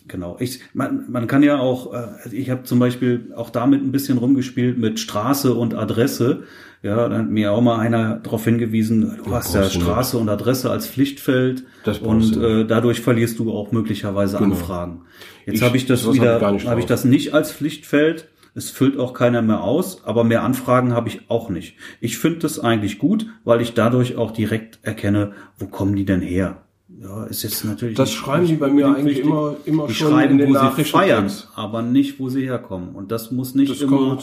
Genau. 0.08 0.36
Ich, 0.40 0.60
man, 0.74 1.06
man 1.10 1.28
kann 1.28 1.44
ja 1.44 1.60
auch, 1.60 1.94
äh, 1.94 2.36
ich 2.36 2.50
habe 2.50 2.64
zum 2.64 2.80
Beispiel 2.80 3.32
auch 3.36 3.50
damit 3.50 3.82
ein 3.82 3.92
bisschen 3.92 4.18
rumgespielt 4.18 4.78
mit 4.78 5.00
Straße 5.00 5.54
und 5.54 5.76
Adresse. 5.76 6.44
Ja, 6.82 7.08
dann 7.08 7.20
hat 7.20 7.30
mir 7.30 7.54
auch 7.54 7.62
mal 7.62 7.80
einer 7.80 8.18
darauf 8.18 8.44
hingewiesen, 8.44 9.18
du 9.24 9.32
hast 9.34 9.56
ja 9.56 9.70
Straße 9.70 10.18
und 10.18 10.28
Adresse 10.28 10.70
als 10.70 10.86
Pflichtfeld 10.86 11.64
und 12.02 12.36
äh, 12.36 12.66
dadurch 12.66 13.00
verlierst 13.00 13.40
du 13.40 13.54
auch 13.54 13.72
möglicherweise 13.72 14.38
genau. 14.38 14.52
Anfragen. 14.52 15.06
Jetzt 15.46 15.62
habe 15.62 15.78
ich 15.78 15.86
das 15.86 16.12
wieder, 16.12 16.42
habe 16.42 16.80
ich 16.82 16.86
das 16.86 17.06
nicht 17.06 17.34
als 17.34 17.54
Pflichtfeld, 17.54 18.28
Es 18.56 18.70
füllt 18.70 19.00
auch 19.00 19.14
keiner 19.14 19.42
mehr 19.42 19.64
aus, 19.64 20.04
aber 20.06 20.24
mehr 20.24 20.44
Anfragen 20.44 20.94
habe 20.94 21.10
ich 21.10 21.30
auch 21.30 21.50
nicht. 21.50 21.76
Ich 22.02 22.18
finde 22.18 22.40
das 22.40 22.60
eigentlich 22.60 23.00
gut, 23.00 23.28
weil 23.44 23.62
ich 23.62 23.74
dadurch 23.74 24.16
auch 24.16 24.32
direkt 24.32 24.80
erkenne, 24.84 25.32
wo 25.58 25.68
kommen 25.68 25.96
die 25.96 26.06
denn 26.06 26.22
her? 26.22 26.63
Ja, 27.04 27.26
ist 27.26 27.44
jetzt 27.44 27.66
natürlich. 27.66 27.96
Das 27.98 28.12
schreiben 28.12 28.46
die 28.48 28.56
bei 28.56 28.70
mir 28.70 28.88
eigentlich 28.88 29.18
wichtig. 29.18 29.26
immer, 29.26 29.56
immer 29.66 29.88
Die 29.88 29.94
schon 29.94 30.12
schreiben, 30.12 30.32
in 30.34 30.38
den 30.38 30.50
wo 30.50 30.54
sie 30.54 30.60
Nachrichten. 30.60 30.98
feiern, 30.98 31.32
aber 31.56 31.82
nicht, 31.82 32.20
wo 32.20 32.30
sie 32.30 32.44
herkommen. 32.46 32.90
Und 32.96 33.12
das 33.12 33.32
muss 33.32 33.56
nicht 33.56 33.72
Das 33.72 33.82
immer, 33.82 34.18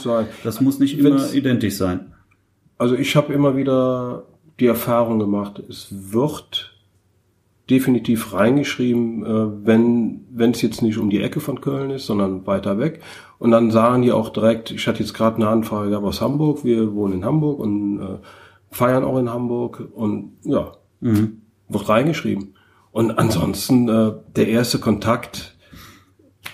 das 0.45 0.61
muss 0.61 0.79
nicht 0.79 0.99
immer 0.99 1.11
Wenn's- 1.11 1.35
identisch 1.35 1.75
sein. 1.77 2.13
Also 2.79 2.95
ich 2.95 3.15
habe 3.17 3.33
immer 3.35 3.57
wieder 3.57 4.25
die 4.59 4.67
Erfahrung 4.67 5.19
gemacht, 5.19 5.63
es 5.69 5.89
wird 5.91 6.73
definitiv 7.69 8.33
reingeschrieben, 8.33 9.25
äh, 9.25 9.67
wenn 9.67 10.25
wenn 10.33 10.51
es 10.53 10.63
jetzt 10.63 10.83
nicht 10.83 10.99
um 10.99 11.11
die 11.11 11.21
Ecke 11.23 11.41
von 11.41 11.61
Köln 11.61 11.91
ist, 11.91 12.07
sondern 12.07 12.47
weiter 12.47 12.79
weg. 12.79 13.01
Und 13.39 13.51
dann 13.53 13.71
sagen 13.71 14.03
die 14.03 14.11
auch 14.13 14.31
direkt, 14.31 14.71
ich 14.71 14.87
hatte 14.89 15.01
jetzt 15.01 15.15
gerade 15.15 15.37
eine 15.37 15.49
Anfrage 15.49 15.91
gehabt 15.91 16.05
aus 16.07 16.21
Hamburg, 16.21 16.65
wir 16.65 16.95
wohnen 16.95 17.15
in 17.15 17.25
Hamburg 17.25 17.61
und 17.61 18.01
äh, 18.01 18.19
feiern 18.71 19.05
auch 19.05 19.19
in 19.19 19.31
Hamburg 19.31 19.87
und 19.95 20.33
ja, 20.45 20.73
Mhm. 21.01 21.43
wird 21.69 21.89
reingeschrieben. 21.89 22.55
Und 22.93 23.19
ansonsten 23.19 23.89
äh, 23.89 24.13
der 24.37 24.49
erste 24.49 24.79
Kontakt, 24.79 25.57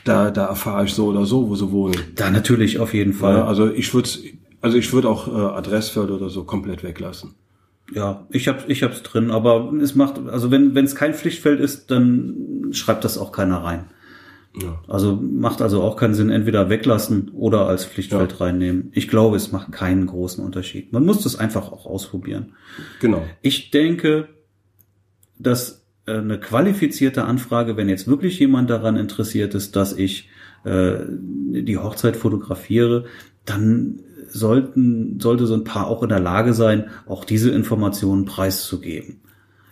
da 0.04 0.30
da 0.30 0.46
erfahre 0.46 0.84
ich 0.84 0.92
so 0.92 1.06
oder 1.06 1.24
so, 1.24 1.48
wo 1.48 1.56
sie 1.56 1.70
wohnen. 1.72 1.96
Da 2.14 2.30
natürlich 2.30 2.78
auf 2.78 2.94
jeden 2.94 3.12
Fall. 3.12 3.36
Ja, 3.36 3.46
also 3.46 3.70
ich 3.70 3.92
würde 3.94 4.10
also 4.60 4.76
ich 4.76 4.92
würde 4.92 5.08
auch 5.08 5.28
äh, 5.28 5.30
Adressfeld 5.30 6.10
oder 6.10 6.28
so 6.28 6.44
komplett 6.44 6.82
weglassen. 6.82 7.34
Ja, 7.94 8.26
ich 8.30 8.48
hab, 8.48 8.68
ich 8.68 8.82
hab's 8.82 9.02
drin, 9.04 9.30
aber 9.30 9.72
es 9.80 9.94
macht, 9.94 10.18
also 10.28 10.50
wenn 10.50 10.74
wenn 10.74 10.84
es 10.84 10.96
kein 10.96 11.14
Pflichtfeld 11.14 11.60
ist, 11.60 11.90
dann 11.90 12.68
schreibt 12.72 13.04
das 13.04 13.16
auch 13.16 13.30
keiner 13.32 13.58
rein. 13.58 13.84
Ja. 14.60 14.82
Also 14.88 15.16
macht 15.16 15.60
also 15.60 15.82
auch 15.82 15.96
keinen 15.96 16.14
Sinn, 16.14 16.30
entweder 16.30 16.68
weglassen 16.70 17.30
oder 17.30 17.66
als 17.68 17.84
Pflichtfeld 17.84 18.40
reinnehmen. 18.40 18.90
Ich 18.92 19.08
glaube, 19.08 19.36
es 19.36 19.52
macht 19.52 19.70
keinen 19.70 20.06
großen 20.06 20.42
Unterschied. 20.42 20.92
Man 20.92 21.04
muss 21.04 21.22
das 21.22 21.36
einfach 21.36 21.70
auch 21.70 21.86
ausprobieren. 21.86 22.54
Genau. 23.00 23.22
Ich 23.42 23.70
denke, 23.70 24.28
dass 25.38 25.85
eine 26.06 26.38
qualifizierte 26.38 27.24
Anfrage, 27.24 27.76
wenn 27.76 27.88
jetzt 27.88 28.06
wirklich 28.06 28.38
jemand 28.38 28.70
daran 28.70 28.96
interessiert 28.96 29.54
ist, 29.54 29.76
dass 29.76 29.92
ich 29.92 30.28
äh, 30.64 30.98
die 31.08 31.78
Hochzeit 31.78 32.16
fotografiere, 32.16 33.04
dann 33.44 34.00
sollten, 34.28 35.18
sollte 35.20 35.46
so 35.46 35.54
ein 35.54 35.64
Paar 35.64 35.88
auch 35.88 36.02
in 36.02 36.08
der 36.08 36.20
Lage 36.20 36.54
sein, 36.54 36.86
auch 37.06 37.24
diese 37.24 37.50
Informationen 37.50 38.24
preiszugeben. 38.24 39.20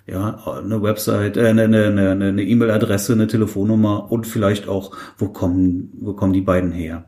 Ja, 0.06 0.38
eine 0.62 0.82
Website, 0.82 1.36
äh, 1.36 1.46
eine, 1.46 1.62
eine, 1.62 1.86
eine 1.86 2.10
eine 2.10 2.42
E-Mail-Adresse, 2.42 3.14
eine 3.14 3.26
Telefonnummer 3.26 4.10
und 4.12 4.26
vielleicht 4.26 4.68
auch, 4.68 4.96
wo 5.18 5.28
kommen, 5.28 5.92
wo 6.00 6.12
kommen 6.12 6.32
die 6.32 6.42
beiden 6.42 6.72
her. 6.72 7.06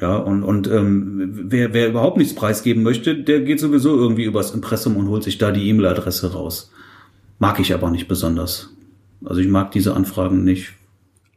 Ja, 0.00 0.16
und, 0.16 0.42
und 0.42 0.66
ähm, 0.68 1.30
wer, 1.50 1.74
wer 1.74 1.88
überhaupt 1.88 2.16
nichts 2.16 2.34
preisgeben 2.34 2.82
möchte, 2.82 3.16
der 3.16 3.40
geht 3.40 3.60
sowieso 3.60 3.96
irgendwie 3.96 4.24
übers 4.24 4.52
Impressum 4.52 4.96
und 4.96 5.08
holt 5.08 5.22
sich 5.22 5.38
da 5.38 5.50
die 5.50 5.68
E-Mail-Adresse 5.68 6.32
raus. 6.32 6.72
Mag 7.40 7.58
ich 7.58 7.74
aber 7.74 7.90
nicht 7.90 8.06
besonders. 8.06 8.70
Also 9.24 9.40
ich 9.40 9.48
mag 9.48 9.72
diese 9.72 9.94
Anfragen 9.96 10.44
nicht. 10.44 10.74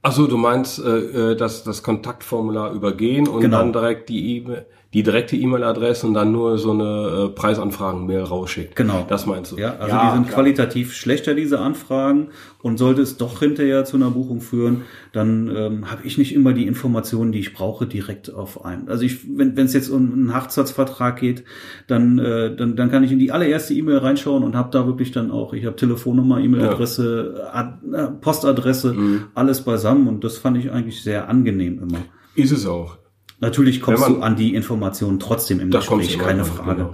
Achso, 0.03 0.27
du 0.27 0.37
meinst 0.37 0.79
äh, 0.79 1.31
äh, 1.31 1.35
das, 1.35 1.63
das 1.63 1.81
Kontaktformular 1.81 2.73
übergehen 2.73 3.25
und 3.27 3.39
Genau. 3.41 3.57
dann 3.59 3.71
direkt 3.73 4.09
die 4.09 4.37
E-Mail, 4.37 4.65
die 4.93 5.01
direkte 5.01 5.35
E-Mail-Adresse 5.35 6.05
und 6.05 6.13
dann 6.13 6.31
nur 6.31 6.57
so 6.57 6.71
eine 6.71 7.25
äh, 7.25 7.29
Preisanfragen-Mail 7.29 8.21
rausschicken. 8.21 8.75
Genau. 8.75 9.05
Das 9.09 9.25
meinst 9.25 9.51
du? 9.51 9.57
Ja, 9.57 9.75
also 9.79 9.95
die 9.97 10.11
sind 10.13 10.23
klar. 10.27 10.35
qualitativ 10.35 10.93
schlechter, 10.93 11.33
diese 11.33 11.59
Anfragen. 11.59 12.27
Und 12.61 12.77
sollte 12.77 13.01
es 13.01 13.17
doch 13.17 13.39
hinterher 13.39 13.83
zu 13.83 13.97
einer 13.97 14.09
Buchung 14.11 14.39
führen, 14.39 14.83
dann 15.11 15.53
ähm, 15.53 15.91
habe 15.91 16.03
ich 16.05 16.17
nicht 16.17 16.33
immer 16.33 16.53
die 16.53 16.65
Informationen, 16.65 17.33
die 17.33 17.39
ich 17.39 17.53
brauche, 17.53 17.85
direkt 17.85 18.33
auf 18.33 18.63
einen. 18.63 18.87
Also 18.87 19.03
ich, 19.03 19.37
wenn 19.37 19.57
es 19.57 19.73
jetzt 19.73 19.89
um 19.89 20.13
einen 20.13 20.33
Hochzeitsvertrag 20.33 21.19
geht, 21.19 21.43
dann, 21.87 22.19
äh, 22.19 22.55
dann, 22.55 22.77
dann 22.77 22.89
kann 22.89 23.03
ich 23.03 23.11
in 23.11 23.19
die 23.19 23.33
allererste 23.33 23.73
E-Mail 23.73 23.97
reinschauen 23.97 24.43
und 24.43 24.55
habe 24.55 24.69
da 24.71 24.85
wirklich 24.87 25.11
dann 25.11 25.29
auch, 25.29 25.51
ich 25.51 25.65
habe 25.65 25.75
Telefonnummer, 25.75 26.39
E-Mail-Adresse, 26.39 27.49
Ad, 27.51 27.79
äh, 27.91 28.07
Postadresse, 28.21 28.93
Mhm. 28.93 29.23
alles 29.33 29.61
beisammen. 29.61 30.07
Und 30.07 30.23
das 30.23 30.37
fand 30.37 30.55
ich 30.57 30.71
eigentlich 30.71 31.03
sehr 31.03 31.27
angenehm 31.27 31.79
immer. 31.81 31.97
Ist 32.35 32.51
es 32.53 32.65
auch. 32.65 32.97
Natürlich 33.43 33.81
kommst 33.81 34.01
man- 34.01 34.13
du 34.15 34.21
an 34.21 34.35
die 34.35 34.55
Informationen 34.55 35.19
trotzdem 35.19 35.59
im 35.59 35.69
Gespräch, 35.69 36.17
keine 36.17 36.45
Frage. 36.45 36.75
genau. 36.75 36.93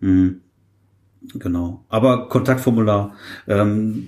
Mhm. 0.00 0.40
Genau. 1.34 1.84
Aber 1.88 2.28
Kontaktformular 2.28 3.12
ähm, 3.48 4.06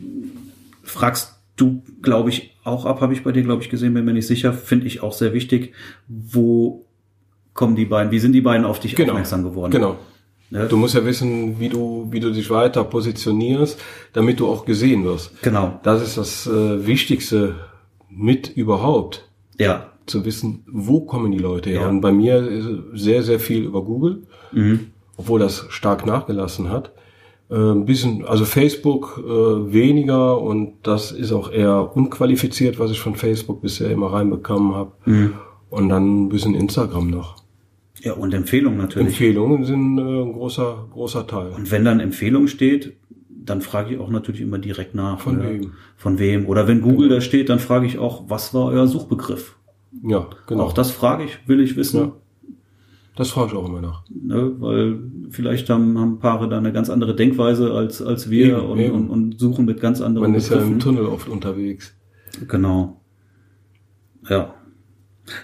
fragst 0.83 1.35
du, 1.57 1.83
glaube 2.03 2.31
ich, 2.31 2.57
auch 2.65 2.85
ab, 2.87 3.01
habe 3.01 3.13
ich 3.13 3.25
bei 3.25 3.33
dir, 3.33 3.43
glaube 3.43 3.63
ich, 3.63 3.71
gesehen, 3.71 3.95
bin 3.95 4.05
mir 4.05 4.13
nicht 4.13 4.27
sicher, 4.27 4.53
finde 4.53 4.87
ich 4.87 5.03
auch 5.03 5.13
sehr 5.13 5.33
wichtig. 5.35 5.73
Wo 6.07 6.87
kommen 7.55 7.77
die 7.77 7.87
beiden, 7.87 8.13
wie 8.13 8.19
sind 8.21 8.33
die 8.33 8.41
beiden 8.41 8.65
auf 8.65 8.79
dich 8.81 8.95
Genau. 8.95 9.11
aufmerksam 9.13 9.43
geworden? 9.43 9.73
Genau. 9.73 9.97
Ja. 10.51 10.65
Du 10.67 10.77
musst 10.79 10.95
ja 10.95 11.05
wissen, 11.05 11.59
wie 11.61 11.69
du, 11.69 12.07
wie 12.11 12.21
du 12.21 12.31
dich 12.33 12.49
weiter 12.51 12.85
positionierst, 12.85 13.79
damit 14.15 14.41
du 14.41 14.47
auch 14.47 14.65
gesehen 14.65 15.05
wirst. 15.05 15.43
Genau. 15.43 15.79
Das 15.83 16.01
ist 16.03 16.17
das 16.17 16.47
äh, 16.47 16.87
Wichtigste 16.87 17.57
mit 18.09 18.49
überhaupt. 18.57 19.29
Ja. 19.59 19.93
Zu 20.09 20.25
wissen, 20.25 20.65
wo 20.67 21.03
kommen 21.03 21.31
die 21.31 21.39
Leute 21.39 21.71
her. 21.71 21.83
Ja. 21.83 21.89
Und 21.89 22.01
bei 22.01 22.13
mir 22.13 22.39
ist 22.39 22.67
sehr, 22.95 23.23
sehr 23.23 23.39
viel 23.39 23.65
über 23.65 23.85
Google. 23.85 24.23
Mhm. 24.53 24.89
obwohl 25.17 25.41
das 25.41 25.67
stark 25.69 26.07
nachgelassen 26.07 26.71
hat. 26.71 26.93
Äh, 27.51 27.57
ein 27.57 27.85
bisschen, 27.85 28.25
also 28.25 28.45
Facebook 28.45 29.23
äh, 29.23 29.73
weniger 29.73 30.41
und 30.41 30.75
das 30.83 31.13
ist 31.13 31.33
auch 31.33 31.51
eher 31.51 31.97
unqualifiziert, 31.97 32.79
was 32.79 32.91
ich 32.91 33.01
von 33.01 33.15
Facebook 33.15 33.61
bisher 33.61 33.91
immer 33.91 34.13
reinbekommen 34.13 34.75
habe. 34.75 34.93
Mhm. 35.05 35.35
Und 35.71 35.89
dann 35.91 36.25
ein 36.25 36.29
bisschen 36.31 36.55
Instagram 36.55 37.11
noch. 37.11 37.37
Ja, 38.01 38.13
und 38.13 38.33
Empfehlungen 38.33 38.79
natürlich. 38.79 39.09
Empfehlungen 39.09 39.65
sind 39.65 39.99
äh, 39.99 40.03
ein 40.03 40.33
großer, 40.33 40.87
großer 40.93 41.27
Teil. 41.27 41.49
Und 41.49 41.71
wenn 41.71 41.85
dann 41.85 42.01
Empfehlung 42.01 42.47
steht, 42.47 42.97
dann 43.29 43.61
frage 43.61 43.95
ich 43.95 44.01
auch 44.01 44.11
natürlich 44.11 44.41
immer 44.41 44.59
direkt 44.59 44.95
nach. 44.95 45.21
Von 45.21 45.43
wem? 45.43 45.73
Von 45.97 46.19
wem. 46.19 46.47
Oder 46.47 46.69
wenn 46.69 46.81
Google 46.81 47.09
da 47.09 47.21
steht, 47.21 47.49
dann 47.49 47.59
frage 47.59 47.87
ich 47.87 47.99
auch, 47.99 48.25
was 48.29 48.55
war 48.55 48.67
euer 48.67 48.87
Suchbegriff? 48.87 49.58
Ja, 50.03 50.29
genau. 50.47 50.65
Auch 50.65 50.73
das 50.73 50.91
frage 50.91 51.25
ich, 51.25 51.39
will 51.49 51.61
ich 51.61 51.77
wissen. 51.77 52.01
Ja. 52.01 52.13
Das 53.17 53.31
frage 53.31 53.49
ich 53.49 53.55
auch 53.55 53.67
immer 53.69 53.81
nach. 53.81 54.05
Ne, 54.09 54.53
weil 54.61 55.01
vielleicht 55.31 55.69
haben, 55.71 55.99
haben 55.99 56.19
Paare 56.21 56.49
da 56.49 56.57
eine 56.59 56.73
ganz 56.73 56.89
andere 56.89 57.17
Denkweise 57.17 57.73
als, 57.73 58.01
als 58.01 58.31
wir 58.31 58.59
Eben, 58.59 58.67
und, 58.67 58.79
eben. 58.79 58.95
Und, 58.95 59.11
und 59.11 59.41
suchen 59.41 59.65
mit 59.65 59.81
ganz 59.81 60.01
anderen 60.01 60.31
Man 60.31 60.39
ist 60.39 60.51
ja 60.51 60.61
im. 60.61 60.79
Tunnel 60.79 61.07
oft 61.07 61.29
unterwegs. 61.29 61.95
Genau. 62.47 63.01
Ja. 64.29 64.55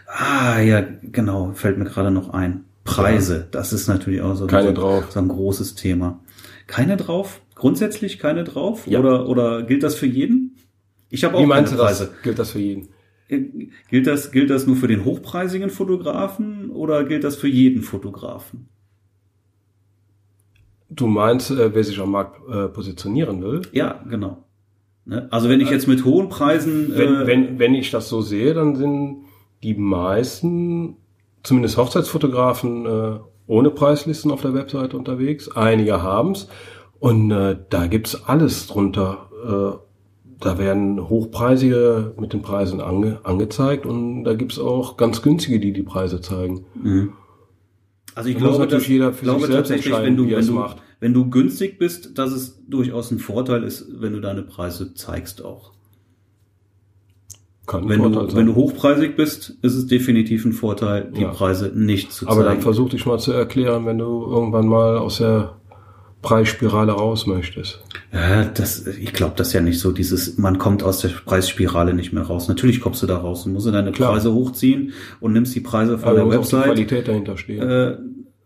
Ah, 0.06 0.60
ja, 0.60 0.84
genau, 1.02 1.52
fällt 1.54 1.78
mir 1.78 1.84
gerade 1.84 2.10
noch 2.10 2.30
ein. 2.30 2.64
Preise, 2.84 3.48
das 3.50 3.72
ist 3.72 3.88
natürlich 3.88 4.20
auch 4.20 4.34
so, 4.34 4.46
Keine 4.46 4.68
so, 4.68 4.74
drauf. 4.74 5.10
so 5.10 5.18
ein 5.18 5.28
großes 5.28 5.74
Thema. 5.74 6.20
Keine 6.66 6.96
drauf? 6.96 7.40
Grundsätzlich 7.54 8.18
keine 8.18 8.44
drauf? 8.44 8.86
Ja. 8.86 9.00
Oder, 9.00 9.26
oder 9.26 9.62
gilt 9.62 9.82
das 9.82 9.94
für 9.94 10.06
jeden? 10.06 10.56
Ich 11.08 11.24
habe 11.24 11.36
auch 11.36 11.40
Wie 11.40 11.46
meinst 11.46 11.72
du 11.72 11.76
keine 11.76 11.88
das? 11.88 11.98
Preise. 11.98 12.14
Gilt 12.22 12.38
das 12.38 12.50
für 12.50 12.58
jeden? 12.58 12.88
Äh, 13.28 13.68
Gilt 13.88 14.06
das, 14.06 14.32
gilt 14.32 14.50
das 14.50 14.66
nur 14.66 14.76
für 14.76 14.88
den 14.88 15.04
hochpreisigen 15.04 15.70
Fotografen 15.70 16.70
oder 16.70 17.04
gilt 17.04 17.24
das 17.24 17.36
für 17.36 17.48
jeden 17.48 17.82
Fotografen? 17.82 18.68
Du 20.90 21.06
meinst, 21.06 21.50
äh, 21.50 21.74
wer 21.74 21.84
sich 21.84 21.98
am 22.00 22.10
Markt 22.10 22.40
äh, 22.48 22.68
positionieren 22.68 23.42
will? 23.42 23.62
Ja, 23.72 24.04
genau. 24.08 24.44
Ne? 25.06 25.28
Also 25.30 25.48
wenn 25.48 25.60
ich 25.60 25.70
jetzt 25.70 25.88
mit 25.88 26.04
hohen 26.04 26.28
Preisen, 26.28 26.96
Wenn, 26.96 27.14
äh, 27.14 27.26
wenn, 27.26 27.58
wenn 27.58 27.74
ich 27.74 27.90
das 27.90 28.08
so 28.08 28.20
sehe, 28.20 28.54
dann 28.54 28.76
sind 28.76 29.24
die 29.62 29.74
meisten, 29.74 30.96
zumindest 31.42 31.76
Hochzeitsfotografen, 31.76 32.86
äh, 32.86 33.18
ohne 33.46 33.70
Preislisten 33.70 34.30
auf 34.30 34.42
der 34.42 34.54
Webseite 34.54 34.96
unterwegs. 34.96 35.50
Einige 35.50 36.02
haben's 36.02 36.48
Und 36.98 37.30
äh, 37.30 37.58
da 37.68 37.86
gibt's 37.86 38.24
alles 38.24 38.66
drunter. 38.66 39.82
Da 40.40 40.58
werden 40.58 41.08
hochpreisige 41.08 42.14
mit 42.18 42.32
den 42.32 42.42
Preisen 42.42 42.80
ange, 42.80 43.20
angezeigt 43.24 43.86
und 43.86 44.24
da 44.24 44.34
gibt's 44.34 44.58
auch 44.58 44.96
ganz 44.96 45.22
günstige, 45.22 45.60
die 45.60 45.72
die 45.72 45.82
Preise 45.82 46.20
zeigen. 46.20 46.64
also 48.14 48.28
ich 48.28 48.36
Da 48.36 48.40
glaube, 48.40 48.66
dass, 48.66 48.86
jeder 48.88 49.12
für 49.12 49.24
glaube 49.24 49.40
sich 49.42 49.52
selbst 49.52 49.68
tatsächlich, 49.70 49.96
wenn 50.02 50.16
du, 50.16 50.26
wie 50.26 50.36
wenn 50.36 50.46
du, 50.46 50.52
macht. 50.52 50.76
wenn 51.00 51.14
du 51.14 51.30
günstig 51.30 51.78
bist, 51.78 52.18
dass 52.18 52.32
es 52.32 52.62
durchaus 52.68 53.10
ein 53.10 53.18
Vorteil 53.18 53.62
ist, 53.64 53.86
wenn 54.00 54.12
du 54.12 54.20
deine 54.20 54.42
Preise 54.42 54.94
zeigst 54.94 55.44
auch. 55.44 55.72
Kann 57.66 57.88
Wenn 57.88 58.00
Vorteil 58.00 58.24
du, 58.24 58.28
sein. 58.30 58.36
wenn 58.40 58.46
du 58.46 58.54
hochpreisig 58.56 59.16
bist, 59.16 59.56
ist 59.62 59.74
es 59.74 59.86
definitiv 59.86 60.44
ein 60.44 60.52
Vorteil, 60.52 61.10
die 61.16 61.22
Ja. 61.22 61.30
Preise 61.30 61.72
nicht 61.74 62.12
zu 62.12 62.26
Aber 62.28 62.42
dann 62.42 62.52
zeigen. 62.54 62.62
versuch 62.62 62.90
dich 62.90 63.06
mal 63.06 63.18
zu 63.18 63.32
erklären, 63.32 63.86
wenn 63.86 63.96
du 63.96 64.04
irgendwann 64.26 64.66
mal 64.66 64.98
aus 64.98 65.16
der 65.18 65.56
Preisspirale 66.24 66.92
raus 66.92 67.26
möchtest. 67.26 67.80
Ja, 68.12 68.44
das, 68.44 68.86
ich 68.86 69.12
glaube 69.12 69.34
das 69.36 69.52
ja 69.52 69.60
nicht 69.60 69.78
so, 69.78 69.92
dieses, 69.92 70.38
man 70.38 70.58
kommt 70.58 70.82
aus 70.82 71.00
der 71.00 71.08
Preisspirale 71.08 71.94
nicht 71.94 72.12
mehr 72.12 72.24
raus. 72.24 72.48
Natürlich 72.48 72.80
kommst 72.80 73.02
du 73.02 73.06
da 73.06 73.18
raus 73.18 73.46
und 73.46 73.52
musst 73.52 73.66
deine 73.66 73.92
Klar. 73.92 74.12
Preise 74.12 74.32
hochziehen 74.32 74.92
und 75.20 75.32
nimmst 75.32 75.54
die 75.54 75.60
Preise 75.60 75.98
von 75.98 76.08
Aber 76.08 76.16
der 76.16 76.24
muss 76.26 76.36
auch 76.36 76.40
die 76.40 76.44
Website. 76.56 76.64
Qualität 76.64 77.08
dahinter 77.08 77.36
stehen. 77.36 77.62
Äh, 77.62 77.96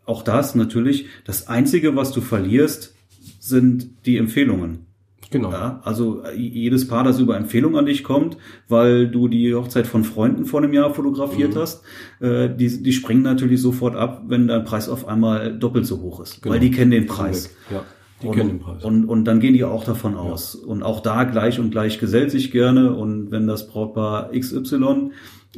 auch 0.04 0.22
das 0.22 0.54
natürlich. 0.54 1.06
Das 1.24 1.48
Einzige, 1.48 1.96
was 1.96 2.12
du 2.12 2.20
verlierst, 2.20 2.94
sind 3.40 4.06
die 4.06 4.16
Empfehlungen. 4.16 4.87
Genau. 5.30 5.50
Ja, 5.50 5.80
also 5.84 6.22
äh, 6.22 6.34
jedes 6.34 6.88
Paar, 6.88 7.04
das 7.04 7.18
über 7.18 7.36
Empfehlung 7.36 7.76
an 7.76 7.86
dich 7.86 8.02
kommt, 8.02 8.38
weil 8.68 9.08
du 9.08 9.28
die 9.28 9.54
Hochzeit 9.54 9.86
von 9.86 10.04
Freunden 10.04 10.46
vor 10.46 10.62
einem 10.62 10.72
Jahr 10.72 10.94
fotografiert 10.94 11.54
Mhm. 11.54 11.58
hast, 11.58 11.82
äh, 12.20 12.48
die, 12.48 12.82
die 12.82 12.92
springen 12.92 13.22
natürlich 13.22 13.60
sofort 13.60 13.94
ab, 13.94 14.22
wenn 14.28 14.48
dein 14.48 14.64
Preis 14.64 14.88
auf 14.88 15.06
einmal 15.06 15.58
doppelt 15.58 15.86
so 15.86 16.00
hoch 16.00 16.20
ist. 16.20 16.42
Genau. 16.42 16.54
Weil 16.54 16.60
die 16.60 16.70
kennen 16.70 16.90
den 16.90 17.06
Preis. 17.06 17.54
Ja, 17.70 17.82
die 18.22 18.28
und, 18.28 18.36
kennen 18.36 18.48
den 18.48 18.58
Preis. 18.60 18.82
Und, 18.84 19.04
und 19.04 19.24
dann 19.26 19.40
gehen 19.40 19.52
die 19.52 19.64
auch 19.64 19.84
davon 19.84 20.14
aus. 20.16 20.54
Und 20.54 20.82
auch 20.82 21.00
da 21.00 21.24
gleich 21.24 21.60
und 21.60 21.70
gleich 21.70 21.98
gesellt 21.98 22.30
sich 22.30 22.50
gerne. 22.50 22.94
Und 22.94 23.30
wenn 23.30 23.46
das 23.46 23.68
Brautpaar 23.68 24.30
XY 24.32 25.10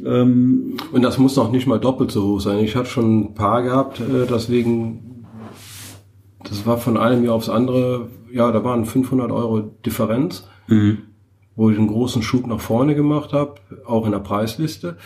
ähm, 0.05 0.77
Und 0.91 1.01
das 1.01 1.17
muss 1.17 1.35
noch 1.35 1.51
nicht 1.51 1.67
mal 1.67 1.79
doppelt 1.79 2.11
so 2.11 2.23
hoch 2.23 2.41
sein. 2.41 2.59
Ich 2.59 2.75
hatte 2.75 2.89
schon 2.89 3.19
ein 3.21 3.33
paar 3.35 3.61
gehabt, 3.61 3.99
äh, 3.99 4.25
deswegen, 4.29 5.10
das 6.43 6.65
war 6.65 6.77
von 6.77 6.97
einem 6.97 7.23
Jahr 7.23 7.35
aufs 7.35 7.49
andere, 7.49 8.09
ja, 8.31 8.51
da 8.51 8.63
waren 8.63 8.85
500 8.85 9.31
Euro 9.31 9.61
Differenz, 9.85 10.47
wo 11.55 11.69
ich 11.69 11.77
einen 11.77 11.87
großen 11.87 12.21
Schub 12.21 12.47
nach 12.47 12.59
vorne 12.59 12.95
gemacht 12.95 13.33
habe, 13.33 13.55
auch 13.85 14.05
in 14.05 14.11
der 14.11 14.19
Preisliste. 14.19 14.97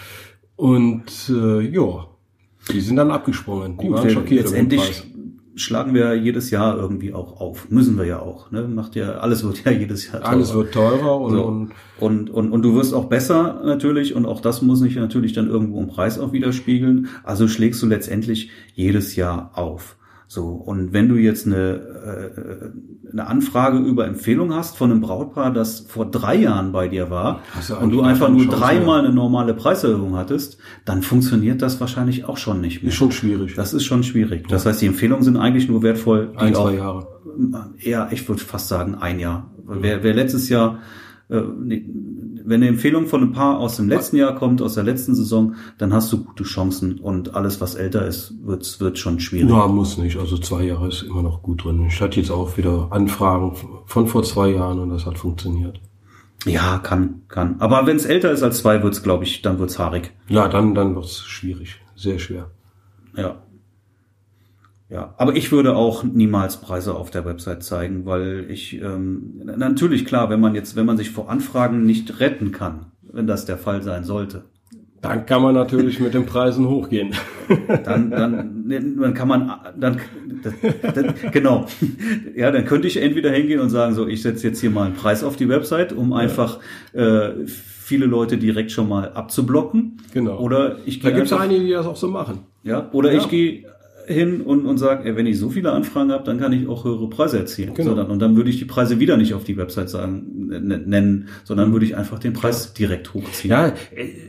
Und 0.56 1.30
äh, 1.30 1.62
ja, 1.62 2.08
die 2.72 2.82
sind 2.82 2.96
dann 2.96 3.12
abgesprungen. 3.12 3.78
Die 3.78 3.88
Gut, 3.88 3.98
waren 3.98 4.10
schockiert 4.10 4.48
über 4.48 4.56
den 4.56 4.70
letztendlich 4.70 5.04
schlagen 5.56 5.94
wir 5.94 6.14
jedes 6.16 6.52
Jahr 6.52 6.78
irgendwie 6.78 7.14
auch 7.14 7.40
auf. 7.40 7.70
Müssen 7.70 7.98
wir 7.98 8.06
ja 8.06 8.20
auch. 8.20 8.52
Ne? 8.52 8.68
Macht 8.68 8.96
ja, 8.96 9.14
alles 9.14 9.44
wird 9.44 9.64
ja 9.64 9.72
jedes 9.72 10.06
Jahr 10.06 10.22
teurer. 10.22 10.30
Alles 10.32 10.54
wird 10.54 10.74
teurer 10.74 11.20
und, 11.22 11.34
So. 11.34 11.44
und 11.46 11.72
Und, 12.00 12.30
und, 12.30 12.52
und 12.52 12.62
du 12.62 12.76
wirst 12.76 12.94
auch 12.94 13.06
besser 13.06 13.62
natürlich 13.66 14.16
und 14.16 14.26
auch 14.26 14.42
das 14.42 14.62
muss 14.62 14.80
sich 14.80 14.96
natürlich 14.96 15.34
dann 15.34 15.48
irgendwo 15.48 15.80
im 15.80 15.88
Preis 15.88 16.20
auch 16.20 16.34
widerspiegeln. 16.34 17.08
Also 17.24 17.48
schlägst 17.48 17.82
du 17.82 17.88
letztendlich 17.88 18.50
jedes 18.74 19.16
Jahr 19.16 19.52
auf. 19.54 19.96
So, 20.36 20.48
und 20.48 20.92
wenn 20.92 21.08
du 21.08 21.16
jetzt 21.16 21.48
eine, 21.48 21.76
äh, 21.76 23.10
eine 23.10 23.28
Anfrage 23.28 23.78
über 23.78 24.06
Empfehlung 24.06 24.54
hast 24.54 24.76
von 24.76 24.92
einem 24.92 25.00
Brautpaar, 25.00 25.54
das 25.54 25.86
vor 25.88 26.12
drei 26.12 26.36
Jahren 26.36 26.74
bei 26.74 26.90
dir 26.90 27.10
war 27.10 27.40
und 27.82 27.92
du 27.92 28.02
einfach 28.02 28.28
nur 28.28 28.42
Chance 28.42 28.58
dreimal 28.58 29.00
eine 29.00 29.14
normale 29.14 29.54
Preiserhöhung 29.54 30.18
hattest, 30.18 30.58
dann 30.84 31.04
funktioniert 31.04 31.62
das 31.62 31.80
wahrscheinlich 31.80 32.26
auch 32.26 32.36
schon 32.36 32.60
nicht 32.60 32.84
mehr. 32.84 32.90
ist 32.90 32.96
schon 32.96 33.14
schwierig. 33.14 33.56
Das 33.56 33.74
ist 33.74 33.86
schon 33.86 34.04
schwierig. 34.04 34.50
Das 34.50 34.66
heißt, 34.66 34.82
die 34.82 34.88
Empfehlungen 34.88 35.24
sind 35.24 35.38
eigentlich 35.38 35.70
nur 35.70 35.84
wertvoll, 35.84 36.34
Ein, 36.36 36.54
auch 36.54 36.66
zwei 36.66 36.76
Jahre. 36.76 37.08
eher, 37.80 38.10
ich 38.12 38.28
würde 38.28 38.42
fast 38.44 38.68
sagen, 38.68 38.96
ein 38.96 39.20
Jahr. 39.20 39.52
Wer, 39.66 40.04
wer 40.04 40.14
letztes 40.14 40.50
Jahr, 40.50 40.80
äh, 41.30 41.40
nee, 41.64 41.90
wenn 42.46 42.62
eine 42.62 42.70
Empfehlung 42.70 43.08
von 43.08 43.22
einem 43.22 43.32
Paar 43.32 43.60
aus 43.60 43.78
dem 43.78 43.90
letzten 43.90 44.18
Jahr 44.18 44.36
kommt, 44.36 44.62
aus 44.62 44.76
der 44.76 44.84
letzten 44.84 45.16
Saison, 45.16 45.56
dann 45.78 45.94
hast 45.94 46.12
du 46.14 46.24
gute 46.24 46.44
Chancen 46.44 47.00
und 47.00 47.36
alles, 47.36 47.62
was 47.62 47.76
älter 47.76 48.06
ist, 48.06 48.34
wird, 48.44 48.80
wird 48.80 48.98
schon 48.98 49.20
schwierig. 49.20 49.50
Ja, 49.50 49.68
muss 49.68 49.98
nicht. 49.98 50.18
Also 50.18 50.38
zwei 50.38 50.64
Jahre 50.64 50.88
ist 50.88 51.04
immer 51.04 51.22
noch 51.22 51.42
gut 51.42 51.64
drin. 51.64 51.86
Ich 51.88 52.02
hatte 52.02 52.20
jetzt 52.20 52.32
auch 52.32 52.58
wieder 52.58 52.88
Anfragen 52.92 53.56
von 53.86 54.08
vor 54.08 54.24
zwei 54.24 54.50
Jahren 54.50 54.80
und 54.80 54.90
das 54.90 55.06
hat 55.06 55.18
funktioniert. 55.18 55.80
Ja, 56.46 56.78
kann, 56.78 57.22
kann. 57.28 57.56
Aber 57.60 57.88
wenn 57.88 57.96
es 57.96 58.06
älter 58.06 58.32
ist 58.32 58.44
als 58.44 58.60
zwei, 58.60 58.84
wird's, 58.84 59.02
glaube 59.02 59.24
ich, 59.24 59.42
dann 59.42 59.58
wird's 59.58 59.80
haarig. 59.80 60.12
Ja, 60.28 60.48
dann, 60.48 60.76
dann 60.76 60.96
wird's 60.96 61.26
schwierig. 61.26 61.82
Sehr 61.96 62.20
schwer. 62.20 62.52
Ja. 63.16 63.42
Ja, 64.90 65.14
aber 65.18 65.36
ich 65.36 65.52
würde 65.52 65.76
auch 65.76 66.04
niemals 66.04 66.58
Preise 66.58 66.94
auf 66.96 67.10
der 67.10 67.26
Website 67.26 67.64
zeigen, 67.64 68.06
weil 68.06 68.46
ich 68.50 68.80
ähm, 68.82 69.42
natürlich 69.58 70.06
klar, 70.06 70.30
wenn 70.30 70.40
man 70.40 70.54
jetzt, 70.54 70.76
wenn 70.76 70.86
man 70.86 70.98
sich 70.98 71.10
vor 71.10 71.30
Anfragen 71.30 71.86
nicht 71.86 72.20
retten 72.20 72.52
kann, 72.52 72.88
wenn 73.02 73.26
das 73.26 73.46
der 73.46 73.58
Fall 73.58 73.82
sein 73.82 74.04
sollte, 74.04 74.44
Dann 75.02 75.26
kann 75.26 75.42
man 75.42 75.54
natürlich 75.56 76.00
mit 76.00 76.14
den 76.14 76.26
Preisen 76.28 76.68
hochgehen. 76.68 77.14
dann, 77.84 78.12
dann, 78.12 78.66
dann 79.00 79.14
kann 79.16 79.28
man, 79.28 79.52
dann, 79.80 80.00
das, 80.44 80.54
das, 80.94 81.06
genau, 81.32 81.66
ja, 82.36 82.52
dann 82.52 82.66
könnte 82.66 82.88
ich 82.88 82.98
entweder 82.98 83.32
hingehen 83.32 83.60
und 83.62 83.70
sagen, 83.70 83.94
so, 83.96 84.08
ich 84.08 84.22
setze 84.22 84.48
jetzt 84.48 84.62
hier 84.62 84.70
mal 84.70 84.86
einen 84.86 84.96
Preis 84.96 85.24
auf 85.24 85.36
die 85.36 85.50
Website, 85.50 85.94
um 85.94 86.14
einfach 86.14 86.60
äh, 86.94 87.30
viele 87.46 88.06
Leute 88.06 88.38
direkt 88.38 88.72
schon 88.72 88.88
mal 88.90 89.12
abzublocken. 89.14 89.98
Genau. 90.14 90.40
Oder 90.40 90.78
ich 90.86 91.00
Da 91.00 91.10
gehe 91.10 91.18
gibt's 91.18 91.34
einfach, 91.34 91.46
einige, 91.46 91.66
die 91.66 91.72
das 91.72 91.86
auch 91.88 91.96
so 91.96 92.08
machen. 92.08 92.40
ja, 92.64 92.90
oder 92.92 93.12
Ja. 93.12 93.18
ich 93.20 93.30
gehe 93.30 93.66
hin 94.08 94.42
und, 94.42 94.66
und 94.66 94.78
sage, 94.78 95.06
ey, 95.06 95.16
wenn 95.16 95.26
ich 95.26 95.40
so 95.40 95.50
viele 95.50 95.72
Anfragen 95.72 96.12
habe, 96.12 96.24
dann 96.24 96.40
kann 96.40 96.54
ich 96.54 96.68
auch 96.68 96.84
höhere 96.84 97.10
Preise 97.10 97.40
erzielen. 97.40 97.74
Genau. 97.74 97.92
So, 97.92 97.96
dann, 97.96 98.10
und 98.10 98.20
dann 98.20 98.36
würde 98.36 98.50
ich 98.50 98.60
die 98.60 98.66
Preise 98.66 99.00
wieder 99.00 99.18
nicht 99.18 99.34
auf 99.34 99.44
die 99.44 99.58
Website 99.58 99.90
sagen, 99.90 100.48
nennen, 100.48 101.30
sondern 101.44 101.72
würde 101.74 101.86
ich 101.86 101.96
einfach 101.96 102.20
den 102.20 102.34
Preis 102.34 102.74
direkt 102.74 103.14
hochziehen. 103.14 103.52
Ja, 103.52 103.74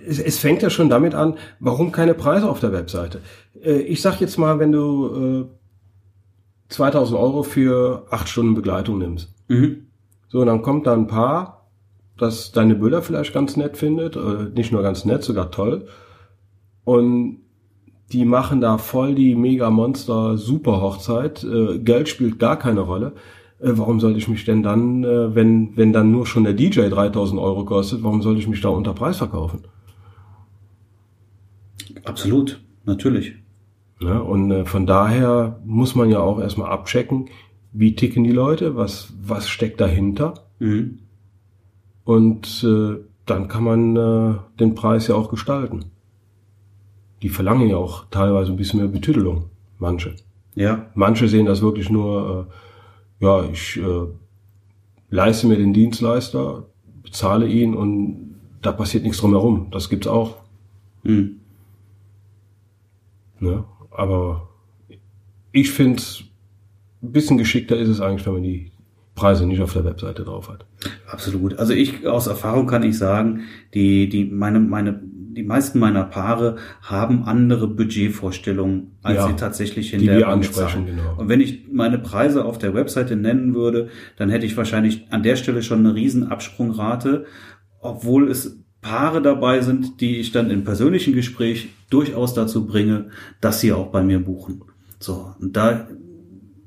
es, 0.06 0.18
es 0.18 0.38
fängt 0.38 0.62
ja 0.62 0.70
schon 0.70 0.88
damit 0.88 1.14
an, 1.14 1.34
warum 1.60 1.92
keine 1.92 2.14
Preise 2.14 2.48
auf 2.48 2.60
der 2.60 2.72
Webseite? 2.72 3.20
Äh, 3.62 3.80
Ich 3.80 4.02
sag 4.02 4.20
jetzt 4.20 4.38
mal, 4.38 4.58
wenn 4.58 4.72
du 4.72 5.48
äh, 6.68 6.72
2000 6.72 7.18
Euro 7.18 7.42
für 7.42 8.06
acht 8.10 8.28
Stunden 8.28 8.54
Begleitung 8.54 8.98
nimmst. 8.98 9.32
Mhm. 9.48 9.86
So, 10.28 10.44
dann 10.44 10.62
kommt 10.62 10.86
da 10.86 10.92
ein 10.92 11.06
Paar, 11.06 11.68
das 12.18 12.52
deine 12.52 12.74
Bilder 12.74 13.02
vielleicht 13.02 13.32
ganz 13.32 13.56
nett 13.56 13.76
findet, 13.76 14.16
äh, 14.16 14.50
nicht 14.54 14.72
nur 14.72 14.82
ganz 14.82 15.04
nett, 15.04 15.22
sogar 15.22 15.50
toll. 15.50 15.86
Und 16.84 17.40
die 18.12 18.24
machen 18.24 18.60
da 18.60 18.78
voll 18.78 19.14
die 19.14 19.34
Mega-Monster 19.34 20.38
Super 20.38 20.80
Hochzeit. 20.80 21.44
Äh, 21.44 21.78
Geld 21.78 22.08
spielt 22.08 22.38
gar 22.38 22.56
keine 22.58 22.80
Rolle. 22.80 23.12
Äh, 23.58 23.72
warum 23.74 24.00
sollte 24.00 24.18
ich 24.18 24.28
mich 24.28 24.44
denn 24.44 24.62
dann, 24.62 25.02
äh, 25.04 25.34
wenn, 25.34 25.76
wenn 25.76 25.92
dann 25.92 26.10
nur 26.10 26.26
schon 26.26 26.44
der 26.44 26.52
DJ 26.52 26.88
3000 26.88 27.40
Euro 27.40 27.64
kostet, 27.64 28.02
warum 28.02 28.22
sollte 28.22 28.40
ich 28.40 28.48
mich 28.48 28.60
da 28.60 28.68
unter 28.68 28.92
Preis 28.92 29.18
verkaufen? 29.18 29.60
Absolut, 32.04 32.62
natürlich. 32.84 33.34
Ne? 34.00 34.22
Und 34.22 34.50
äh, 34.50 34.64
von 34.64 34.86
daher 34.86 35.60
muss 35.64 35.94
man 35.94 36.10
ja 36.10 36.20
auch 36.20 36.38
erstmal 36.40 36.70
abchecken, 36.70 37.28
wie 37.72 37.96
ticken 37.96 38.24
die 38.24 38.32
Leute, 38.32 38.76
was, 38.76 39.12
was 39.20 39.48
steckt 39.48 39.80
dahinter. 39.80 40.34
Mhm. 40.58 41.00
Und 42.04 42.64
äh, 42.64 42.96
dann 43.26 43.48
kann 43.48 43.64
man 43.64 43.96
äh, 43.96 44.34
den 44.60 44.74
Preis 44.74 45.08
ja 45.08 45.16
auch 45.16 45.28
gestalten. 45.28 45.86
Die 47.26 47.32
verlangen 47.32 47.68
ja 47.68 47.76
auch 47.76 48.04
teilweise 48.12 48.52
ein 48.52 48.56
bisschen 48.56 48.78
mehr 48.78 48.88
Betüdelung, 48.88 49.50
manche. 49.80 50.14
Ja, 50.54 50.86
Manche 50.94 51.26
sehen 51.26 51.46
das 51.46 51.60
wirklich 51.60 51.90
nur, 51.90 52.46
äh, 53.20 53.24
ja, 53.24 53.42
ich 53.50 53.76
äh, 53.78 54.06
leiste 55.10 55.48
mir 55.48 55.56
den 55.56 55.72
Dienstleister, 55.72 56.68
bezahle 57.02 57.48
ihn 57.48 57.74
und 57.74 58.36
da 58.62 58.70
passiert 58.70 59.02
nichts 59.02 59.18
drumherum. 59.18 59.72
Das 59.72 59.88
gibt's 59.88 60.06
auch. 60.06 60.36
mhm. 61.02 61.40
Ne? 63.40 63.64
Aber 63.90 64.48
ich 65.50 65.72
finde, 65.72 66.00
ein 67.02 67.10
bisschen 67.10 67.38
geschickter 67.38 67.76
ist 67.76 67.88
es 67.88 68.00
eigentlich, 68.00 68.24
wenn 68.24 68.34
man 68.34 68.42
die 68.44 68.70
Preise 69.16 69.46
nicht 69.46 69.62
auf 69.62 69.72
der 69.72 69.84
Webseite 69.84 70.22
drauf 70.22 70.48
hat. 70.48 70.64
Absolut. 71.10 71.58
Also 71.58 71.72
ich 71.72 72.06
aus 72.06 72.28
Erfahrung 72.28 72.68
kann 72.68 72.84
ich 72.84 72.96
sagen, 72.96 73.40
die 73.74 74.08
die 74.08 74.26
meine 74.26 74.60
meine 74.60 75.02
die 75.36 75.42
meisten 75.42 75.78
meiner 75.78 76.04
Paare 76.04 76.56
haben 76.80 77.24
andere 77.24 77.68
Budgetvorstellungen, 77.68 78.92
als 79.02 79.16
Ja, 79.16 79.28
sie 79.28 79.36
tatsächlich 79.36 79.90
die 79.90 79.98
hinterher 79.98 80.20
wir 80.20 80.28
ansprechen, 80.28 80.86
genau. 80.86 81.14
Und 81.18 81.28
wenn 81.28 81.42
ich 81.42 81.66
meine 81.70 81.98
Preise 81.98 82.46
auf 82.46 82.56
der 82.58 82.72
Webseite 82.72 83.16
nennen 83.16 83.54
würde, 83.54 83.90
dann 84.16 84.30
hätte 84.30 84.46
ich 84.46 84.56
wahrscheinlich 84.56 85.06
an 85.10 85.22
der 85.22 85.36
Stelle 85.36 85.62
schon 85.62 85.80
eine 85.80 85.94
riesen 85.94 86.28
Absprungrate, 86.28 87.26
obwohl 87.80 88.30
es 88.30 88.64
Paare 88.80 89.20
dabei 89.20 89.60
sind, 89.60 90.00
die 90.00 90.16
ich 90.16 90.32
dann 90.32 90.50
im 90.50 90.64
persönlichen 90.64 91.12
Gespräch 91.12 91.68
durchaus 91.90 92.32
dazu 92.32 92.66
bringe, 92.66 93.10
dass 93.40 93.60
sie 93.60 93.72
auch 93.72 93.88
bei 93.88 94.02
mir 94.02 94.20
buchen. 94.20 94.62
So, 95.00 95.34
und 95.38 95.54
da 95.54 95.86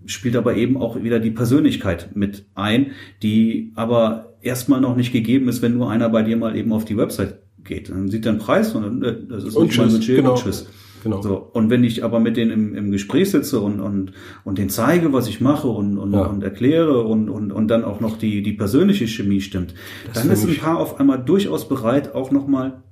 spielt 0.06 0.36
aber 0.36 0.56
eben 0.56 0.78
auch 0.78 1.02
wieder 1.02 1.20
die 1.20 1.32
Persönlichkeit 1.32 2.16
mit 2.16 2.46
ein, 2.54 2.92
die 3.24 3.72
aber 3.76 4.36
erstmal 4.42 4.80
noch 4.80 4.96
nicht 4.96 5.12
gegeben 5.12 5.48
ist, 5.50 5.62
wenn 5.62 5.76
nur 5.76 5.90
einer 5.90 6.10
bei 6.10 6.22
dir 6.22 6.38
mal 6.38 6.56
eben 6.56 6.72
auf 6.72 6.86
die 6.86 6.98
Website 6.98 7.40
geht. 7.64 7.90
Dann 7.90 8.10
sieht 8.10 8.26
er 8.26 8.32
einen 8.34 8.40
Preis 8.40 8.74
und 8.76 8.84
dann, 8.84 9.04
äh, 9.04 9.16
das 9.28 9.44
ist 9.44 9.56
Und 9.56 9.68
nicht 9.68 9.78
mein 9.78 9.88
tschüss, 9.90 10.00
Budget 10.00 10.16
genau. 10.18 10.32
und 10.32 10.40
tschüss. 10.40 10.68
Genau. 11.04 11.22
So, 11.22 11.38
und 11.38 11.70
wenn 11.70 11.84
ich 11.84 12.04
aber 12.04 12.20
mit 12.20 12.36
denen 12.36 12.52
im, 12.52 12.76
im 12.76 12.92
Gespräch 12.92 13.32
sitze 13.32 13.62
und, 13.62 13.80
und, 13.80 14.12
und 14.44 14.58
den 14.58 14.70
zeige, 14.70 15.14
was 15.14 15.28
ich 15.28 15.40
mache 15.40 15.70
und, 15.70 15.98
und, 15.98 16.14
Ja. 16.14 16.26
und 16.26 16.44
erkläre 16.44 17.04
und, 17.04 17.30
und, 17.30 17.52
und 17.52 17.68
dann 17.70 17.86
auch 17.86 18.02
noch 18.02 18.18
die, 18.18 18.44
die 18.44 18.54
persönliche 18.54 19.08
Chemie 19.08 19.40
stimmt, 19.40 19.74
dann 20.14 20.24
finde 20.24 20.34
ist 20.34 20.46
ein 20.46 20.58
Paar 20.58 20.78
auf 20.78 21.00
einmal 21.00 21.24
durchaus 21.24 21.70
bereit, 21.70 22.16
auch 22.16 22.32
nochmal, 22.32 22.84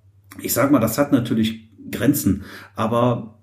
ich 0.41 0.53
sag 0.53 0.71
mal, 0.71 0.79
das 0.79 0.97
hat 0.97 1.11
natürlich 1.11 1.69
Grenzen, 1.91 2.43
aber 2.75 3.41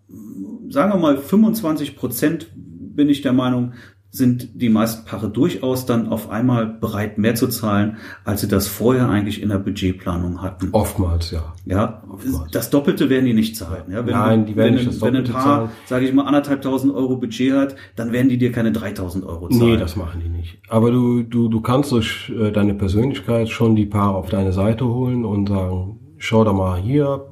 sagen 0.71 0.93
wir 0.93 0.99
mal 0.99 1.19
25 1.19 1.97
Prozent 1.97 2.51
bin 2.55 3.09
ich 3.09 3.23
der 3.23 3.33
Meinung, 3.33 3.75
sind 4.15 4.51
die 4.55 4.69
meisten 4.69 5.05
Paare 5.05 5.29
durchaus 5.29 5.87
dann 5.87 6.07
auf 6.07 6.31
einmal 6.31 6.67
bereit, 6.67 7.19
mehr 7.19 7.35
zu 7.35 7.49
zahlen, 7.49 7.97
als 8.25 8.43
sie 8.43 8.49
das 8.49 8.69
vorher 8.69 9.09
eigentlich 9.09 9.43
in 9.43 9.49
der 9.49 9.59
Budgetplanung 9.59 10.41
hatten. 10.41 10.69
Oftmals, 10.71 11.33
ja. 11.33 11.53
Ja, 11.67 12.05
Oftmals. 12.09 12.53
das 12.53 12.71
Doppelte 12.71 13.11
werden 13.11 13.25
die 13.25 13.35
nicht 13.35 13.57
zahlen. 13.57 13.91
Ja, 13.91 14.07
wenn, 14.07 14.15
Nein, 14.15 14.47
die 14.47 14.55
werden 14.55 14.69
wenn, 14.69 14.75
nicht 14.75 14.87
das 14.87 15.01
Wenn 15.01 15.17
ein 15.17 15.25
Doppelte 15.25 15.33
Paar, 15.33 15.73
sage 15.87 16.07
ich 16.07 16.15
mal, 16.15 16.27
anderthalbtausend 16.27 16.95
Euro 16.95 17.17
Budget 17.17 17.55
hat, 17.55 17.75
dann 17.97 18.13
werden 18.13 18.29
die 18.29 18.39
dir 18.39 18.53
keine 18.53 18.71
3000 18.71 19.25
Euro 19.25 19.49
zahlen. 19.49 19.73
Nee, 19.73 19.77
das 19.79 19.97
machen 19.97 20.23
die 20.25 20.29
nicht. 20.29 20.59
Aber 20.69 20.93
du, 20.93 21.25
du, 21.25 21.49
du 21.49 21.61
kannst 21.61 21.91
durch 21.91 22.31
äh, 22.39 22.53
deine 22.53 22.75
Persönlichkeit 22.75 23.49
schon 23.49 23.75
die 23.75 23.87
Paare 23.87 24.15
auf 24.15 24.29
deine 24.29 24.53
Seite 24.53 24.87
holen 24.87 25.25
und 25.25 25.49
sagen, 25.49 25.99
schau 26.19 26.45
da 26.45 26.53
mal 26.53 26.81
hier. 26.81 27.27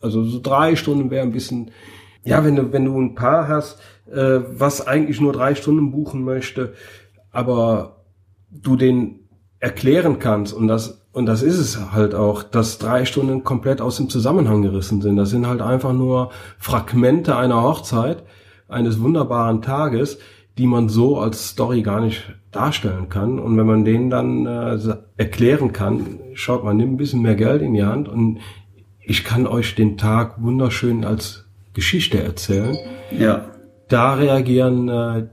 Also 0.00 0.22
so 0.22 0.38
drei 0.40 0.76
Stunden 0.76 1.10
wäre 1.10 1.26
ein 1.26 1.32
bisschen, 1.32 1.72
ja, 2.24 2.44
wenn 2.44 2.56
du, 2.56 2.72
wenn 2.72 2.84
du 2.84 3.00
ein 3.00 3.14
Paar 3.14 3.48
hast, 3.48 3.80
äh, 4.10 4.40
was 4.50 4.86
eigentlich 4.86 5.20
nur 5.20 5.32
drei 5.32 5.54
Stunden 5.54 5.90
buchen 5.90 6.24
möchte, 6.24 6.74
aber 7.30 8.04
du 8.50 8.76
den 8.76 9.28
erklären 9.60 10.18
kannst 10.18 10.52
und 10.52 10.68
das 10.68 10.98
und 11.12 11.26
das 11.26 11.42
ist 11.42 11.58
es 11.58 11.92
halt 11.92 12.14
auch, 12.14 12.44
dass 12.44 12.78
drei 12.78 13.04
Stunden 13.04 13.42
komplett 13.42 13.80
aus 13.80 13.96
dem 13.96 14.08
Zusammenhang 14.08 14.62
gerissen 14.62 15.00
sind. 15.00 15.16
Das 15.16 15.30
sind 15.30 15.48
halt 15.48 15.62
einfach 15.62 15.92
nur 15.92 16.30
Fragmente 16.58 17.34
einer 17.36 17.62
Hochzeit, 17.62 18.22
eines 18.68 19.00
wunderbaren 19.00 19.60
Tages, 19.60 20.18
die 20.58 20.66
man 20.66 20.88
so 20.88 21.18
als 21.18 21.48
Story 21.48 21.82
gar 21.82 22.00
nicht 22.00 22.34
darstellen 22.52 23.08
kann. 23.08 23.40
Und 23.40 23.56
wenn 23.56 23.66
man 23.66 23.84
denen 23.84 24.10
dann 24.10 24.46
äh, 24.46 24.78
erklären 25.16 25.72
kann, 25.72 26.20
schaut 26.34 26.62
man, 26.62 26.76
nimmt 26.76 26.92
ein 26.92 26.98
bisschen 26.98 27.22
mehr 27.22 27.34
Geld 27.34 27.62
in 27.62 27.74
die 27.74 27.84
Hand 27.84 28.08
und 28.08 28.38
ich 29.00 29.24
kann 29.24 29.46
euch 29.46 29.74
den 29.74 29.96
Tag 29.96 30.40
wunderschön 30.40 31.04
als 31.04 31.47
Geschichte 31.78 32.20
erzählen. 32.20 32.76
Ja. 33.16 33.52
Da 33.86 34.14
reagieren 34.14 34.88
äh, 34.88 35.28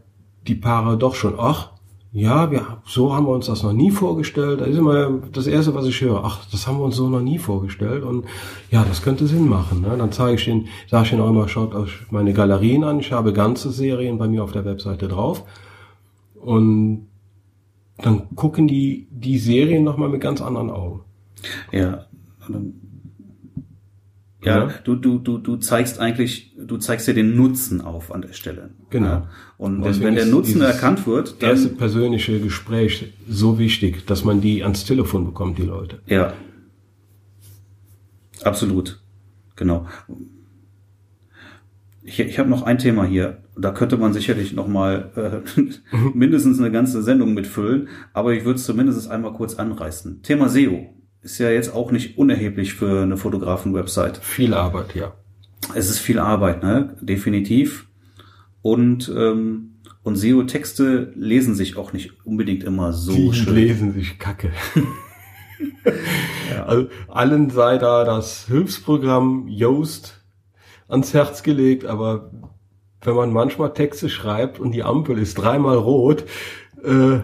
die 0.46 0.54
Paare 0.54 0.96
doch 0.96 1.16
schon, 1.16 1.34
ach, 1.40 1.72
ja, 2.12 2.52
wir, 2.52 2.82
so 2.86 3.16
haben 3.16 3.26
wir 3.26 3.34
uns 3.34 3.48
das 3.48 3.64
noch 3.64 3.74
nie 3.74 3.90
vorgestellt. 3.90 4.62
Das 4.62 4.68
ist 4.68 4.78
immer 4.78 5.10
das 5.34 5.48
Erste, 5.48 5.74
was 5.74 5.88
ich 5.88 6.00
höre. 6.00 6.24
Ach, 6.24 6.46
das 6.52 6.68
haben 6.68 6.78
wir 6.78 6.86
uns 6.86 6.98
so 6.98 7.10
noch 7.10 7.20
nie 7.20 7.40
vorgestellt. 7.40 8.04
Und 8.04 8.26
ja, 8.70 8.86
das 8.86 9.02
könnte 9.02 9.26
Sinn 9.26 9.50
machen. 9.50 9.82
Ne? 9.82 9.96
Dann 9.98 10.12
zeige 10.12 10.36
ich 10.36 10.46
den, 10.46 10.68
sage 10.88 11.08
ich 11.08 11.14
ihnen 11.14 11.22
auch 11.22 11.30
immer, 11.32 11.48
schaut 11.48 11.74
euch 11.74 11.92
meine 12.12 12.34
Galerien 12.34 12.84
an. 12.84 13.00
Ich 13.00 13.12
habe 13.12 13.34
ganze 13.34 13.72
Serien 13.72 14.20
bei 14.20 14.28
mir 14.28 14.44
auf 14.44 14.52
der 14.52 14.66
Webseite 14.66 15.08
drauf. 15.08 15.44
Und 16.36 17.08
dann 17.98 18.36
gucken 18.36 18.68
die 18.68 19.08
die 19.10 19.40
Serien 19.40 19.84
nochmal 19.84 20.10
mit 20.10 20.22
ganz 20.22 20.44
anderen 20.44 20.70
Augen. 20.70 21.02
Ja. 21.72 22.06
Ja, 24.46 24.70
du, 24.84 24.96
du, 24.96 25.20
du, 25.20 25.38
du 25.38 25.58
zeigst 25.58 26.00
eigentlich, 26.00 26.54
du 26.58 26.78
zeigst 26.78 27.08
dir 27.08 27.14
den 27.14 27.36
Nutzen 27.36 27.82
auf 27.82 28.14
an 28.14 28.22
der 28.22 28.34
Stelle. 28.34 28.72
Genau. 28.90 29.08
Ja. 29.08 29.30
Und 29.58 29.84
wenn, 29.84 30.00
wenn 30.02 30.16
der 30.16 30.26
Nutzen 30.26 30.62
erkannt 30.62 31.08
wird, 31.08 31.42
dann. 31.42 31.52
erste 31.52 31.70
persönliche 31.70 32.40
Gespräch 32.40 33.14
so 33.28 33.58
wichtig, 33.60 34.06
dass 34.06 34.24
man 34.24 34.42
die 34.42 34.64
ans 34.64 34.86
Telefon 34.86 35.26
bekommt, 35.26 35.58
die 35.58 35.64
Leute. 35.64 36.00
Ja. 36.08 36.34
Absolut. 38.44 39.02
Genau. 39.56 39.88
Ich, 42.04 42.20
ich 42.20 42.38
habe 42.38 42.50
noch 42.50 42.64
ein 42.64 42.78
Thema 42.78 43.06
hier. 43.06 43.40
Da 43.58 43.72
könnte 43.72 43.98
man 43.98 44.14
sicherlich 44.14 44.54
noch 44.54 44.68
mal 44.68 45.44
äh, 45.56 45.98
mindestens 46.14 46.60
eine 46.60 46.72
ganze 46.72 47.02
Sendung 47.02 47.34
mitfüllen, 47.34 47.88
aber 48.14 48.34
ich 48.34 48.46
würde 48.46 48.58
es 48.60 48.66
zumindest 48.66 49.10
einmal 49.10 49.34
kurz 49.34 49.56
anreißen. 49.56 50.22
Thema 50.22 50.50
SEO 50.50 50.95
ist 51.26 51.40
ja 51.40 51.50
jetzt 51.50 51.74
auch 51.74 51.92
nicht 51.92 52.18
unerheblich 52.18 52.76
für 52.76 53.02
eine 53.02 53.18
Fotografen-Website. 53.18 54.18
Viel 54.18 54.54
Arbeit, 54.54 54.96
ja. 54.96 55.14
Es 55.74 55.90
ist 55.90 56.00
viel 56.00 56.20
Arbeit, 56.20 56.64
ne? 56.64 56.96
Definitiv. 57.02 57.88
Und 58.62 59.12
ähm, 59.16 59.72
und 60.04 60.18
SEO-Texte 60.18 61.12
lesen 61.16 61.56
sich 61.56 61.78
auch 61.78 61.92
nicht 61.92 62.26
unbedingt 62.28 62.64
immer 62.64 62.94
so 62.94 63.12
Die 63.12 63.34
schön. 63.34 63.56
lesen 63.56 63.92
sich 63.94 64.20
kacke. 64.20 64.52
ja. 66.52 66.66
also, 66.66 66.90
allen 67.08 67.50
sei 67.50 67.80
da 67.80 68.04
das 68.04 68.46
Hilfsprogramm 68.46 69.48
Yoast 69.48 70.24
ans 70.88 71.16
Herz 71.16 71.42
gelegt, 71.42 71.86
aber 71.86 72.30
wenn 73.02 73.16
man 73.16 73.34
manchmal 73.34 73.74
Texte 73.74 74.10
schreibt 74.10 74.60
und 74.60 74.74
die 74.74 74.84
Ampel 74.84 75.18
ist 75.18 75.40
dreimal 75.40 75.78
rot, 75.78 76.26
äh, 76.84 77.22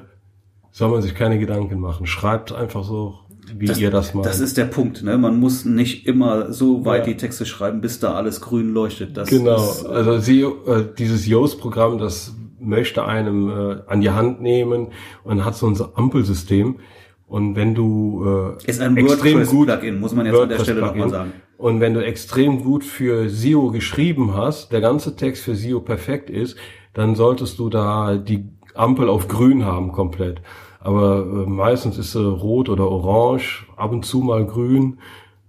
soll 0.72 0.89
man 0.89 1.04
sich 1.04 1.14
keine 1.14 1.38
Gedanken 1.38 1.80
machen. 1.80 2.08
Schreibt 2.08 2.52
einfach 2.52 2.84
so 2.84 3.20
wie 3.58 3.66
das, 3.66 3.80
ihr 3.80 3.91
das 3.91 4.14
mal. 4.14 4.24
Das 4.24 4.39
ist 4.39 4.58
der 4.58 4.66
Punkt, 4.66 5.04
ne? 5.04 5.18
Man 5.18 5.39
muss 5.39 5.66
nicht 5.66 6.08
immer 6.08 6.52
so 6.52 6.86
weit 6.86 7.08
ja. 7.08 7.14
die 7.14 7.18
Texte 7.18 7.45
schreiben, 7.45 7.82
bis 7.82 7.99
da 7.99 8.14
alles 8.14 8.41
grün 8.41 8.74
leuchtet. 8.74 9.18
Das 9.18 9.30
genau. 9.30 9.56
Ist, 9.56 9.86
also 9.86 10.20
sie, 10.20 10.41
äh, 10.41 10.86
dieses 10.97 11.28
Yoast-Programm, 11.28 11.97
das 11.97 12.36
möchte 12.60 13.06
einem 13.06 13.49
äh, 13.49 13.78
an 13.88 14.02
die 14.02 14.12
Hand 14.12 14.41
nehmen 14.41 14.88
und 15.24 15.43
hat 15.43 15.56
so 15.56 15.68
ein 15.68 15.78
Ampelsystem. 15.95 16.80
Und 17.28 17.56
wenn 17.56 17.74
du 17.74 18.58
äh, 18.60 18.70
ist 18.70 18.82
ein 18.82 18.97
extrem 18.97 19.45
gut 19.45 19.68
Plugin, 19.68 19.99
muss 19.99 20.14
man 20.14 20.26
jetzt 20.26 20.39
an 20.39 20.49
der 20.49 20.60
Stelle 20.60 20.82
nochmal 20.82 21.10
sagen. 21.10 21.34
Und 21.58 21.80
wenn 21.80 21.93
du 21.93 22.04
extrem 22.04 22.64
gut 22.64 22.84
für 22.84 23.30
SEO 23.30 23.72
geschrieben 23.72 24.36
hast, 24.36 24.72
der 24.72 24.82
ganze 24.82 25.16
Text 25.16 25.43
für 25.43 25.56
SEO 25.56 25.80
perfekt 25.80 26.30
ist, 26.30 26.58
dann 26.93 27.16
solltest 27.16 27.60
du 27.60 27.70
da 27.70 28.18
die 28.18 28.49
Ampel 28.74 29.10
auf 29.10 29.28
grün 29.28 29.66
haben 29.66 29.91
komplett 29.91 30.41
aber 30.82 31.20
äh, 31.20 31.50
meistens 31.50 31.98
ist 31.98 32.12
sie 32.12 32.24
rot 32.24 32.68
oder 32.68 32.90
orange, 32.90 33.66
ab 33.78 33.92
und 33.92 34.06
zu 34.06 34.20
mal 34.20 34.46
grün. 34.46 35.00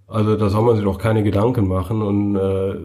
Also 0.07 0.37
da 0.37 0.49
soll 0.49 0.63
man 0.63 0.75
sich 0.75 0.85
doch 0.85 0.99
keine 0.99 1.23
Gedanken 1.23 1.67
machen 1.67 2.01
und 2.01 2.35
äh, 2.35 2.75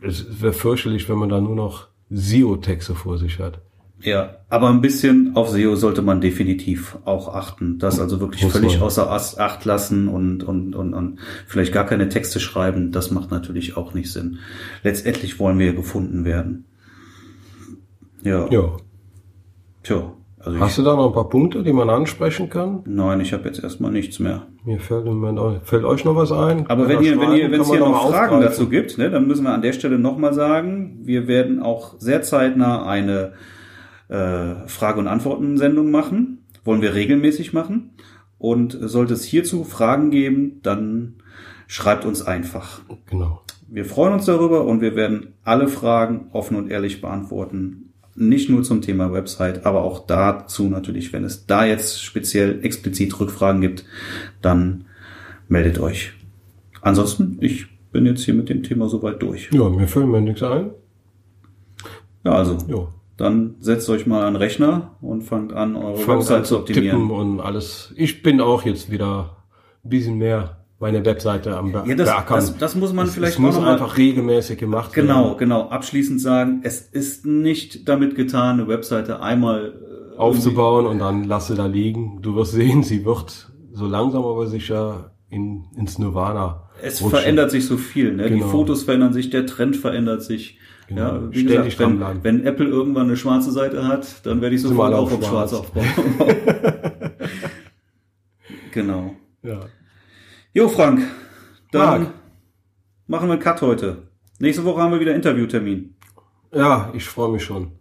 es 0.00 0.40
wäre 0.42 0.52
fürchterlich, 0.52 1.08
wenn 1.08 1.18
man 1.18 1.28
da 1.28 1.40
nur 1.40 1.54
noch 1.54 1.88
SEO-Texte 2.10 2.94
vor 2.94 3.18
sich 3.18 3.38
hat. 3.38 3.60
Ja, 4.00 4.36
aber 4.48 4.68
ein 4.68 4.80
bisschen 4.80 5.32
auf 5.34 5.50
SEO 5.50 5.74
sollte 5.74 6.02
man 6.02 6.20
definitiv 6.20 6.96
auch 7.04 7.34
achten. 7.34 7.78
Das 7.78 7.98
also 7.98 8.20
wirklich 8.20 8.44
Muss 8.44 8.52
völlig 8.52 8.74
man. 8.74 8.84
außer 8.84 9.10
Acht 9.10 9.64
lassen 9.64 10.06
und, 10.06 10.44
und, 10.44 10.76
und, 10.76 10.94
und 10.94 11.18
vielleicht 11.46 11.72
gar 11.72 11.84
keine 11.84 12.08
Texte 12.08 12.38
schreiben, 12.38 12.92
das 12.92 13.10
macht 13.10 13.32
natürlich 13.32 13.76
auch 13.76 13.94
nicht 13.94 14.12
Sinn. 14.12 14.38
Letztendlich 14.84 15.40
wollen 15.40 15.58
wir 15.58 15.74
gefunden 15.74 16.24
werden. 16.24 16.64
Ja. 18.22 18.48
Ja. 18.50 18.76
Tja. 19.82 20.12
Also 20.48 20.60
Hast 20.60 20.78
du 20.78 20.82
da 20.82 20.96
noch 20.96 21.08
ein 21.08 21.12
paar 21.12 21.28
Punkte, 21.28 21.62
die 21.62 21.74
man 21.74 21.90
ansprechen 21.90 22.48
kann? 22.48 22.82
Nein, 22.86 23.20
ich 23.20 23.34
habe 23.34 23.44
jetzt 23.44 23.62
erstmal 23.62 23.90
nichts 23.90 24.18
mehr. 24.18 24.46
Mir 24.64 24.80
fällt, 24.80 25.06
fällt 25.64 25.84
euch 25.84 26.06
noch 26.06 26.16
was 26.16 26.32
ein? 26.32 26.66
Aber 26.70 26.88
wenn 26.88 27.02
ihr, 27.02 27.20
wenn 27.20 27.32
ihr, 27.32 27.52
wenn 27.52 27.60
es 27.60 27.70
hier 27.70 27.80
noch 27.80 28.08
Fragen 28.08 28.36
aufgreifen. 28.36 28.40
dazu 28.40 28.68
gibt, 28.70 28.96
ne, 28.96 29.10
dann 29.10 29.26
müssen 29.26 29.44
wir 29.44 29.52
an 29.52 29.60
der 29.60 29.74
Stelle 29.74 29.98
nochmal 29.98 30.32
sagen, 30.32 31.00
wir 31.02 31.28
werden 31.28 31.62
auch 31.62 31.96
sehr 31.98 32.22
zeitnah 32.22 32.86
eine 32.86 33.34
äh, 34.08 34.66
Frage- 34.66 35.00
und 35.00 35.06
Antworten-Sendung 35.06 35.90
machen. 35.90 36.46
Wollen 36.64 36.80
wir 36.80 36.94
regelmäßig 36.94 37.52
machen. 37.52 37.90
Und 38.38 38.78
sollte 38.80 39.12
es 39.12 39.24
hierzu 39.24 39.64
Fragen 39.64 40.10
geben, 40.10 40.60
dann 40.62 41.16
schreibt 41.66 42.06
uns 42.06 42.22
einfach. 42.22 42.80
Genau. 43.04 43.42
Wir 43.68 43.84
freuen 43.84 44.14
uns 44.14 44.24
darüber 44.24 44.64
und 44.64 44.80
wir 44.80 44.96
werden 44.96 45.34
alle 45.44 45.68
Fragen 45.68 46.30
offen 46.32 46.56
und 46.56 46.70
ehrlich 46.70 47.02
beantworten 47.02 47.87
nicht 48.18 48.50
nur 48.50 48.62
zum 48.62 48.82
Thema 48.82 49.12
Website, 49.12 49.64
aber 49.64 49.82
auch 49.82 50.06
dazu 50.06 50.64
natürlich, 50.68 51.12
wenn 51.12 51.24
es 51.24 51.46
da 51.46 51.64
jetzt 51.64 52.02
speziell 52.02 52.64
explizit 52.64 53.18
Rückfragen 53.18 53.60
gibt, 53.60 53.84
dann 54.42 54.84
meldet 55.48 55.78
euch. 55.78 56.12
Ansonsten, 56.80 57.38
ich 57.40 57.66
bin 57.92 58.06
jetzt 58.06 58.24
hier 58.24 58.34
mit 58.34 58.48
dem 58.48 58.62
Thema 58.62 58.88
soweit 58.88 59.22
durch. 59.22 59.50
Ja, 59.52 59.68
mir 59.68 59.88
fällt 59.88 60.06
mir 60.06 60.20
nichts 60.20 60.42
ein. 60.42 60.70
Ja, 62.24 62.32
also. 62.32 62.58
Ja. 62.68 62.88
Dann 63.16 63.56
setzt 63.58 63.88
euch 63.90 64.06
mal 64.06 64.24
an 64.24 64.34
den 64.34 64.42
Rechner 64.42 64.96
und 65.00 65.22
fangt 65.22 65.52
an, 65.52 65.74
eure 65.74 65.96
fangt 65.96 66.20
Website 66.20 66.46
zu 66.46 66.58
optimieren. 66.58 67.00
Tippen 67.00 67.10
und 67.10 67.40
alles. 67.40 67.92
Ich 67.96 68.22
bin 68.22 68.40
auch 68.40 68.64
jetzt 68.64 68.92
wieder 68.92 69.38
ein 69.84 69.90
bisschen 69.90 70.18
mehr 70.18 70.64
meine 70.80 71.04
Webseite 71.04 71.56
am 71.56 71.72
Be 71.72 71.82
ja, 71.86 71.94
das, 71.94 72.10
das, 72.28 72.56
das, 72.56 72.74
muss 72.76 72.92
man 72.92 73.06
es, 73.06 73.14
vielleicht 73.14 73.34
es 73.34 73.38
muss 73.38 73.56
auch 73.56 73.64
einfach 73.64 73.96
regelmäßig 73.96 74.58
gemacht 74.58 74.92
genau, 74.92 75.08
werden. 75.08 75.38
Genau, 75.38 75.62
genau. 75.62 75.70
Abschließend 75.70 76.20
sagen, 76.20 76.60
es 76.62 76.80
ist 76.80 77.26
nicht 77.26 77.88
damit 77.88 78.14
getan, 78.14 78.60
eine 78.60 78.68
Webseite 78.68 79.20
einmal 79.20 79.74
äh, 80.14 80.18
aufzubauen 80.18 80.86
und 80.86 81.00
dann 81.00 81.24
lasse 81.24 81.54
da 81.54 81.66
liegen. 81.66 82.22
Du 82.22 82.36
wirst 82.36 82.52
sehen, 82.52 82.82
sie 82.82 83.04
wird 83.04 83.50
so 83.72 83.86
langsam 83.86 84.24
aber 84.24 84.46
sicher 84.46 85.12
in, 85.28 85.64
ins 85.76 85.98
Nirvana. 85.98 86.68
Es 86.80 87.02
rutschen. 87.02 87.18
verändert 87.18 87.50
sich 87.50 87.66
so 87.66 87.76
viel. 87.76 88.14
Ne? 88.14 88.28
Genau. 88.28 88.44
Die 88.44 88.50
Fotos 88.50 88.84
verändern 88.84 89.12
sich, 89.12 89.30
der 89.30 89.46
Trend 89.46 89.76
verändert 89.76 90.22
sich. 90.22 90.58
Genau. 90.86 91.02
Ja, 91.02 91.32
wie 91.32 91.40
Ständig 91.40 91.76
gesagt, 91.76 92.00
wenn, 92.00 92.38
wenn, 92.38 92.46
Apple 92.46 92.66
irgendwann 92.66 93.08
eine 93.08 93.16
schwarze 93.16 93.50
Seite 93.50 93.86
hat, 93.86 94.24
dann 94.24 94.40
werde 94.40 94.54
ich 94.54 94.62
sofort 94.62 94.94
auch 94.94 95.10
auf 95.12 95.26
schwarz 95.26 95.52
aufbauen. 95.52 95.84
genau. 98.72 99.14
Ja. 99.42 99.60
Jo, 100.54 100.68
Frank, 100.68 101.02
dann 101.72 102.02
Marc. 102.02 102.14
machen 103.06 103.28
wir 103.28 103.32
einen 103.34 103.42
Cut 103.42 103.60
heute. 103.60 104.08
Nächste 104.38 104.64
Woche 104.64 104.80
haben 104.80 104.92
wir 104.92 105.00
wieder 105.00 105.14
Interviewtermin. 105.14 105.94
Ja, 106.54 106.90
ich 106.94 107.04
freue 107.04 107.30
mich 107.30 107.44
schon. 107.44 107.72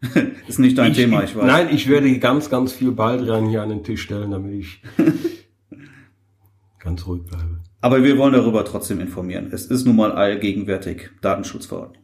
ist 0.48 0.58
nicht 0.58 0.78
dein 0.78 0.92
ich, 0.92 0.96
Thema, 0.96 1.24
ich 1.24 1.36
weiß. 1.36 1.44
Nein, 1.44 1.68
ich 1.70 1.88
werde 1.88 2.18
ganz, 2.18 2.48
ganz 2.48 2.72
viel 2.72 2.92
Baldrian 2.92 3.48
hier 3.48 3.62
an 3.62 3.68
den 3.68 3.84
Tisch 3.84 4.02
stellen, 4.02 4.30
damit 4.30 4.54
ich 4.54 4.82
ganz 6.78 7.06
ruhig 7.06 7.24
bleibe. 7.24 7.60
Aber 7.80 8.02
wir 8.02 8.16
wollen 8.16 8.32
darüber 8.32 8.64
trotzdem 8.64 9.00
informieren. 9.00 9.50
Es 9.52 9.66
ist 9.66 9.84
nun 9.84 9.96
mal 9.96 10.12
allgegenwärtig 10.12 11.10
Datenschutzverordnung. 11.20 12.02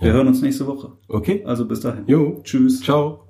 Wir 0.00 0.08
ja. 0.08 0.14
hören 0.14 0.28
uns 0.28 0.42
nächste 0.42 0.66
Woche. 0.66 0.92
Okay. 1.08 1.42
Also 1.46 1.66
bis 1.66 1.80
dahin. 1.80 2.04
Jo. 2.06 2.40
Tschüss. 2.44 2.82
Ciao. 2.82 3.25